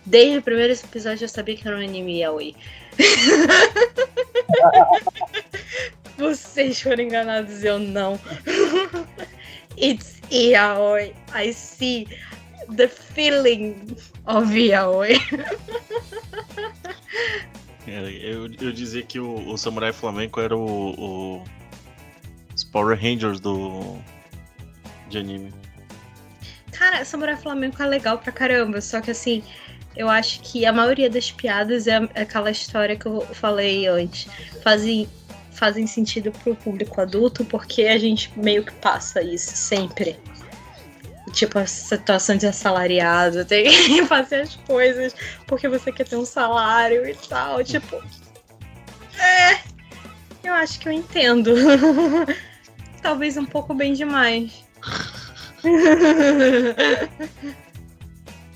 Desde 0.03 0.39
o 0.39 0.41
primeiro 0.41 0.73
episódio 0.73 1.25
eu 1.25 1.29
sabia 1.29 1.55
que 1.55 1.67
era 1.67 1.77
um 1.77 1.79
anime 1.79 2.21
yaoi. 2.21 2.55
Vocês 6.17 6.81
foram 6.81 7.03
enganados, 7.03 7.63
eu 7.63 7.77
não. 7.77 8.19
It's 9.77 10.19
yaoi. 10.31 11.13
I 11.35 11.53
see 11.53 12.07
the 12.75 12.87
feeling 12.87 13.95
of 14.25 14.51
yaoi. 14.51 15.17
É, 17.87 18.01
eu, 18.21 18.45
eu 18.61 18.71
dizia 18.71 19.01
que 19.01 19.19
o, 19.19 19.49
o 19.49 19.57
Samurai 19.57 19.91
Flamenco 19.91 20.39
era 20.39 20.55
o, 20.55 20.91
o 20.91 21.43
os 22.53 22.63
Power 22.63 22.99
Rangers 22.99 23.39
do 23.39 23.97
de 25.09 25.17
anime. 25.17 25.53
Cara, 26.71 27.03
Samurai 27.03 27.35
Flamenco 27.35 27.81
é 27.81 27.85
legal 27.85 28.17
pra 28.19 28.31
caramba, 28.31 28.79
só 28.79 29.01
que 29.01 29.11
assim, 29.11 29.43
eu 29.95 30.09
acho 30.09 30.39
que 30.41 30.65
a 30.65 30.71
maioria 30.71 31.09
das 31.09 31.31
piadas 31.31 31.87
é 31.87 31.97
aquela 32.15 32.49
história 32.51 32.95
que 32.95 33.05
eu 33.05 33.21
falei 33.33 33.87
antes. 33.87 34.27
Fazem, 34.63 35.09
fazem 35.51 35.85
sentido 35.87 36.31
pro 36.31 36.55
público 36.55 37.01
adulto, 37.01 37.43
porque 37.43 37.83
a 37.83 37.97
gente 37.97 38.31
meio 38.37 38.63
que 38.63 38.71
passa 38.75 39.21
isso 39.21 39.55
sempre. 39.55 40.17
Tipo, 41.33 41.59
a 41.59 41.65
situação 41.65 42.37
de 42.37 42.47
assalariado, 42.47 43.43
tem 43.45 43.65
que 43.65 44.05
fazer 44.07 44.41
as 44.41 44.55
coisas 44.55 45.13
porque 45.45 45.67
você 45.67 45.91
quer 45.91 46.07
ter 46.07 46.15
um 46.15 46.25
salário 46.25 47.07
e 47.07 47.13
tal. 47.13 47.63
Tipo. 47.63 48.01
É. 49.19 49.59
Eu 50.43 50.53
acho 50.53 50.79
que 50.79 50.87
eu 50.87 50.93
entendo. 50.93 51.53
Talvez 53.01 53.37
um 53.37 53.45
pouco 53.45 53.73
bem 53.73 53.93
demais. 53.93 54.63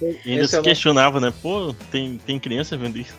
E 0.01 0.31
ainda 0.31 0.47
se 0.47 0.57
é 0.57 0.61
questionava, 0.61 1.19
né? 1.19 1.33
Pô, 1.41 1.75
tem, 1.91 2.17
tem 2.25 2.39
criança 2.39 2.77
vendo 2.77 2.97
isso. 2.97 3.15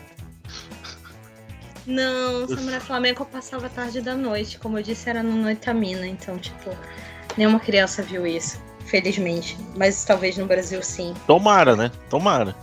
Não, 1.85 2.47
Samurai 2.47 2.79
Flamengo 2.79 3.21
eu 3.21 3.25
passava 3.27 3.69
tarde 3.69 4.01
da 4.01 4.15
noite. 4.15 4.57
Como 4.57 4.77
eu 4.79 4.83
disse, 4.83 5.09
era 5.09 5.21
no 5.21 5.31
Noitamina. 5.31 6.07
Então, 6.07 6.37
tipo, 6.37 6.71
nenhuma 7.37 7.59
criança 7.59 8.01
viu 8.01 8.25
isso. 8.25 8.59
Felizmente. 8.85 9.57
Mas 9.75 10.03
talvez 10.03 10.37
no 10.37 10.45
Brasil 10.45 10.81
sim. 10.81 11.13
Tomara, 11.27 11.75
né? 11.75 11.91
Tomara. 12.09 12.55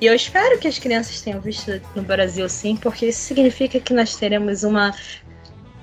E 0.00 0.06
eu 0.06 0.14
espero 0.14 0.58
que 0.58 0.66
as 0.66 0.78
crianças 0.78 1.20
tenham 1.20 1.40
visto 1.40 1.80
no 1.94 2.02
Brasil 2.02 2.48
sim, 2.48 2.74
porque 2.74 3.06
isso 3.06 3.20
significa 3.20 3.78
que 3.78 3.92
nós 3.92 4.16
teremos 4.16 4.62
uma. 4.64 4.94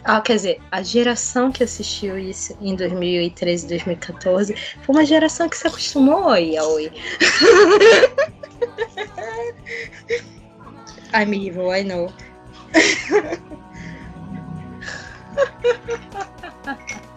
Ah, 0.09 0.21
quer 0.21 0.37
dizer, 0.37 0.61
a 0.71 0.81
geração 0.81 1.51
que 1.51 1.65
assistiu 1.65 2.17
isso 2.17 2.57
em 2.61 2.77
2013 2.77 3.67
2014 3.67 4.55
foi 4.81 4.95
uma 4.95 5.05
geração 5.05 5.49
que 5.49 5.57
se 5.57 5.67
acostumou 5.67 6.29
a 6.29 6.37
Yaoi. 6.37 6.89
I'm 11.13 11.33
evil, 11.33 11.75
I 11.75 11.83
know. 11.83 12.09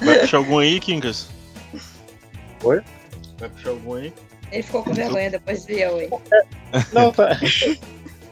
Vai 0.01 0.18
puxar 0.18 0.38
algum 0.38 0.59
aí, 0.59 0.80
Kinkas? 0.80 1.28
Oi? 2.64 2.80
Vai 3.38 3.49
puxar 3.51 3.70
algum 3.70 3.95
aí? 3.95 4.12
Ele 4.51 4.64
ficou 4.64 4.82
com 4.82 4.93
vergonha 4.93 5.30
depois 5.30 5.64
do 5.64 5.72
Yaoi. 5.72 6.11
Não, 6.93 7.12
tá. 7.12 7.38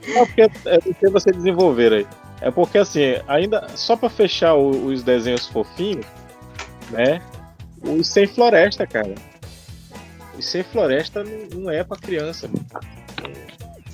Não, 0.08 0.26
porque 0.26 0.42
é 0.42 0.48
porque 0.80 1.08
você 1.10 1.30
desenvolver 1.30 1.92
aí. 1.92 2.04
É 2.40 2.50
porque 2.50 2.78
assim, 2.78 3.16
ainda 3.26 3.66
só 3.74 3.96
pra 3.96 4.08
fechar 4.08 4.54
o- 4.54 4.86
os 4.86 5.02
desenhos 5.02 5.46
fofinhos, 5.46 6.06
né? 6.90 7.20
Os 7.82 8.06
sem 8.08 8.26
floresta, 8.26 8.86
cara. 8.86 9.14
Os 10.38 10.44
sem 10.46 10.62
floresta 10.62 11.24
não, 11.24 11.60
não 11.62 11.70
é 11.70 11.82
pra 11.82 11.96
criança. 11.96 12.48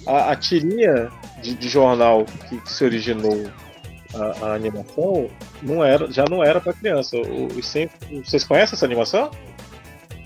A, 0.07 0.33
a 0.33 0.37
tirinha 0.37 1.11
de, 1.43 1.55
de 1.55 1.69
jornal 1.69 2.25
que, 2.49 2.61
que 2.61 2.71
se 2.73 2.85
originou 2.85 3.47
a, 4.15 4.47
a 4.47 4.55
animação 4.55 5.29
não 5.63 5.83
era, 5.83 6.11
já 6.13 6.25
não 6.29 6.45
era 6.45 6.61
pra 6.61 6.73
criança. 6.75 7.17
O- 7.17 7.47
Os 7.47 7.67
sem, 7.67 7.89
vocês 8.25 8.45
conhecem 8.45 8.77
essa 8.77 8.85
animação? 8.85 9.31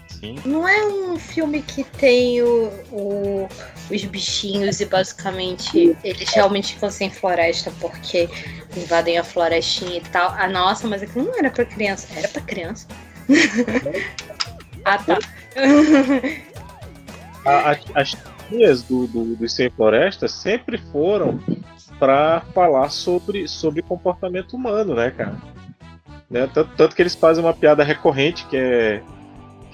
Sim. 0.08 0.34
Não 0.44 0.66
é 0.66 0.84
um 0.84 1.16
filme 1.16 1.62
que 1.62 1.84
tem 1.84 2.42
o, 2.42 2.64
o- 2.90 3.48
os 3.90 4.04
bichinhos 4.04 4.80
e 4.80 4.86
basicamente 4.86 5.96
eles 6.04 6.28
realmente 6.30 6.74
ficam 6.74 6.90
sem 6.90 7.10
floresta 7.10 7.72
porque 7.80 8.28
invadem 8.76 9.18
a 9.18 9.24
florestinha 9.24 9.98
e 9.98 10.00
tal. 10.00 10.30
Ah, 10.36 10.48
nossa, 10.48 10.86
mas 10.86 11.02
aquilo 11.02 11.26
não 11.26 11.38
era 11.38 11.50
pra 11.50 11.64
criança. 11.64 12.06
Era 12.16 12.28
pra 12.28 12.42
criança. 12.42 12.86
ah, 14.84 14.98
tá. 14.98 15.18
A- 17.44 17.72
a- 17.72 17.78
as 17.94 18.16
tirinhas 18.48 18.82
do, 18.82 19.06
do, 19.06 19.36
dos 19.36 19.54
Sem 19.54 19.70
Floresta 19.70 20.28
sempre 20.28 20.78
foram 20.92 21.40
para 21.98 22.42
falar 22.54 22.90
sobre, 22.90 23.48
sobre 23.48 23.82
comportamento 23.82 24.54
humano, 24.54 24.94
né, 24.94 25.10
cara? 25.10 25.36
Né? 26.30 26.48
Tanto, 26.52 26.70
tanto 26.76 26.94
que 26.96 27.02
eles 27.02 27.14
fazem 27.14 27.42
uma 27.42 27.54
piada 27.54 27.82
recorrente 27.82 28.46
que 28.46 28.56
é 28.56 29.02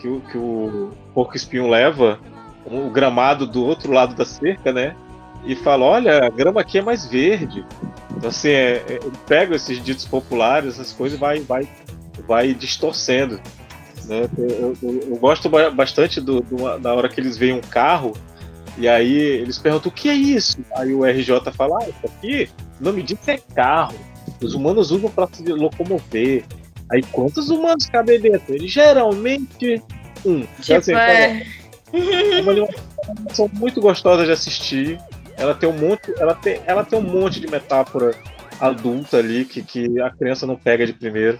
que 0.01 0.09
o, 0.09 0.21
que 0.21 0.37
o 0.39 0.93
porco 1.15 1.37
espinho 1.37 1.69
leva 1.69 2.21
o 2.67 2.91
gramado 2.91 3.47
do 3.47 3.65
outro 3.65 3.93
lado 3.93 4.15
da 4.15 4.25
cerca, 4.25 4.73
né? 4.73 4.95
E 5.47 5.55
fala, 5.55 5.85
olha, 5.85 6.25
a 6.27 6.31
grama 6.31 6.61
aqui 6.63 6.79
é 6.79 6.83
mais 6.83 7.05
verde. 7.07 7.65
Então, 8.17 8.31
assim, 8.31 8.49
é, 8.49 8.83
é, 8.89 9.01
pega 9.27 9.55
esses 9.57 9.83
ditos 9.83 10.05
populares, 10.07 10.75
essas 10.75 10.93
coisas 10.93 11.19
vai, 11.19 11.41
vai, 11.41 11.69
vai 12.27 12.55
distorcendo. 12.55 13.39
Né? 14.07 14.29
Eu, 14.39 14.75
eu- 14.83 15.01
eu 15.11 15.17
gosto 15.17 15.49
ba- 15.51 15.71
bastante 15.71 16.21
do, 16.21 16.41
do- 16.41 16.79
da 16.79 16.95
hora 16.95 17.09
que 17.09 17.21
eles 17.21 17.37
veem 17.37 17.53
um 17.55 17.61
carro 17.61 18.15
e 18.79 18.89
aí 18.89 19.13
eles 19.15 19.59
perguntam 19.59 19.91
o 19.91 19.95
que 19.95 20.09
é 20.09 20.15
isso? 20.15 20.59
Aí 20.77 20.95
o 20.95 21.05
RJ 21.05 21.53
fala, 21.53 21.79
ah, 21.83 21.89
isso 21.89 22.07
aqui, 22.17 22.49
o 22.81 22.85
nome 22.85 23.03
disso 23.03 23.21
é 23.31 23.39
carro. 23.55 23.95
Os 24.43 24.55
humanos 24.55 24.91
usam 24.91 25.11
para 25.11 25.29
se 25.33 25.43
locomover. 25.45 26.45
Aí 26.91 27.03
quantos 27.13 27.51
humanos 27.51 27.87
cabem 27.87 28.21
dentro? 28.21 28.55
Ele 28.55 28.67
geralmente 28.69 29.83
um. 30.25 30.39
Então, 30.39 30.47
Tipo, 30.63 30.73
assim, 30.79 30.95
é. 30.95 31.47
É 31.95 32.41
uma 32.41 32.53
animação 33.09 33.51
muito 33.53 33.81
gostosa 33.81 34.25
de 34.25 34.33
assistir. 34.33 34.99
Ela 35.37 35.55
tem 35.55 35.69
um 35.69 35.77
monte, 35.77 36.13
ela 36.19 36.35
tem, 36.35 36.61
ela 36.67 36.85
tem 36.85 36.99
um 36.99 37.03
monte 37.03 37.41
de 37.41 37.47
metáfora 37.49 38.15
adulta 38.61 39.17
ali 39.19 39.45
que, 39.45 39.63
que 39.63 40.01
a 40.01 40.11
criança 40.11 40.47
não 40.47 40.57
pega 40.57 40.87
de 40.87 40.93
primeiro. 40.93 41.39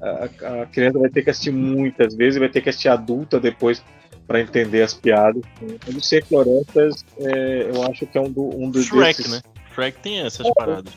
A, 0.00 0.62
a 0.62 0.66
criança 0.66 0.98
vai 0.98 1.10
ter 1.10 1.22
que 1.22 1.30
assistir 1.30 1.50
muitas 1.52 2.14
vezes, 2.14 2.38
vai 2.38 2.48
ter 2.48 2.60
que 2.60 2.68
assistir 2.68 2.88
adulta 2.88 3.38
depois 3.40 3.82
para 4.26 4.40
entender 4.40 4.82
as 4.82 4.92
piadas. 4.94 5.42
O 5.86 5.92
do 5.92 6.00
Sem 6.02 6.20
Florestas, 6.22 7.04
é, 7.18 7.70
eu 7.72 7.82
acho 7.90 8.06
que 8.06 8.18
é 8.18 8.20
um, 8.20 8.30
do, 8.30 8.42
um 8.58 8.70
dos 8.70 8.86
Shrek, 8.86 9.16
desses- 9.18 9.32
né? 9.32 9.40
Shrek 9.74 9.98
tem 10.00 10.20
essas 10.20 10.50
paradas. 10.54 10.92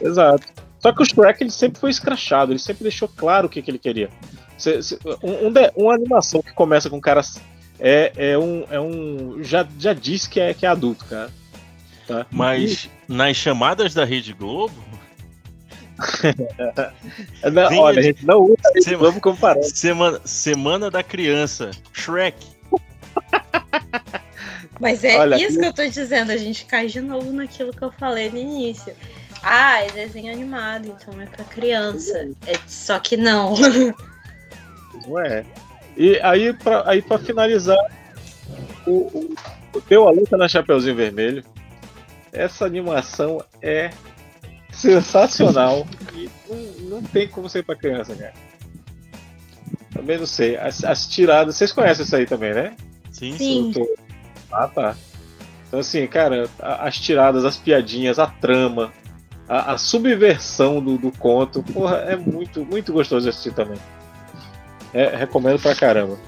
Exato. 0.00 0.46
Só 0.78 0.92
que 0.92 1.02
o 1.02 1.04
Shrek 1.04 1.42
ele 1.42 1.50
sempre 1.50 1.78
foi 1.80 1.90
escrachado, 1.90 2.52
ele 2.52 2.58
sempre 2.58 2.84
deixou 2.84 3.08
claro 3.08 3.46
o 3.46 3.50
que, 3.50 3.60
que 3.60 3.70
ele 3.70 3.78
queria. 3.78 4.08
Cê- 4.56 4.80
cê- 4.82 4.98
um, 5.22 5.48
um 5.48 5.52
de- 5.52 5.70
uma 5.76 5.94
animação 5.94 6.40
que 6.42 6.52
começa 6.52 6.88
com 6.88 7.00
caras 7.00 7.40
é, 7.80 8.12
é 8.16 8.38
um. 8.38 8.64
É 8.70 8.80
um 8.80 9.42
já, 9.42 9.66
já 9.78 9.92
diz 9.92 10.26
que 10.26 10.40
é, 10.40 10.54
que 10.54 10.66
é 10.66 10.68
adulto, 10.68 11.04
cara. 11.06 11.30
Tá? 12.06 12.26
Mas 12.30 12.88
nas 13.08 13.36
chamadas 13.36 13.94
da 13.94 14.04
Rede 14.04 14.32
Globo, 14.32 14.74
Não, 17.52 17.78
olha, 17.78 18.00
a 18.00 18.02
gente 18.02 18.24
não 18.24 18.42
usa 18.42 18.56
Sema- 18.82 18.98
vamos 18.98 19.20
comparar. 19.20 19.62
Semana, 19.62 20.20
semana 20.24 20.90
da 20.90 21.02
criança. 21.02 21.70
Shrek. 21.92 22.46
Mas 24.80 25.04
é 25.04 25.18
Olha, 25.18 25.36
isso 25.36 25.58
que 25.58 25.66
eu 25.66 25.74
tô 25.74 25.86
dizendo, 25.86 26.32
a 26.32 26.38
gente 26.38 26.64
cai 26.64 26.86
de 26.86 27.02
novo 27.02 27.30
naquilo 27.32 27.70
que 27.70 27.82
eu 27.82 27.92
falei 27.92 28.30
no 28.30 28.38
início. 28.38 28.94
Ah, 29.42 29.84
é 29.84 29.90
desenho 29.90 30.32
animado, 30.32 30.86
então 30.86 31.20
é 31.20 31.26
pra 31.26 31.44
criança. 31.44 32.30
É, 32.46 32.54
só 32.66 32.98
que 32.98 33.16
não. 33.16 33.54
Não 35.06 35.20
é. 35.20 35.44
E 35.96 36.18
aí, 36.22 36.52
pra, 36.52 36.88
aí 36.88 37.02
pra 37.02 37.18
finalizar, 37.18 37.78
o, 38.86 38.90
o, 38.92 39.34
o 39.74 39.80
teu 39.80 40.08
a 40.08 40.10
luta 40.10 40.36
na 40.36 40.48
Chapeuzinho 40.48 40.96
Vermelho. 40.96 41.44
Essa 42.32 42.64
animação 42.64 43.42
é 43.60 43.90
sensacional 44.72 45.86
e 46.14 46.30
não, 46.48 46.98
não 46.98 47.02
tem 47.02 47.26
como 47.28 47.48
ser 47.48 47.64
pra 47.64 47.74
criança, 47.74 48.14
cara. 48.14 48.32
Também 49.92 50.18
não 50.18 50.26
sei. 50.26 50.56
As, 50.56 50.84
as 50.84 51.06
tiradas, 51.08 51.56
vocês 51.56 51.72
conhecem 51.72 52.04
isso 52.04 52.14
aí 52.16 52.26
também, 52.26 52.54
né? 52.54 52.76
Sim, 53.10 53.36
Sim. 53.36 53.72
Tô- 53.72 53.88
Ah, 54.52 54.68
tá. 54.68 54.96
Então, 55.66 55.80
assim, 55.80 56.06
cara, 56.06 56.48
as 56.60 56.98
tiradas, 56.98 57.44
as 57.44 57.56
piadinhas, 57.56 58.18
a 58.18 58.26
trama, 58.26 58.92
a, 59.48 59.72
a 59.72 59.78
subversão 59.78 60.80
do, 60.82 60.96
do 60.98 61.12
conto, 61.12 61.62
porra, 61.62 61.96
é 61.98 62.16
muito, 62.16 62.64
muito 62.64 62.92
gostoso 62.92 63.24
de 63.24 63.30
assistir 63.30 63.52
também. 63.52 63.78
É, 64.92 65.16
recomendo 65.16 65.60
pra 65.60 65.74
caramba. 65.74 66.18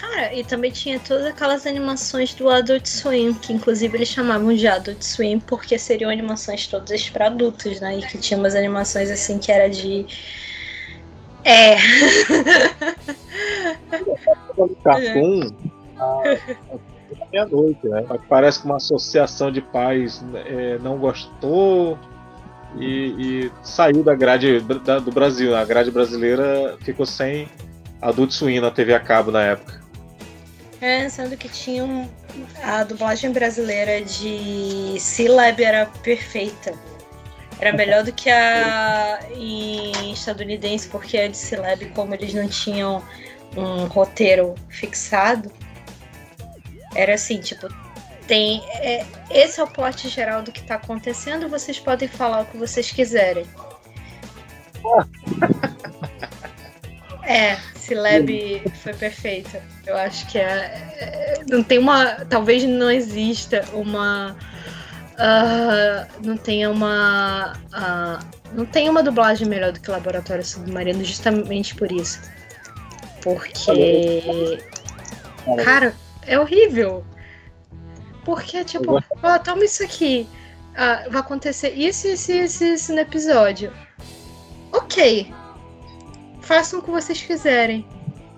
Cara, 0.00 0.32
e 0.34 0.44
também 0.44 0.70
tinha 0.70 0.98
todas 1.00 1.26
aquelas 1.26 1.66
animações 1.66 2.32
do 2.34 2.48
Adult 2.48 2.86
Swim, 2.86 3.34
que 3.34 3.52
inclusive 3.52 3.96
eles 3.96 4.08
chamavam 4.08 4.54
de 4.54 4.66
Adult 4.66 5.02
Swim 5.02 5.40
porque 5.40 5.78
seriam 5.78 6.10
animações 6.10 6.66
todas 6.66 7.08
pra 7.10 7.26
adultos, 7.26 7.80
né? 7.80 7.98
E 7.98 8.02
que 8.06 8.18
tinha 8.18 8.38
umas 8.38 8.54
animações 8.54 9.10
assim 9.10 9.38
que 9.38 9.50
era 9.52 9.68
de. 9.68 10.06
É. 11.44 11.76
O 14.56 14.68
cartoon, 14.82 15.50
a- 15.98 16.22
a 17.12 17.26
meia-noite, 17.32 17.86
né? 17.86 18.04
Parece 18.28 18.60
que 18.60 18.66
uma 18.66 18.76
associação 18.76 19.50
de 19.52 19.60
pais 19.60 20.24
é, 20.46 20.78
não 20.78 20.96
gostou 20.98 21.98
e, 22.78 23.44
e 23.46 23.52
saiu 23.62 24.02
da 24.02 24.14
grade 24.14 24.60
da- 24.60 24.98
do 24.98 25.10
Brasil. 25.12 25.54
A 25.56 25.64
grade 25.64 25.90
brasileira 25.90 26.76
ficou 26.80 27.06
sem 27.06 27.48
Adult 28.00 28.32
Swim 28.32 28.60
na 28.60 28.70
TV 28.70 28.94
a 28.94 29.00
cabo 29.00 29.30
na 29.30 29.42
época. 29.42 29.82
É, 30.80 31.08
sendo 31.08 31.36
que 31.36 31.48
tinha 31.48 31.84
um, 31.84 32.08
a 32.62 32.84
dublagem 32.84 33.32
brasileira 33.32 34.02
de 34.02 34.96
Syllab 34.98 35.62
era 35.62 35.86
perfeita. 36.02 36.74
Era 37.60 37.72
melhor 37.72 38.02
do 38.04 38.12
que 38.12 38.28
a 38.28 39.20
em 39.34 40.12
estadunidense, 40.12 40.88
porque 40.88 41.16
a 41.16 41.28
de 41.28 41.36
Syllab, 41.36 41.86
como 41.90 42.14
eles 42.14 42.34
não 42.34 42.48
tinham 42.48 43.02
um 43.56 43.86
roteiro 43.86 44.54
fixado, 44.68 45.50
era 46.94 47.14
assim, 47.14 47.38
tipo, 47.38 47.68
tem. 48.26 48.62
é, 48.74 49.06
esse 49.30 49.60
é 49.60 49.64
o 49.64 49.66
plot 49.66 50.08
geral 50.08 50.42
do 50.42 50.52
que 50.52 50.62
tá 50.62 50.76
acontecendo, 50.76 51.48
vocês 51.48 51.78
podem 51.78 52.08
falar 52.08 52.42
o 52.42 52.46
que 52.46 52.56
vocês 52.56 52.90
quiserem. 52.90 53.46
É, 57.26 57.56
Syllab 57.74 58.62
foi 58.82 58.92
perfeita. 58.92 59.62
Eu 59.86 59.96
acho 59.96 60.26
que 60.30 60.38
é, 60.38 60.44
é- 60.98 61.42
não 61.48 61.62
tem 61.62 61.78
uma, 61.78 62.16
talvez 62.26 62.64
não 62.64 62.90
exista 62.90 63.64
uma, 63.72 64.36
ah, 65.18 66.06
não 66.22 66.36
tenha 66.36 66.70
uma, 66.70 67.54
ah, 67.72 68.18
não 68.52 68.66
tem 68.66 68.88
uma 68.88 69.02
dublagem 69.02 69.48
melhor 69.48 69.72
do 69.72 69.80
que 69.80 69.90
Laboratório 69.90 70.44
Submarino, 70.44 71.04
justamente 71.04 71.74
por 71.74 71.90
isso, 71.90 72.20
porque, 73.22 74.58
cara, 75.64 75.94
é 76.26 76.38
horrível. 76.38 77.04
Porque 78.24 78.64
tipo, 78.64 79.02
ó, 79.22 79.38
toma 79.38 79.64
isso 79.64 79.82
aqui, 79.82 80.28
ah, 80.76 81.04
vai 81.10 81.20
acontecer 81.20 81.70
isso, 81.70 82.08
isso, 82.08 82.32
isso, 82.32 82.64
isso 82.64 82.92
no 82.92 83.00
episódio. 83.00 83.72
Ok, 84.72 85.32
façam 86.40 86.80
o 86.80 86.82
que 86.82 86.90
vocês 86.90 87.20
quiserem. 87.22 87.86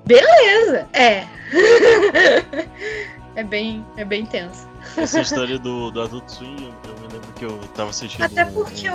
Beleza, 0.04 0.86
é. 0.92 1.24
é 3.34 3.42
bem, 3.44 3.84
é 3.96 4.04
bem 4.04 4.24
tenso. 4.26 4.68
Essa 4.96 5.20
história 5.20 5.58
do, 5.58 5.90
do 5.90 6.02
Adult 6.02 6.28
Swim, 6.28 6.56
eu, 6.84 6.90
eu 6.92 7.00
me 7.00 7.08
lembro 7.12 7.32
que 7.34 7.44
eu 7.44 7.58
tava 7.74 7.90
assistindo. 7.90 8.22
Até 8.24 8.44
um- 8.44 8.52
porque 8.52 8.88
o, 8.88 8.94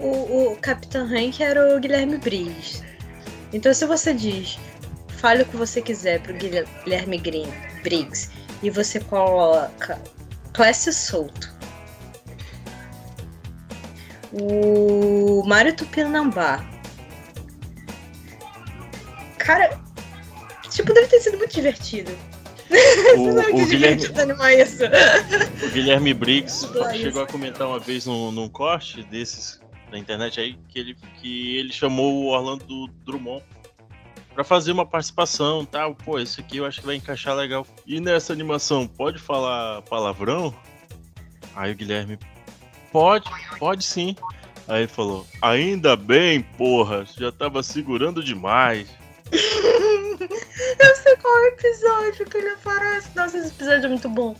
o, 0.00 0.52
o 0.52 0.56
Capitão 0.56 1.04
Hank 1.06 1.42
era 1.42 1.76
o 1.76 1.80
Guilherme 1.80 2.16
Briggs. 2.16 2.82
Então 3.52 3.72
se 3.74 3.84
você 3.86 4.12
diz, 4.14 4.58
fale 5.08 5.42
o 5.42 5.46
que 5.46 5.56
você 5.56 5.80
quiser 5.82 6.20
pro 6.20 6.32
Guilher- 6.34 6.66
Guilherme 6.84 7.18
Green, 7.18 7.48
Briggs 7.82 8.30
e 8.62 8.70
você 8.70 9.00
coloca 9.00 10.00
Clécio 10.52 10.92
Solto, 10.92 11.54
o 14.32 15.42
Mário 15.46 15.74
Tupinambá. 15.74 16.64
Cara, 19.38 19.80
tipo, 20.70 20.92
deve 20.92 21.06
ter 21.06 21.20
sido 21.20 21.38
muito 21.38 21.54
divertido. 21.54 22.12
o, 23.16 23.62
o 23.62 23.66
Guilherme, 23.66 24.02
o 25.62 25.70
Guilherme 25.70 26.12
Briggs 26.12 26.68
chegou 27.00 27.22
a 27.22 27.26
comentar 27.26 27.66
uma 27.66 27.78
vez 27.78 28.04
num, 28.04 28.30
num 28.30 28.48
corte 28.48 29.02
desses 29.04 29.58
na 29.90 29.98
internet 29.98 30.38
aí 30.38 30.58
que 30.68 30.78
ele, 30.78 30.96
que 31.18 31.56
ele 31.56 31.72
chamou 31.72 32.24
o 32.24 32.26
Orlando 32.26 32.88
Drummond 33.06 33.42
pra 34.38 34.44
fazer 34.44 34.70
uma 34.70 34.86
participação 34.86 35.64
tal. 35.64 35.96
Pô, 35.96 36.16
esse 36.16 36.40
aqui 36.40 36.58
eu 36.58 36.64
acho 36.64 36.78
que 36.78 36.86
vai 36.86 36.94
encaixar 36.94 37.34
legal. 37.34 37.66
E 37.84 37.98
nessa 37.98 38.32
animação, 38.32 38.86
pode 38.86 39.18
falar 39.18 39.82
palavrão? 39.82 40.54
Aí 41.56 41.72
o 41.72 41.74
Guilherme, 41.74 42.16
pode, 42.92 43.28
pode 43.58 43.82
sim. 43.82 44.14
Aí 44.68 44.86
falou, 44.86 45.26
ainda 45.42 45.96
bem, 45.96 46.40
porra, 46.40 47.04
já 47.18 47.32
tava 47.32 47.64
segurando 47.64 48.22
demais. 48.22 48.88
Eu 49.32 50.96
sei 51.02 51.16
qual 51.16 51.36
é 51.38 51.48
episódio 51.48 52.26
que 52.26 52.36
ele 52.36 52.50
aparece. 52.50 53.08
Nossa, 53.16 53.38
esse 53.38 53.48
episódio 53.48 53.86
é 53.86 53.88
muito 53.88 54.08
bom. 54.08 54.36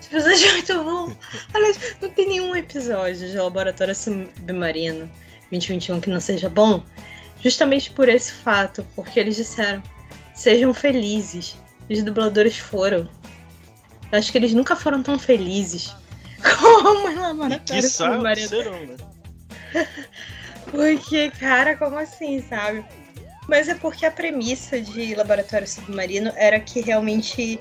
Esse 0.00 0.08
episódio 0.08 0.48
é 0.48 0.52
muito 0.52 0.82
bom. 0.82 1.16
Aliás, 1.52 1.96
não 2.00 2.08
tem 2.08 2.26
nenhum 2.26 2.56
episódio 2.56 3.30
de 3.30 3.36
Laboratório 3.36 3.94
Submarino 3.94 5.10
2021 5.50 6.00
que 6.00 6.08
não 6.08 6.20
seja 6.20 6.48
bom. 6.48 6.82
Justamente 7.44 7.90
por 7.90 8.08
esse 8.08 8.32
fato. 8.32 8.84
Porque 8.96 9.20
eles 9.20 9.36
disseram: 9.36 9.82
sejam 10.34 10.72
felizes. 10.74 11.56
Os 11.88 12.02
dubladores 12.02 12.56
foram. 12.56 13.08
Eu 14.10 14.18
acho 14.18 14.32
que 14.32 14.38
eles 14.38 14.54
nunca 14.54 14.74
foram 14.74 15.02
tão 15.02 15.18
felizes 15.18 15.94
como 16.58 17.10
em 17.10 17.16
Laboratório 17.16 17.82
quiçá 17.82 18.12
Submarino. 18.12 18.48
serão, 18.48 18.86
né? 18.86 18.96
Porque, 20.70 21.30
cara, 21.32 21.76
como 21.76 21.98
assim, 21.98 22.42
sabe? 22.42 22.84
Mas 23.46 23.68
é 23.68 23.74
porque 23.74 24.06
a 24.06 24.10
premissa 24.10 24.80
de 24.80 25.14
Laboratório 25.14 25.68
Submarino 25.68 26.32
era 26.34 26.58
que 26.58 26.80
realmente, 26.80 27.58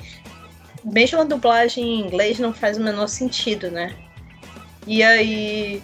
mesmo 0.83 1.19
a 1.19 1.23
dublagem 1.25 1.83
em 1.83 2.07
inglês 2.07 2.39
não 2.39 2.53
faz 2.53 2.77
o 2.77 2.81
menor 2.81 3.07
sentido, 3.07 3.69
né? 3.69 3.93
E 4.87 5.03
aí 5.03 5.83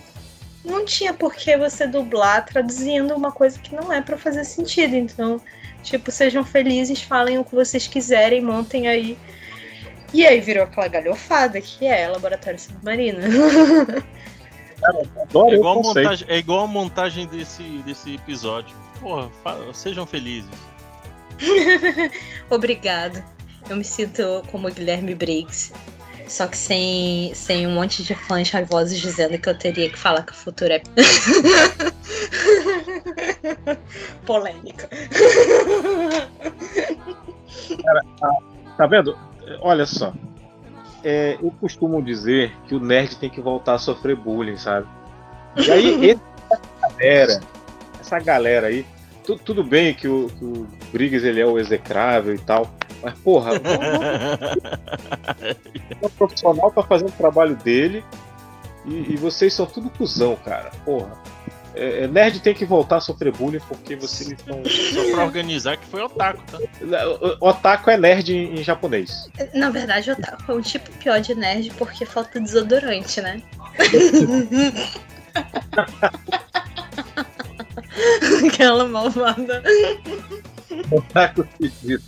não 0.64 0.86
tinha 0.86 1.14
por 1.14 1.34
que 1.34 1.55
você 1.57 1.88
dublar 1.88 2.45
traduzindo 2.45 3.16
uma 3.16 3.32
coisa 3.32 3.57
que 3.60 3.76
não 3.76 3.91
é 3.91 4.01
pra 4.01 4.18
fazer 4.18 4.43
sentido. 4.43 4.95
Então, 4.95 5.41
tipo, 5.84 6.12
sejam 6.12 6.43
felizes, 6.43 7.01
falem 7.01 7.38
o 7.38 7.43
que 7.45 7.55
vocês 7.55 7.88
quiserem, 7.88 8.41
montem 8.41 8.88
aí. 8.88 9.18
E 10.14 10.26
aí 10.26 10.39
virou 10.39 10.64
aquela 10.64 10.88
galhofada 10.88 11.62
que 11.62 11.86
é 11.86 12.07
Laboratório 12.07 12.60
Submarino. 12.60 13.20
Adoro 15.22 15.51
É 15.51 15.55
igual, 15.55 15.84
montagem, 15.84 16.28
é 16.30 16.38
igual 16.38 16.60
a 16.64 16.68
montagem 16.68 17.28
desse, 17.28 17.64
desse 17.86 18.16
episódio. 18.16 18.76
Porra, 18.99 19.30
fa- 19.43 19.57
sejam 19.74 20.05
felizes. 20.05 20.49
Obrigado. 22.49 23.24
Eu 23.70 23.76
me 23.76 23.84
sinto 23.84 24.24
como 24.51 24.68
o 24.68 24.72
Guilherme 24.72 25.14
Briggs. 25.14 25.72
Só 26.30 26.47
que 26.47 26.55
sem, 26.55 27.34
sem 27.34 27.65
um 27.65 27.71
monte 27.71 28.03
de 28.03 28.13
fãs 28.13 28.51
raivosos 28.51 28.99
dizendo 28.99 29.39
que 29.39 29.49
eu 29.49 29.57
teria 29.57 29.89
que 29.89 29.97
falar 29.97 30.21
que 30.21 30.32
o 30.32 30.36
futuro 30.36 30.71
é. 30.71 30.82
Polêmica. 34.25 34.88
Tá 38.77 38.86
vendo? 38.86 39.17
Olha 39.61 39.88
só. 39.88 40.13
É, 41.03 41.38
eu 41.41 41.51
costumo 41.59 42.01
dizer 42.01 42.55
que 42.67 42.75
o 42.75 42.80
nerd 42.80 43.17
tem 43.17 43.30
que 43.30 43.41
voltar 43.41 43.73
a 43.73 43.80
sofrer 43.80 44.15
bullying, 44.15 44.57
sabe? 44.57 44.88
E 45.55 45.71
aí, 45.71 46.11
essa 46.51 46.61
galera, 46.82 47.39
essa 47.99 48.19
galera 48.19 48.67
aí, 48.67 48.86
tu- 49.38 49.43
tudo 49.43 49.63
bem 49.63 49.93
que 49.93 50.07
o, 50.07 50.27
que 50.38 50.43
o 50.43 50.67
Briggs 50.91 51.25
ele 51.27 51.39
é 51.39 51.45
o 51.45 51.59
execrável 51.59 52.34
e 52.34 52.39
tal, 52.39 52.73
mas 53.03 53.13
porra, 53.19 53.51
vamos 53.59 53.89
um 56.03 56.09
profissional 56.09 56.71
para 56.71 56.84
fazer 56.84 57.05
o 57.05 57.11
trabalho 57.11 57.55
dele 57.57 58.03
E, 58.86 59.13
e 59.13 59.17
vocês 59.17 59.53
são 59.53 59.65
tudo 59.65 59.89
cuzão, 59.89 60.36
cara. 60.38 60.71
Porra. 60.84 61.11
É, 61.75 62.03
é, 62.03 62.07
nerd 62.07 62.39
tem 62.39 62.53
que 62.55 62.65
voltar 62.65 62.97
a 62.97 62.99
sofrer 62.99 63.32
bullying 63.32 63.59
porque 63.67 63.95
vocês 63.95 64.32
estão. 64.32 64.61
Só 64.65 65.11
pra 65.15 65.25
organizar 65.25 65.77
que 65.77 65.86
foi 65.86 66.01
otaku, 66.01 66.41
tá? 66.51 66.57
Otaku 67.39 67.91
é 67.91 67.97
nerd 67.97 68.34
em, 68.36 68.55
em 68.59 68.63
japonês. 68.63 69.30
Na 69.53 69.69
verdade, 69.69 70.09
otaku 70.11 70.51
é 70.51 70.55
um 70.55 70.61
tipo 70.61 70.89
pior 70.93 71.21
de 71.21 71.36
nerd 71.36 71.71
porque 71.77 72.05
falta 72.05 72.39
desodorante, 72.39 73.21
né? 73.21 73.41
Aquela 78.47 78.85
malvada. 78.87 79.63
Otaku 80.91 81.43
fedido. 81.57 82.03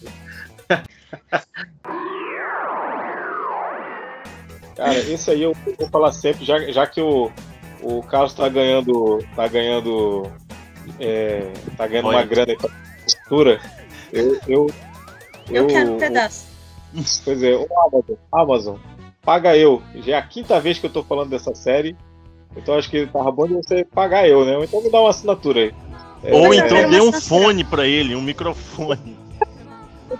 Cara, 4.75 4.97
esse 4.97 5.29
aí 5.31 5.43
eu 5.43 5.55
vou 5.77 5.89
falar 5.89 6.11
sempre, 6.11 6.45
já, 6.45 6.59
já 6.71 6.87
que 6.87 7.01
o, 7.01 7.31
o 7.81 8.01
Carlos 8.03 8.33
tá 8.33 8.47
ganhando. 8.49 9.19
tá 9.35 9.47
ganhando. 9.47 10.31
É, 10.99 11.51
tá 11.77 11.87
ganhando 11.87 12.05
uma 12.09 12.17
Olha. 12.17 12.25
grana 12.25 12.55
cultura. 12.55 13.61
Eu, 14.11 14.39
eu, 14.47 14.67
Eu 15.49 15.67
quero 15.67 15.93
um 15.93 15.97
pedaço. 15.97 16.47
Pois 17.23 17.41
é, 17.41 17.55
o 17.55 17.67
Amazon, 17.79 18.15
Amazon, 18.31 18.77
paga 19.21 19.55
eu. 19.55 19.81
Já 19.97 20.15
é 20.15 20.19
a 20.19 20.21
quinta 20.21 20.59
vez 20.59 20.77
que 20.79 20.85
eu 20.85 20.89
tô 20.91 21.03
falando 21.03 21.29
dessa 21.29 21.55
série. 21.55 21.95
Então 22.56 22.78
acho 22.78 22.89
que 22.89 23.08
tava 23.08 23.32
bom 23.32 23.47
de 23.47 23.54
você 23.54 23.84
pagar 23.86 24.28
eu, 24.28 24.45
né? 24.45 24.58
Ou 24.58 24.64
então 24.64 24.82
me 24.84 24.91
dá 24.91 24.99
uma 24.99 25.10
assinatura 25.10 25.62
aí. 25.62 25.74
É, 26.24 26.34
Ou 26.36 26.54
então 26.54 26.68
quero 26.68 26.89
dê 26.91 27.02
um 27.02 27.12
fone 27.12 27.64
pra 27.64 27.88
ele, 27.88 28.16
um 28.16 28.22
microfone. 28.22 29.18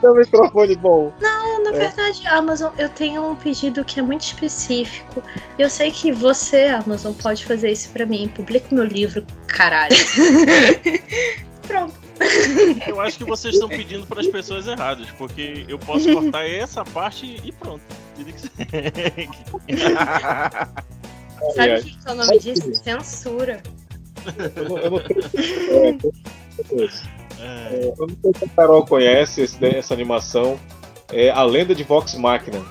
dá 0.02 0.12
um 0.12 0.16
microfone 0.16 0.76
bom. 0.78 1.12
Não, 1.22 1.64
na 1.64 1.70
É. 1.72 1.74
verdade, 1.74 2.26
Amazon, 2.28 2.72
eu 2.78 2.90
tenho 2.90 3.30
um 3.30 3.36
pedido 3.36 3.84
que 3.84 4.00
é 4.00 4.04
muito 4.04 4.22
específico. 4.22 5.22
Eu 5.60 5.70
sei 5.70 5.92
que 5.92 6.12
você, 6.12 6.68
Amazon, 6.68 7.14
pode 7.14 7.46
fazer 7.46 7.72
isso 7.72 7.90
pra 7.90 8.06
mim. 8.06 8.30
Publique 8.34 8.74
meu 8.74 8.86
livro, 8.86 9.26
caralho. 9.48 9.96
Pronto. 11.68 11.94
Eu 12.88 13.02
acho 13.02 13.18
que 13.18 13.24
vocês 13.24 13.56
estão 13.56 13.68
pedindo 13.68 14.06
para 14.06 14.22
as 14.22 14.28
pessoas 14.28 14.68
erradas, 14.68 15.08
porque 15.18 15.66
eu 15.68 15.80
posso 15.80 16.12
cortar 16.14 16.48
essa 16.48 16.86
parte 16.86 17.42
e 17.44 17.52
pronto. 17.52 17.82
Sabe 21.56 21.70
É, 21.70 21.80
o 21.80 21.84
que 21.84 21.98
é 22.06 22.12
o 22.12 22.16
nome 22.16 22.40
disso? 22.40 22.76
Censura. 22.84 23.62
eu, 24.56 24.70
não, 24.70 24.78
eu 24.78 24.92
não 24.92 25.00
sei. 25.00 25.20
É, 25.80 25.90
eu- 26.72 26.92
É, 27.40 27.94
eu 27.98 28.08
não 28.08 28.16
sei 28.22 28.32
se 28.38 28.46
a 28.46 28.48
Carol 28.56 28.86
conhece 28.86 29.42
esse- 29.42 29.66
essa 29.66 29.94
animação. 29.94 30.60
É 31.12 31.30
A 31.32 31.44
Lenda 31.44 31.74
de 31.76 31.84
Vox 31.84 32.14
Machina. 32.16 32.64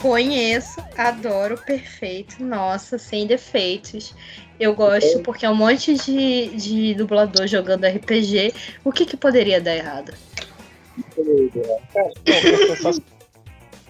Conheço, 0.00 0.82
adoro, 0.96 1.56
perfeito. 1.58 2.42
Nossa, 2.42 2.98
sem 2.98 3.26
defeitos. 3.26 4.14
Eu 4.58 4.74
gosto 4.74 5.20
porque 5.20 5.44
é 5.46 5.50
um 5.50 5.54
monte 5.54 5.94
de, 5.94 6.48
de 6.56 6.94
dublador 6.94 7.46
jogando 7.46 7.84
RPG. 7.86 8.52
O 8.84 8.90
que, 8.92 9.04
que 9.06 9.16
poderia 9.16 9.60
dar 9.60 9.74
errado? 9.76 10.12
É. 11.94 12.12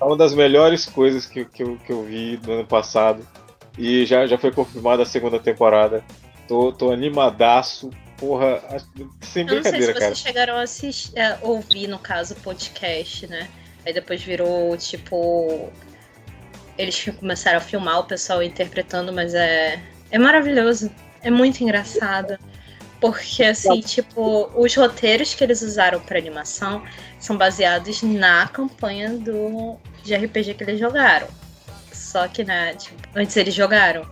É 0.00 0.04
uma 0.04 0.16
das 0.16 0.34
melhores 0.34 0.86
coisas 0.86 1.26
que, 1.26 1.44
que, 1.44 1.62
eu, 1.62 1.76
que 1.78 1.92
eu 1.92 2.02
vi 2.04 2.38
no 2.46 2.52
ano 2.54 2.66
passado. 2.66 3.26
E 3.76 4.06
já, 4.06 4.26
já 4.26 4.38
foi 4.38 4.52
confirmada 4.52 5.02
a 5.02 5.06
segunda 5.06 5.38
temporada. 5.38 6.04
Tô, 6.46 6.72
tô 6.72 6.92
animadaço. 6.92 7.90
Porra, 8.16 8.62
sem 9.20 9.46
Eu 9.46 9.56
não 9.56 9.62
sei 9.62 9.72
se 9.72 9.78
brincadeira, 9.78 9.86
vocês 9.86 9.98
cara. 9.98 10.14
chegaram 10.14 10.56
a 10.56 10.62
assistir, 10.62 11.18
a 11.18 11.38
ouvir, 11.42 11.88
no 11.88 11.98
caso, 11.98 12.34
o 12.34 12.36
podcast, 12.36 13.26
né? 13.26 13.48
Aí 13.84 13.92
depois 13.92 14.22
virou, 14.22 14.76
tipo. 14.76 15.70
Eles 16.78 17.04
começaram 17.18 17.58
a 17.58 17.60
filmar 17.60 18.00
o 18.00 18.04
pessoal 18.04 18.42
interpretando, 18.42 19.12
mas 19.12 19.34
é. 19.34 19.82
É 20.10 20.18
maravilhoso. 20.18 20.90
É 21.22 21.30
muito 21.30 21.62
engraçado. 21.62 22.38
Porque, 23.00 23.44
assim, 23.44 23.80
tipo, 23.80 24.50
os 24.54 24.74
roteiros 24.74 25.34
que 25.34 25.44
eles 25.44 25.60
usaram 25.60 26.00
pra 26.00 26.16
animação 26.16 26.82
são 27.18 27.36
baseados 27.36 28.02
na 28.02 28.48
campanha 28.48 29.10
do, 29.10 29.76
de 30.02 30.14
RPG 30.14 30.54
que 30.54 30.64
eles 30.64 30.80
jogaram. 30.80 31.26
Só 32.14 32.28
que, 32.28 32.44
né, 32.44 32.72
tipo, 32.76 32.96
antes 33.16 33.36
eles 33.36 33.52
jogaram. 33.52 34.06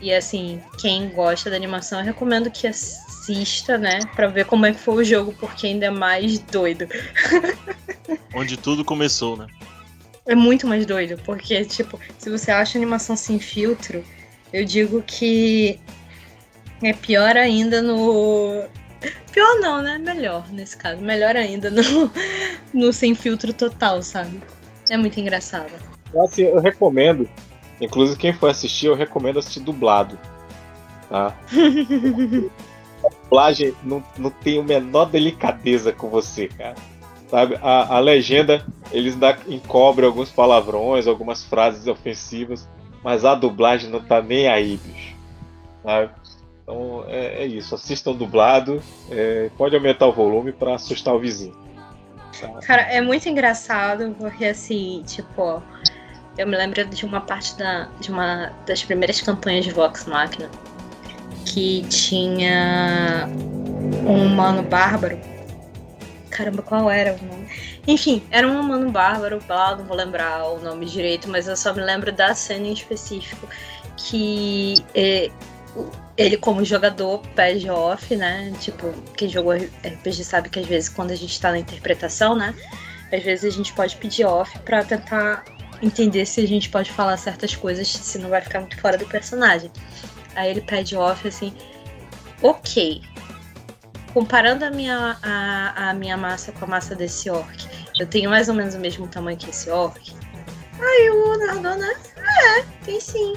E 0.00 0.14
assim, 0.14 0.62
quem 0.78 1.08
gosta 1.08 1.50
da 1.50 1.56
animação, 1.56 1.98
eu 1.98 2.04
recomendo 2.04 2.48
que 2.48 2.64
assista, 2.68 3.76
né? 3.76 3.98
Pra 4.14 4.28
ver 4.28 4.44
como 4.44 4.66
é 4.66 4.72
que 4.72 4.78
foi 4.78 4.94
o 4.94 5.04
jogo, 5.04 5.34
porque 5.40 5.66
ainda 5.66 5.86
é 5.86 5.90
mais 5.90 6.38
doido. 6.38 6.86
onde 8.32 8.56
tudo 8.56 8.84
começou, 8.84 9.36
né? 9.36 9.48
É 10.26 10.36
muito 10.36 10.64
mais 10.64 10.86
doido, 10.86 11.20
porque, 11.24 11.64
tipo, 11.64 11.98
se 12.20 12.30
você 12.30 12.52
acha 12.52 12.78
animação 12.78 13.16
sem 13.16 13.40
filtro, 13.40 14.04
eu 14.52 14.64
digo 14.64 15.02
que 15.02 15.80
é 16.84 16.92
pior 16.92 17.36
ainda 17.36 17.82
no. 17.82 18.62
Pior 19.32 19.58
não, 19.58 19.82
né? 19.82 19.98
Melhor 19.98 20.48
nesse 20.52 20.76
caso. 20.76 21.02
Melhor 21.02 21.34
ainda 21.34 21.68
no, 21.68 22.12
no 22.72 22.92
sem 22.92 23.12
filtro 23.12 23.52
total, 23.52 24.04
sabe? 24.04 24.40
É 24.88 24.96
muito 24.96 25.18
engraçado. 25.18 25.91
Assim, 26.20 26.42
eu 26.42 26.60
recomendo. 26.60 27.28
Inclusive, 27.80 28.18
quem 28.18 28.32
for 28.32 28.50
assistir, 28.50 28.86
eu 28.86 28.94
recomendo 28.94 29.38
assistir 29.38 29.60
dublado. 29.60 30.18
Tá? 31.08 31.34
A 33.04 33.08
dublagem 33.24 33.74
não, 33.82 34.02
não 34.16 34.30
tem 34.30 34.60
a 34.60 34.62
menor 34.62 35.06
delicadeza 35.06 35.92
com 35.92 36.08
você, 36.08 36.48
cara. 36.48 36.74
Sabe? 37.28 37.58
A, 37.62 37.96
a 37.96 37.98
legenda, 37.98 38.64
eles 38.90 39.14
ainda 39.14 39.38
encobrem 39.48 40.06
alguns 40.06 40.30
palavrões, 40.30 41.06
algumas 41.06 41.42
frases 41.42 41.86
ofensivas, 41.86 42.68
mas 43.02 43.24
a 43.24 43.34
dublagem 43.34 43.90
não 43.90 44.00
tá 44.00 44.20
nem 44.20 44.48
aí, 44.48 44.78
bicho. 44.84 45.16
Sabe? 45.82 46.10
Então 46.62 47.04
é, 47.08 47.42
é 47.42 47.46
isso. 47.46 47.74
Assistam 47.74 48.12
dublado. 48.12 48.82
é, 49.10 49.50
pode 49.56 49.74
aumentar 49.74 50.06
o 50.06 50.12
volume 50.12 50.52
pra 50.52 50.74
assustar 50.74 51.14
o 51.14 51.18
vizinho. 51.18 51.60
Cara, 52.66 52.82
é 52.82 53.00
muito 53.00 53.28
engraçado, 53.28 54.14
porque 54.18 54.46
assim, 54.46 55.02
tipo, 55.06 55.62
eu 56.38 56.46
me 56.46 56.56
lembro 56.56 56.84
de 56.86 57.04
uma 57.04 57.20
parte 57.20 57.56
da, 57.56 57.88
de 58.00 58.10
uma 58.10 58.52
das 58.66 58.82
primeiras 58.82 59.20
campanhas 59.20 59.64
de 59.64 59.70
Vox 59.72 60.04
Machina 60.06 60.50
que 61.44 61.82
tinha 61.88 63.28
um 64.06 64.26
humano 64.26 64.62
bárbaro. 64.62 65.18
Caramba, 66.30 66.62
qual 66.62 66.90
era 66.90 67.14
o 67.20 67.24
nome? 67.26 67.46
Enfim, 67.86 68.22
era 68.30 68.46
um 68.48 68.58
humano 68.58 68.90
bárbaro, 68.90 69.38
blá, 69.46 69.76
não 69.76 69.84
vou 69.84 69.96
lembrar 69.96 70.46
o 70.46 70.60
nome 70.60 70.86
direito, 70.86 71.28
mas 71.28 71.46
eu 71.46 71.56
só 71.56 71.74
me 71.74 71.82
lembro 71.82 72.10
da 72.10 72.34
cena 72.34 72.68
em 72.68 72.72
específico 72.72 73.46
que 73.96 74.82
o- 75.76 75.90
ele 76.16 76.36
como 76.38 76.64
jogador 76.64 77.18
pede 77.34 77.68
off, 77.68 78.16
né? 78.16 78.50
Tipo, 78.60 78.92
quem 79.16 79.28
jogou 79.28 79.52
RPG 79.52 80.24
sabe 80.24 80.48
que 80.48 80.58
às 80.60 80.66
vezes 80.66 80.88
quando 80.88 81.10
a 81.10 81.16
gente 81.16 81.38
tá 81.38 81.50
na 81.50 81.58
interpretação, 81.58 82.34
né? 82.34 82.54
Às 83.12 83.22
vezes 83.22 83.52
a 83.52 83.54
gente 83.54 83.72
pode 83.74 83.96
pedir 83.96 84.24
off 84.24 84.58
pra 84.60 84.82
tentar 84.84 85.44
entender 85.82 86.24
se 86.26 86.40
a 86.40 86.46
gente 86.46 86.68
pode 86.68 86.90
falar 86.92 87.16
certas 87.16 87.54
coisas, 87.54 87.88
se 87.88 88.18
não 88.18 88.30
vai 88.30 88.40
ficar 88.40 88.60
muito 88.60 88.80
fora 88.80 88.96
do 88.96 89.06
personagem. 89.06 89.70
Aí 90.34 90.50
ele 90.50 90.60
pede 90.60 90.96
off 90.96 91.26
assim, 91.26 91.52
ok. 92.40 93.02
Comparando 94.14 94.64
a 94.64 94.70
minha, 94.70 95.18
a, 95.22 95.90
a 95.90 95.94
minha 95.94 96.16
massa 96.16 96.52
com 96.52 96.64
a 96.64 96.68
massa 96.68 96.94
desse 96.94 97.30
orc, 97.30 97.66
eu 97.98 98.06
tenho 98.06 98.30
mais 98.30 98.48
ou 98.48 98.54
menos 98.54 98.74
o 98.74 98.78
mesmo 98.78 99.08
tamanho 99.08 99.36
que 99.36 99.50
esse 99.50 99.70
orc. 99.70 100.14
Aí 100.78 101.10
o 101.10 101.38
narrador, 101.38 101.76
né? 101.78 101.94
É, 102.16 102.62
tem 102.84 103.00
sim. 103.00 103.34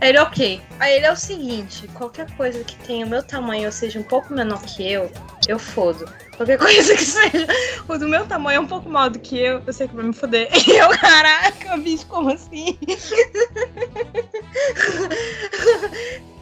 Aí 0.00 0.08
ele, 0.08 0.18
ok. 0.18 0.60
Aí 0.80 0.96
ele 0.96 1.06
é 1.06 1.12
o 1.12 1.16
seguinte: 1.16 1.86
qualquer 1.88 2.30
coisa 2.36 2.64
que 2.64 2.76
tenha 2.76 3.04
o 3.04 3.08
meu 3.08 3.22
tamanho 3.22 3.66
ou 3.66 3.72
seja 3.72 3.98
um 3.98 4.02
pouco 4.02 4.32
menor 4.32 4.62
que 4.62 4.90
eu, 4.90 5.10
eu 5.46 5.58
fodo. 5.58 6.08
Qualquer 6.36 6.58
coisa 6.58 6.94
que 6.94 7.04
seja 7.04 7.46
o 7.88 7.98
do 7.98 8.08
meu 8.08 8.26
tamanho 8.26 8.56
é 8.58 8.60
um 8.60 8.66
pouco 8.66 8.88
maior 8.88 9.10
do 9.10 9.18
que 9.18 9.38
eu, 9.38 9.62
eu 9.66 9.72
sei 9.72 9.88
que 9.88 9.94
vai 9.94 10.04
me 10.04 10.12
foder. 10.12 10.48
E 10.66 10.70
eu, 10.76 10.88
caraca, 10.98 11.76
bicho, 11.76 12.06
como 12.06 12.32
assim? 12.32 12.78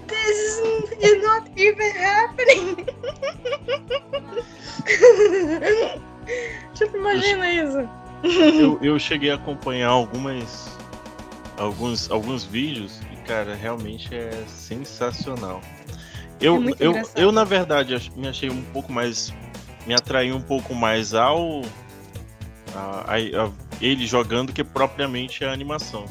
This 0.07 0.61
is 1.01 1.23
not 1.23 1.51
even 1.57 1.93
happening. 1.97 2.77
tipo, 6.75 6.97
imagina 6.97 7.53
isso. 7.53 7.89
Eu, 8.23 8.79
eu 8.83 8.99
cheguei 8.99 9.31
a 9.31 9.37
acompanhar 9.37 9.89
algumas. 9.89 10.80
Alguns, 11.61 12.11
alguns 12.11 12.43
vídeos 12.45 13.01
e, 13.13 13.17
cara, 13.27 13.55
realmente 13.55 14.15
é 14.15 14.31
sensacional. 14.49 15.61
Eu, 16.41 16.57
É 16.71 16.75
eu, 16.81 16.95
eu, 17.17 17.31
na 17.33 17.45
verdade, 17.45 18.11
me 18.17 18.27
achei 18.27 18.49
um 18.49 18.63
pouco 18.73 18.91
mais. 18.91 19.31
Me 19.87 19.93
atraí 19.95 20.33
um 20.33 20.41
pouco 20.41 20.75
mais 20.75 21.13
ao. 21.15 21.61
a- 22.75 23.05
a- 23.15 23.45
a- 23.47 23.51
ele 23.81 24.07
jogando 24.07 24.53
que 24.55 24.65
propriamente 24.65 25.45
a 25.45 25.53
animação. 25.53 26.07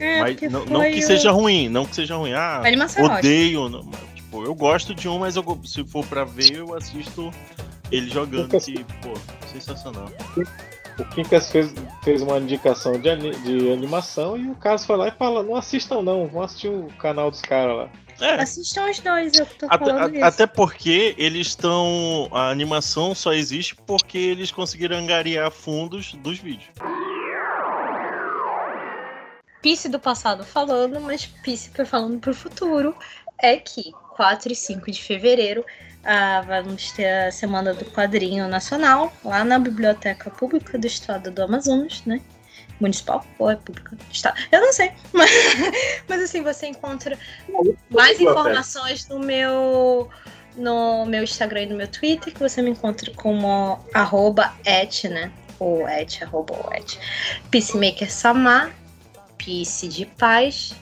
É, 0.00 0.20
Mas 0.20 0.40
não, 0.50 0.64
não 0.64 0.80
que 0.90 0.98
o- 0.98 1.06
seja 1.06 1.30
ruim, 1.30 1.68
não 1.68 1.84
que 1.86 1.94
seja 1.94 2.16
ruim. 2.16 2.32
Ah, 2.32 2.60
é 2.64 3.02
odeio. 3.18 3.68
não, 3.68 3.84
mas, 3.84 4.00
tipo, 4.16 4.42
eu 4.44 4.54
gosto 4.54 4.94
de 4.94 5.06
um, 5.08 5.18
mas 5.18 5.36
eu 5.36 5.60
se 5.64 5.84
for 5.84 6.04
pra 6.06 6.24
ver, 6.24 6.56
eu 6.56 6.74
assisto 6.74 7.30
ele 7.92 8.10
jogando, 8.10 8.58
que, 8.58 8.82
pô, 9.02 9.12
sensacional. 9.52 10.10
O 11.00 11.04
Quincas 11.06 11.50
fez, 11.50 11.72
fez 12.02 12.22
uma 12.22 12.38
indicação 12.38 12.92
de, 13.00 13.08
ani- 13.08 13.34
de 13.42 13.72
animação 13.72 14.36
e 14.36 14.48
o 14.50 14.54
Carlos 14.54 14.84
foi 14.84 14.96
lá 14.96 15.08
e 15.08 15.12
fala, 15.12 15.42
não 15.42 15.56
assistam 15.56 16.02
não, 16.02 16.26
vão 16.28 16.42
assistir 16.42 16.68
o 16.68 16.86
canal 16.98 17.30
dos 17.30 17.40
caras 17.40 17.76
lá. 17.76 17.88
É, 18.20 18.34
Assistam 18.34 18.84
os 18.90 18.98
dois, 19.00 19.38
eu 19.38 19.46
tô 19.46 19.66
Até, 19.66 19.78
falando 19.86 20.02
a- 20.14 20.16
isso. 20.16 20.24
até 20.24 20.46
porque 20.46 21.14
eles 21.16 21.46
estão. 21.48 22.28
A 22.32 22.50
animação 22.50 23.14
só 23.14 23.32
existe 23.32 23.74
porque 23.74 24.18
eles 24.18 24.50
conseguiram 24.52 24.96
angariar 24.98 25.50
fundos 25.50 26.12
dos 26.14 26.38
vídeos. 26.38 26.68
Pice 29.62 29.88
do 29.88 29.98
passado 29.98 30.44
falando, 30.44 31.00
mas 31.00 31.26
Pice 31.26 31.70
pra- 31.70 31.84
falando 31.84 32.18
pro 32.18 32.34
futuro, 32.34 32.94
é 33.42 33.56
que 33.56 33.92
4 34.20 34.52
e 34.52 34.54
5 34.54 34.90
de 34.90 35.02
fevereiro 35.02 35.64
ah, 36.04 36.42
vamos 36.46 36.92
ter 36.92 37.06
a 37.06 37.32
Semana 37.32 37.72
do 37.72 37.86
Quadrinho 37.86 38.46
Nacional, 38.48 39.10
lá 39.24 39.44
na 39.44 39.58
Biblioteca 39.58 40.30
Pública 40.30 40.76
do 40.78 40.86
Estado 40.86 41.30
do 41.30 41.42
Amazonas, 41.42 42.02
né? 42.04 42.20
Municipal 42.78 43.24
ou 43.38 43.50
é 43.50 43.56
pública? 43.56 43.96
Estado? 44.10 44.38
Eu 44.52 44.60
não 44.60 44.72
sei. 44.74 44.92
Mas, 45.12 45.30
mas 46.06 46.22
assim, 46.22 46.42
você 46.42 46.66
encontra 46.66 47.18
mais 47.90 48.20
informações 48.20 49.08
no 49.08 49.18
meu 49.18 50.10
no 50.54 51.06
meu 51.06 51.22
Instagram 51.22 51.62
e 51.62 51.66
no 51.66 51.76
meu 51.76 51.88
Twitter, 51.88 52.32
que 52.32 52.40
você 52.40 52.60
me 52.60 52.70
encontra 52.70 53.10
como 53.14 53.78
arroba 53.94 54.52
et, 54.66 55.08
né? 55.08 55.32
Ou 55.58 55.88
et, 55.88 56.22
arroba 56.22 56.54
ou 56.54 56.72
et. 56.74 56.98
Peacemaker 57.50 58.10
Samar, 58.10 58.70
Peace 59.38 59.88
de 59.88 60.04
paz, 60.04 60.74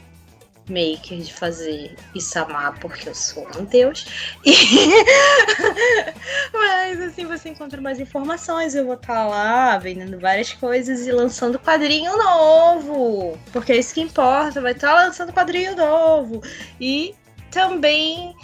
Maker 0.68 1.18
de 1.18 1.32
fazer 1.32 1.94
e 2.14 2.20
Samar 2.20 2.78
porque 2.80 3.08
eu 3.08 3.14
sou 3.14 3.46
um 3.58 3.64
deus. 3.64 4.06
E... 4.44 4.54
Mas 6.52 7.00
assim 7.00 7.26
você 7.26 7.50
encontra 7.50 7.80
mais 7.80 8.00
informações. 8.00 8.74
Eu 8.74 8.84
vou 8.84 8.94
estar 8.94 9.26
lá 9.26 9.78
vendendo 9.78 10.18
várias 10.18 10.52
coisas 10.52 11.06
e 11.06 11.12
lançando 11.12 11.58
quadrinho 11.58 12.16
novo. 12.16 13.38
Porque 13.52 13.72
é 13.72 13.76
isso 13.76 13.94
que 13.94 14.00
importa, 14.00 14.60
vai 14.60 14.72
estar 14.72 14.92
lançando 14.92 15.32
quadrinho 15.32 15.76
novo. 15.76 16.42
E 16.80 17.14
também 17.50 18.34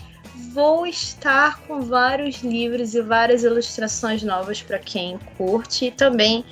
vou 0.53 0.87
estar 0.87 1.61
com 1.63 1.81
vários 1.81 2.43
livros 2.43 2.95
e 2.95 3.03
várias 3.03 3.43
ilustrações 3.43 4.23
novas 4.23 4.63
para 4.63 4.79
quem 4.79 5.19
curte. 5.37 5.87
E 5.87 5.91
também 5.91 6.45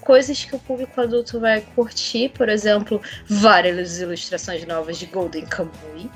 coisas 0.00 0.44
que 0.44 0.54
o 0.54 0.58
público 0.58 1.00
adulto 1.00 1.38
vai 1.40 1.60
curtir, 1.74 2.30
por 2.30 2.48
exemplo, 2.48 3.00
várias 3.26 4.00
ilustrações 4.00 4.66
novas 4.66 4.98
de 4.98 5.06
Golden 5.06 5.46
Kamuy, 5.46 6.10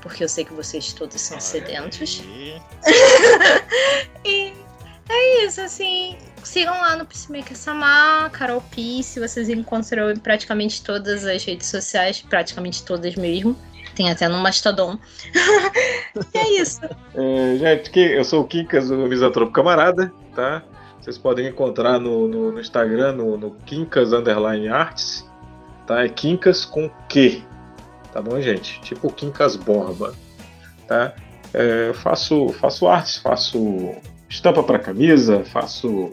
porque 0.00 0.24
eu 0.24 0.28
sei 0.28 0.44
que 0.44 0.52
vocês 0.52 0.92
todos 0.92 1.20
são 1.20 1.40
sedentos. 1.40 2.22
E- 4.24 4.52
é 5.08 5.44
isso, 5.44 5.60
assim. 5.60 6.16
Sigam 6.44 6.72
lá 6.80 6.96
no 6.96 7.04
Peacemaker 7.04 7.56
Samar, 7.56 8.30
Carol 8.30 8.62
Peace, 8.74 9.18
vocês 9.18 9.48
encontram 9.48 10.10
em 10.10 10.16
praticamente 10.16 10.82
todas 10.82 11.24
as 11.24 11.44
redes 11.44 11.66
sociais, 11.68 12.22
praticamente 12.22 12.84
todas 12.84 13.14
mesmo. 13.16 13.56
Tem 13.94 14.10
até 14.10 14.28
no 14.28 14.38
Mastodon. 14.38 14.98
e 16.34 16.38
é 16.38 16.60
isso. 16.60 16.80
É, 17.14 17.56
gente, 17.58 17.90
que 17.90 18.00
eu 18.00 18.24
sou 18.24 18.42
o 18.42 18.46
Quincas, 18.46 18.90
o 18.90 18.96
Misantropo 19.06 19.52
Camarada, 19.52 20.12
tá? 20.34 20.62
Vocês 21.02 21.18
podem 21.18 21.48
encontrar 21.48 21.98
no, 21.98 22.26
no- 22.28 22.52
no 22.52 22.60
Instagram, 22.60 23.12
no, 23.12 23.36
no 23.36 23.50
Quincas 23.66 24.12
Underline 24.12 24.68
Arts, 24.68 25.28
tá? 25.86 26.04
É 26.04 26.08
Quincas 26.08 26.64
com 26.64 26.88
Q, 27.08 27.42
tá 28.12 28.22
bom, 28.22 28.40
gente? 28.40 28.80
Tipo 28.82 29.12
Quincas 29.12 29.56
Borba, 29.56 30.14
tá? 30.86 31.12
É, 31.52 31.92
faço, 31.92 32.48
faço 32.50 32.86
artes, 32.86 33.18
faço 33.18 33.58
estampa 34.30 34.62
para 34.62 34.78
camisa, 34.78 35.42
faço 35.44 36.10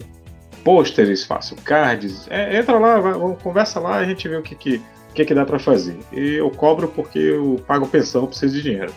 pôsteres, 0.64 1.24
faço 1.24 1.56
cards. 1.58 2.28
É, 2.30 2.58
entra 2.58 2.78
lá, 2.78 3.00
vai, 3.00 3.14
conversa 3.42 3.80
lá 3.80 3.98
a 3.98 4.06
gente 4.06 4.28
vê 4.28 4.36
o 4.36 4.42
que, 4.42 4.56
que, 4.56 4.82
que, 5.14 5.24
que 5.24 5.34
dá 5.34 5.46
para 5.46 5.60
fazer. 5.60 5.98
E 6.12 6.34
eu 6.36 6.50
cobro 6.50 6.88
porque 6.90 7.20
eu 7.20 7.64
pago 7.68 7.88
pensão, 7.88 8.26
preciso 8.26 8.56
de 8.56 8.64
dinheiro. 8.64 8.94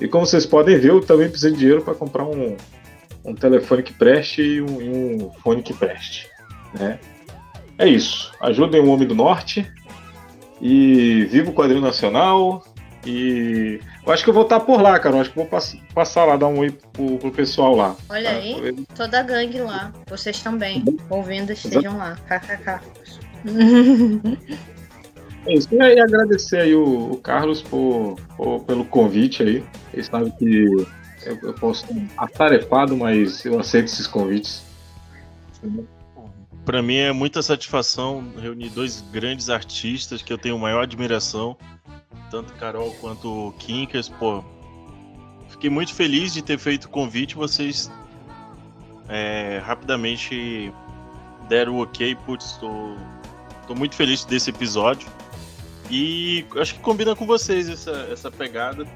E 0.00 0.06
como 0.08 0.26
vocês 0.26 0.44
podem 0.44 0.76
ver, 0.78 0.90
eu 0.90 1.00
também 1.00 1.28
preciso 1.30 1.52
de 1.54 1.60
dinheiro 1.60 1.82
para 1.82 1.94
comprar 1.94 2.24
um, 2.24 2.56
um 3.26 3.34
telefone 3.34 3.82
que 3.82 3.92
preste 3.92 4.40
e 4.42 4.62
um, 4.62 4.80
e 4.80 4.88
um 4.88 5.30
fone 5.42 5.62
que 5.62 5.74
preste. 5.74 6.28
Né? 6.78 6.98
É 7.78 7.86
isso. 7.88 8.32
Ajudem 8.40 8.80
o 8.80 8.88
Homem 8.88 9.06
do 9.06 9.14
Norte. 9.14 9.70
E 10.60 11.26
viva 11.30 11.50
o 11.50 11.52
quadrinho 11.54 11.82
nacional. 11.82 12.64
E 13.04 13.78
eu 14.06 14.12
acho 14.12 14.24
que 14.24 14.30
eu 14.30 14.34
vou 14.34 14.44
estar 14.44 14.60
por 14.60 14.80
lá, 14.80 14.98
cara. 14.98 15.16
Eu 15.16 15.20
acho 15.20 15.30
que 15.30 15.36
vou 15.36 15.46
pass- 15.46 15.76
passar 15.94 16.24
lá, 16.24 16.36
dar 16.36 16.48
um 16.48 16.58
oi 16.58 16.70
pro, 16.92 17.18
pro 17.18 17.30
pessoal 17.30 17.76
lá. 17.76 17.94
Olha 18.08 18.30
tá? 18.30 18.36
aí, 18.36 18.86
toda 18.96 19.20
a 19.20 19.22
gangue 19.22 19.60
lá. 19.60 19.92
Vocês 20.08 20.40
também. 20.42 20.82
Ouvindo, 21.10 21.52
estejam 21.52 21.96
lá. 21.98 22.16
KKK. 22.26 22.80
É 25.46 25.54
isso. 25.54 25.68
E 25.72 25.80
aí, 25.80 26.00
agradecer 26.00 26.58
aí 26.58 26.74
o, 26.74 27.12
o 27.12 27.16
Carlos 27.18 27.62
por, 27.62 28.16
por- 28.36 28.64
pelo 28.64 28.84
convite 28.84 29.44
aí. 29.44 29.64
Ele 29.94 30.02
sabe 30.02 30.32
que 30.38 30.66
eu, 31.26 31.38
eu 31.42 31.54
posso 31.54 31.84
estar 31.84 32.24
atarefado, 32.24 32.96
mas 32.96 33.44
eu 33.44 33.58
aceito 33.58 33.86
esses 33.86 34.06
convites. 34.06 34.64
Pra 36.64 36.82
mim 36.82 36.96
é 36.96 37.12
muita 37.12 37.42
satisfação 37.42 38.24
reunir 38.40 38.70
dois 38.70 39.00
grandes 39.12 39.50
artistas 39.50 40.22
que 40.22 40.32
eu 40.32 40.38
tenho 40.38 40.58
maior 40.58 40.82
admiração, 40.82 41.56
tanto 42.30 42.52
Carol 42.54 42.92
quanto 43.00 43.48
o 43.48 43.54
pô. 44.18 44.44
Fiquei 45.48 45.70
muito 45.70 45.94
feliz 45.94 46.32
de 46.32 46.42
ter 46.42 46.58
feito 46.58 46.84
o 46.84 46.88
convite, 46.88 47.34
vocês 47.34 47.90
é, 49.08 49.60
rapidamente 49.64 50.72
deram 51.48 51.76
o 51.76 51.82
ok, 51.82 52.16
putz, 52.26 52.58
tô 53.66 53.74
muito 53.74 53.94
feliz 53.94 54.24
desse 54.24 54.50
episódio. 54.50 55.08
E 55.90 56.44
acho 56.56 56.74
que 56.74 56.80
combina 56.80 57.14
com 57.14 57.26
vocês 57.26 57.68
essa, 57.68 57.92
essa 58.10 58.30
pegada. 58.30 58.86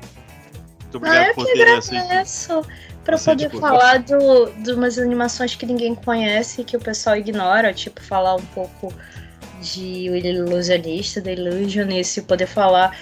Muito 0.91 0.97
obrigado 0.97 1.25
Ah, 1.25 1.29
eu 1.29 1.35
por 1.35 1.45
aceito. 1.49 1.63
agradeço 1.63 2.63
pra 3.05 3.17
Você, 3.17 3.31
poder 3.31 3.49
tipo, 3.49 3.61
falar 3.61 3.99
do, 4.01 4.47
de 4.63 4.73
umas 4.73 4.99
animações 4.99 5.55
que 5.55 5.65
ninguém 5.65 5.95
conhece, 5.95 6.65
que 6.65 6.77
o 6.77 6.81
pessoal 6.81 7.17
ignora, 7.17 7.73
tipo, 7.73 8.03
falar 8.03 8.35
um 8.35 8.45
pouco 8.47 8.93
de 9.61 10.11
O 10.11 10.17
Ilusionista, 10.17 11.21
da 11.21 11.33
Illusionist, 11.33 12.19
e 12.19 12.23
poder 12.23 12.47
falar 12.47 12.97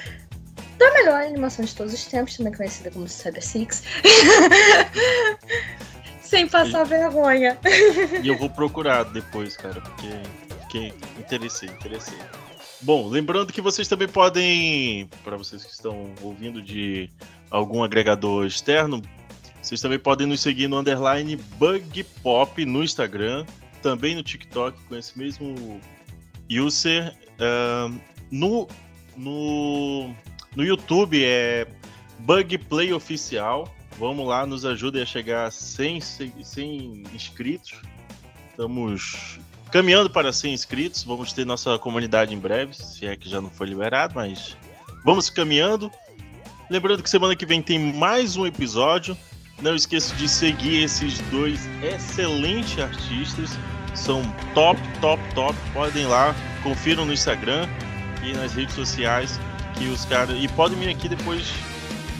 da 0.76 0.92
melhor 0.92 1.22
animação 1.22 1.64
de 1.64 1.74
todos 1.74 1.94
os 1.94 2.04
tempos, 2.04 2.36
também 2.36 2.52
conhecida 2.52 2.90
como 2.90 3.08
Cyber 3.08 3.42
Six. 3.44 3.82
Sem 6.22 6.46
passar 6.46 6.84
vergonha. 6.84 7.56
E 8.22 8.28
eu 8.28 8.36
vou 8.36 8.50
procurar 8.50 9.04
depois, 9.04 9.56
cara, 9.56 9.80
porque 9.80 10.08
fiquei 10.62 10.92
interessei, 11.18 11.68
interessei. 11.70 12.18
Bom, 12.82 13.08
lembrando 13.08 13.52
que 13.52 13.60
vocês 13.60 13.88
também 13.88 14.06
podem, 14.06 15.08
para 15.24 15.36
vocês 15.36 15.64
que 15.64 15.72
estão 15.72 16.12
ouvindo 16.22 16.62
de 16.62 17.10
algum 17.50 17.82
agregador 17.82 18.46
externo, 18.46 19.02
vocês 19.60 19.80
também 19.80 19.98
podem 19.98 20.26
nos 20.26 20.40
seguir 20.40 20.68
no 20.68 20.78
underline 20.78 21.36
Bug 21.36 22.04
Pop 22.22 22.64
no 22.64 22.82
Instagram, 22.82 23.44
também 23.82 24.14
no 24.14 24.22
TikTok 24.22 24.78
com 24.84 24.96
esse 24.96 25.18
mesmo 25.18 25.80
user. 26.50 27.14
Ahn, 27.38 27.98
no, 28.30 28.66
no, 29.16 30.14
no 30.56 30.64
YouTube 30.64 31.22
é 31.24 31.66
Bug 32.20 32.58
Play 32.58 32.92
Oficial. 32.92 33.72
Vamos 33.98 34.26
lá, 34.26 34.46
nos 34.46 34.64
ajudem 34.64 35.02
a 35.02 35.06
chegar 35.06 35.46
a 35.46 35.50
100, 35.50 36.00
se- 36.00 36.32
100 36.42 37.02
inscritos. 37.12 37.80
Estamos 38.50 39.38
caminhando 39.70 40.08
para 40.08 40.32
100 40.32 40.54
inscritos. 40.54 41.02
Vamos 41.02 41.32
ter 41.32 41.44
nossa 41.44 41.78
comunidade 41.78 42.32
em 42.34 42.38
breve, 42.38 42.74
se 42.74 43.06
é 43.06 43.16
que 43.16 43.28
já 43.28 43.40
não 43.40 43.50
foi 43.50 43.66
liberado, 43.68 44.14
mas 44.14 44.56
vamos 45.04 45.28
caminhando. 45.30 45.90
Lembrando 46.70 47.02
que 47.02 47.08
semana 47.08 47.34
que 47.34 47.46
vem 47.46 47.62
tem 47.62 47.78
mais 47.94 48.36
um 48.36 48.46
episódio. 48.46 49.16
Não 49.62 49.74
esqueça 49.74 50.14
de 50.14 50.28
seguir 50.28 50.82
esses 50.84 51.18
dois 51.30 51.68
excelentes 51.82 52.78
artistas. 52.78 53.50
São 53.94 54.22
top, 54.54 54.80
top, 55.00 55.22
top. 55.34 55.54
Podem 55.72 56.02
ir 56.04 56.06
lá, 56.06 56.34
confiram 56.62 57.04
no 57.04 57.12
Instagram 57.12 57.66
e 58.22 58.32
nas 58.34 58.52
redes 58.54 58.74
sociais 58.74 59.40
que 59.76 59.86
os 59.88 60.04
caras. 60.04 60.36
E 60.40 60.46
podem 60.48 60.78
vir 60.78 60.90
aqui 60.90 61.08
depois 61.08 61.50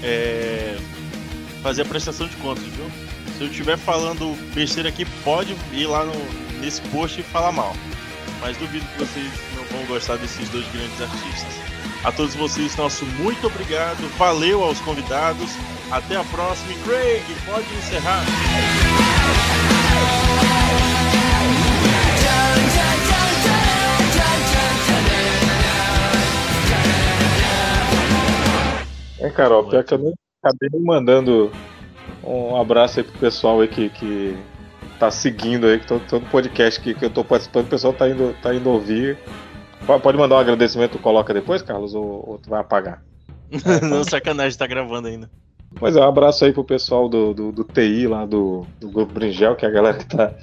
é, 0.03 0.77
fazer 1.63 1.83
a 1.83 1.85
prestação 1.85 2.27
de 2.27 2.37
contas, 2.37 2.65
viu? 2.65 2.91
Se 3.37 3.45
eu 3.45 3.49
estiver 3.49 3.77
falando 3.77 4.35
besteira 4.55 4.89
aqui, 4.89 5.05
pode 5.23 5.55
ir 5.73 5.87
lá 5.87 6.05
no- 6.05 6.59
nesse 6.61 6.81
post 6.83 7.21
e 7.21 7.23
falar 7.23 7.53
mal. 7.53 7.77
Mas 8.41 8.57
duvido 8.57 8.85
que 8.87 8.99
vocês 8.99 9.31
não 9.55 9.65
vão 9.65 9.87
gostar 9.87 10.17
desses 10.17 10.49
dois 10.49 10.67
grandes 10.73 11.01
artistas. 11.01 11.68
A 12.05 12.13
todos 12.13 12.35
vocês, 12.35 12.77
nosso 12.77 13.05
muito 13.05 13.47
obrigado. 13.47 14.09
Valeu 14.17 14.63
aos 14.63 14.81
convidados. 14.81 15.51
Até 15.91 16.17
a 16.17 16.25
próxima. 16.25 16.73
E 16.73 16.77
Craig, 16.85 17.25
pode 17.47 17.67
encerrar. 17.75 18.25
É, 29.21 29.31
Carol, 29.31 29.69
pior 29.69 29.83
que 29.83 29.95
eu 29.95 29.99
nem 29.99 30.15
acabei 30.43 30.81
mandando 30.81 31.51
um 32.23 32.57
abraço 32.57 33.01
aí 33.01 33.05
pro 33.05 33.19
pessoal 33.19 33.61
aí 33.61 33.69
que, 33.69 33.89
que, 33.91 34.39
tá 34.99 35.11
seguindo 35.11 35.67
aí, 35.67 35.79
que 35.79 35.87
todo 35.87 36.31
podcast 36.31 36.81
que, 36.81 36.93
que 36.93 37.05
eu 37.05 37.11
tô 37.11 37.25
participando, 37.25 37.67
o 37.67 37.71
pessoal 37.71 37.93
tá 37.93 38.09
indo, 38.09 38.35
tá 38.43 38.55
indo 38.55 38.69
ouvir. 38.69 39.17
Po- 39.89 39.99
Pode 40.01 40.19
mandar 40.19 40.35
um 40.37 40.39
agradecimento, 40.41 40.99
coloca 40.99 41.33
depois, 41.33 41.63
Carlos, 41.63 41.95
ou, 41.95 42.23
ou 42.29 42.39
tu 42.39 42.51
vai 42.51 42.61
apagar? 42.61 43.03
Não, 43.89 44.05
sacanagem, 44.05 44.59
tá 44.59 44.67
gravando 44.67 45.09
ainda. 45.09 45.31
Pois 45.77 45.97
é, 45.97 46.01
um 46.01 46.09
abraço 46.09 46.45
aí 46.45 46.53
pro 46.53 46.63
pessoal 46.63 47.09
do, 47.09 47.33
do, 47.33 47.53
do 47.53 47.65
TI 47.65 48.07
lá 48.07 48.27
do, 48.27 48.67
do 48.79 48.91
Grupo 48.91 49.15
Bringel, 49.15 49.57
que 49.57 49.65
é 49.65 49.69
a 49.69 49.73
galera 49.73 49.97
que, 49.97 50.07
tá, 50.07 50.35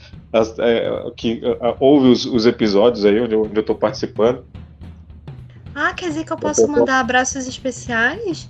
é, 0.59 1.11
que 1.15 1.41
é, 1.43 1.75
ouve 1.79 2.07
os, 2.07 2.25
os 2.25 2.45
episódios 2.47 3.05
aí 3.05 3.19
onde 3.19 3.35
eu, 3.35 3.43
onde 3.43 3.55
eu 3.59 3.63
tô 3.63 3.75
participando. 3.75 4.43
Ah, 5.75 5.93
quer 5.93 6.07
dizer 6.09 6.23
que 6.25 6.31
eu 6.33 6.37
posso 6.37 6.67
mandar 6.67 6.99
abraços 6.99 7.47
especiais? 7.47 8.49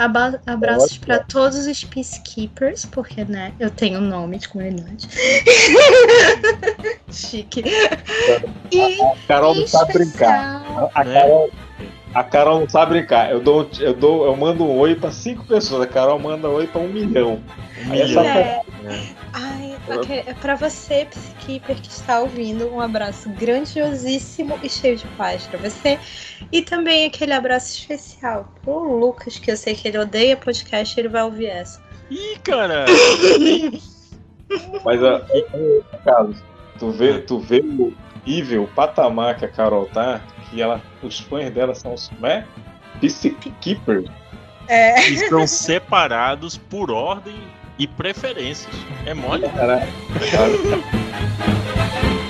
Aba- 0.00 0.40
abraços 0.46 0.96
para 0.96 1.18
todos 1.18 1.66
os 1.66 1.84
Peacekeepers, 1.84 2.86
porque, 2.86 3.22
né, 3.22 3.52
eu 3.60 3.70
tenho 3.70 3.98
um 3.98 4.02
nome 4.02 4.38
de 4.38 4.48
comunidade. 4.48 5.06
Chique. 7.12 7.62
E 8.72 9.02
A 9.02 9.14
Carol 9.28 9.54
não 9.54 9.66
sabe 9.66 9.92
brincar. 9.92 10.64
A? 10.94 11.04
Carol, 11.04 11.50
a 12.14 12.24
Carol 12.24 12.60
não 12.60 12.68
sabe 12.68 12.92
brincar. 12.98 13.30
Eu 13.30 13.40
dou, 13.40 13.68
eu 13.80 13.94
dou, 13.94 14.24
eu 14.26 14.36
mando 14.36 14.64
um 14.64 14.78
oi 14.78 14.94
pra 14.94 15.10
cinco 15.10 15.44
pessoas. 15.44 15.82
A 15.82 15.86
Carol 15.86 16.18
manda 16.18 16.48
oi 16.48 16.66
pra 16.66 16.80
um 16.80 16.88
milhão. 16.88 17.40
Um 17.84 17.90
milhão. 17.90 18.22
essa- 18.24 18.38
É. 18.38 18.60
Ai, 19.32 19.76
é 20.26 20.34
pra 20.34 20.54
você, 20.56 21.06
Peacekeeper, 21.06 21.76
que 21.76 21.88
está 21.90 22.20
ouvindo, 22.20 22.72
um 22.72 22.80
abraço 22.80 23.28
grandiosíssimo 23.30 24.58
e 24.62 24.68
cheio 24.68 24.96
de 24.96 25.06
paz 25.16 25.46
pra 25.46 25.58
você. 25.58 25.98
E 26.52 26.62
também 26.62 27.06
aquele 27.06 27.32
abraço 27.32 27.72
especial 27.76 28.52
pro 28.62 28.98
Lucas, 28.98 29.38
que 29.38 29.50
eu 29.50 29.56
sei 29.56 29.74
que 29.74 29.88
ele 29.88 29.98
odeia 29.98 30.36
podcast, 30.36 30.98
ele 30.98 31.08
vai 31.08 31.22
ouvir 31.22 31.46
essa. 31.46 31.80
Ih, 32.10 32.38
cara! 32.42 32.86
Mas, 34.84 35.00
Carlos, 36.04 36.36
tu 36.78 36.90
vê, 36.90 37.18
tu 37.20 37.38
vê 37.38 37.60
o 37.60 37.92
nível, 38.26 38.64
o 38.64 38.68
patamar 38.68 39.36
que 39.36 39.44
a 39.44 39.48
Carol 39.48 39.86
tá, 39.86 40.20
que 40.50 40.60
ela, 40.60 40.82
os 41.02 41.20
fãs 41.20 41.50
dela 41.50 41.74
são 41.74 41.94
os 41.94 42.10
né? 42.20 42.46
Peacekeepers. 43.00 44.10
É. 44.68 45.08
Estão 45.08 45.46
separados 45.46 46.56
por 46.56 46.90
ordem 46.90 47.36
e 47.78 47.86
preferências. 47.86 48.74
É 49.06 49.14
mole? 49.14 49.48
Caraca. 49.48 49.86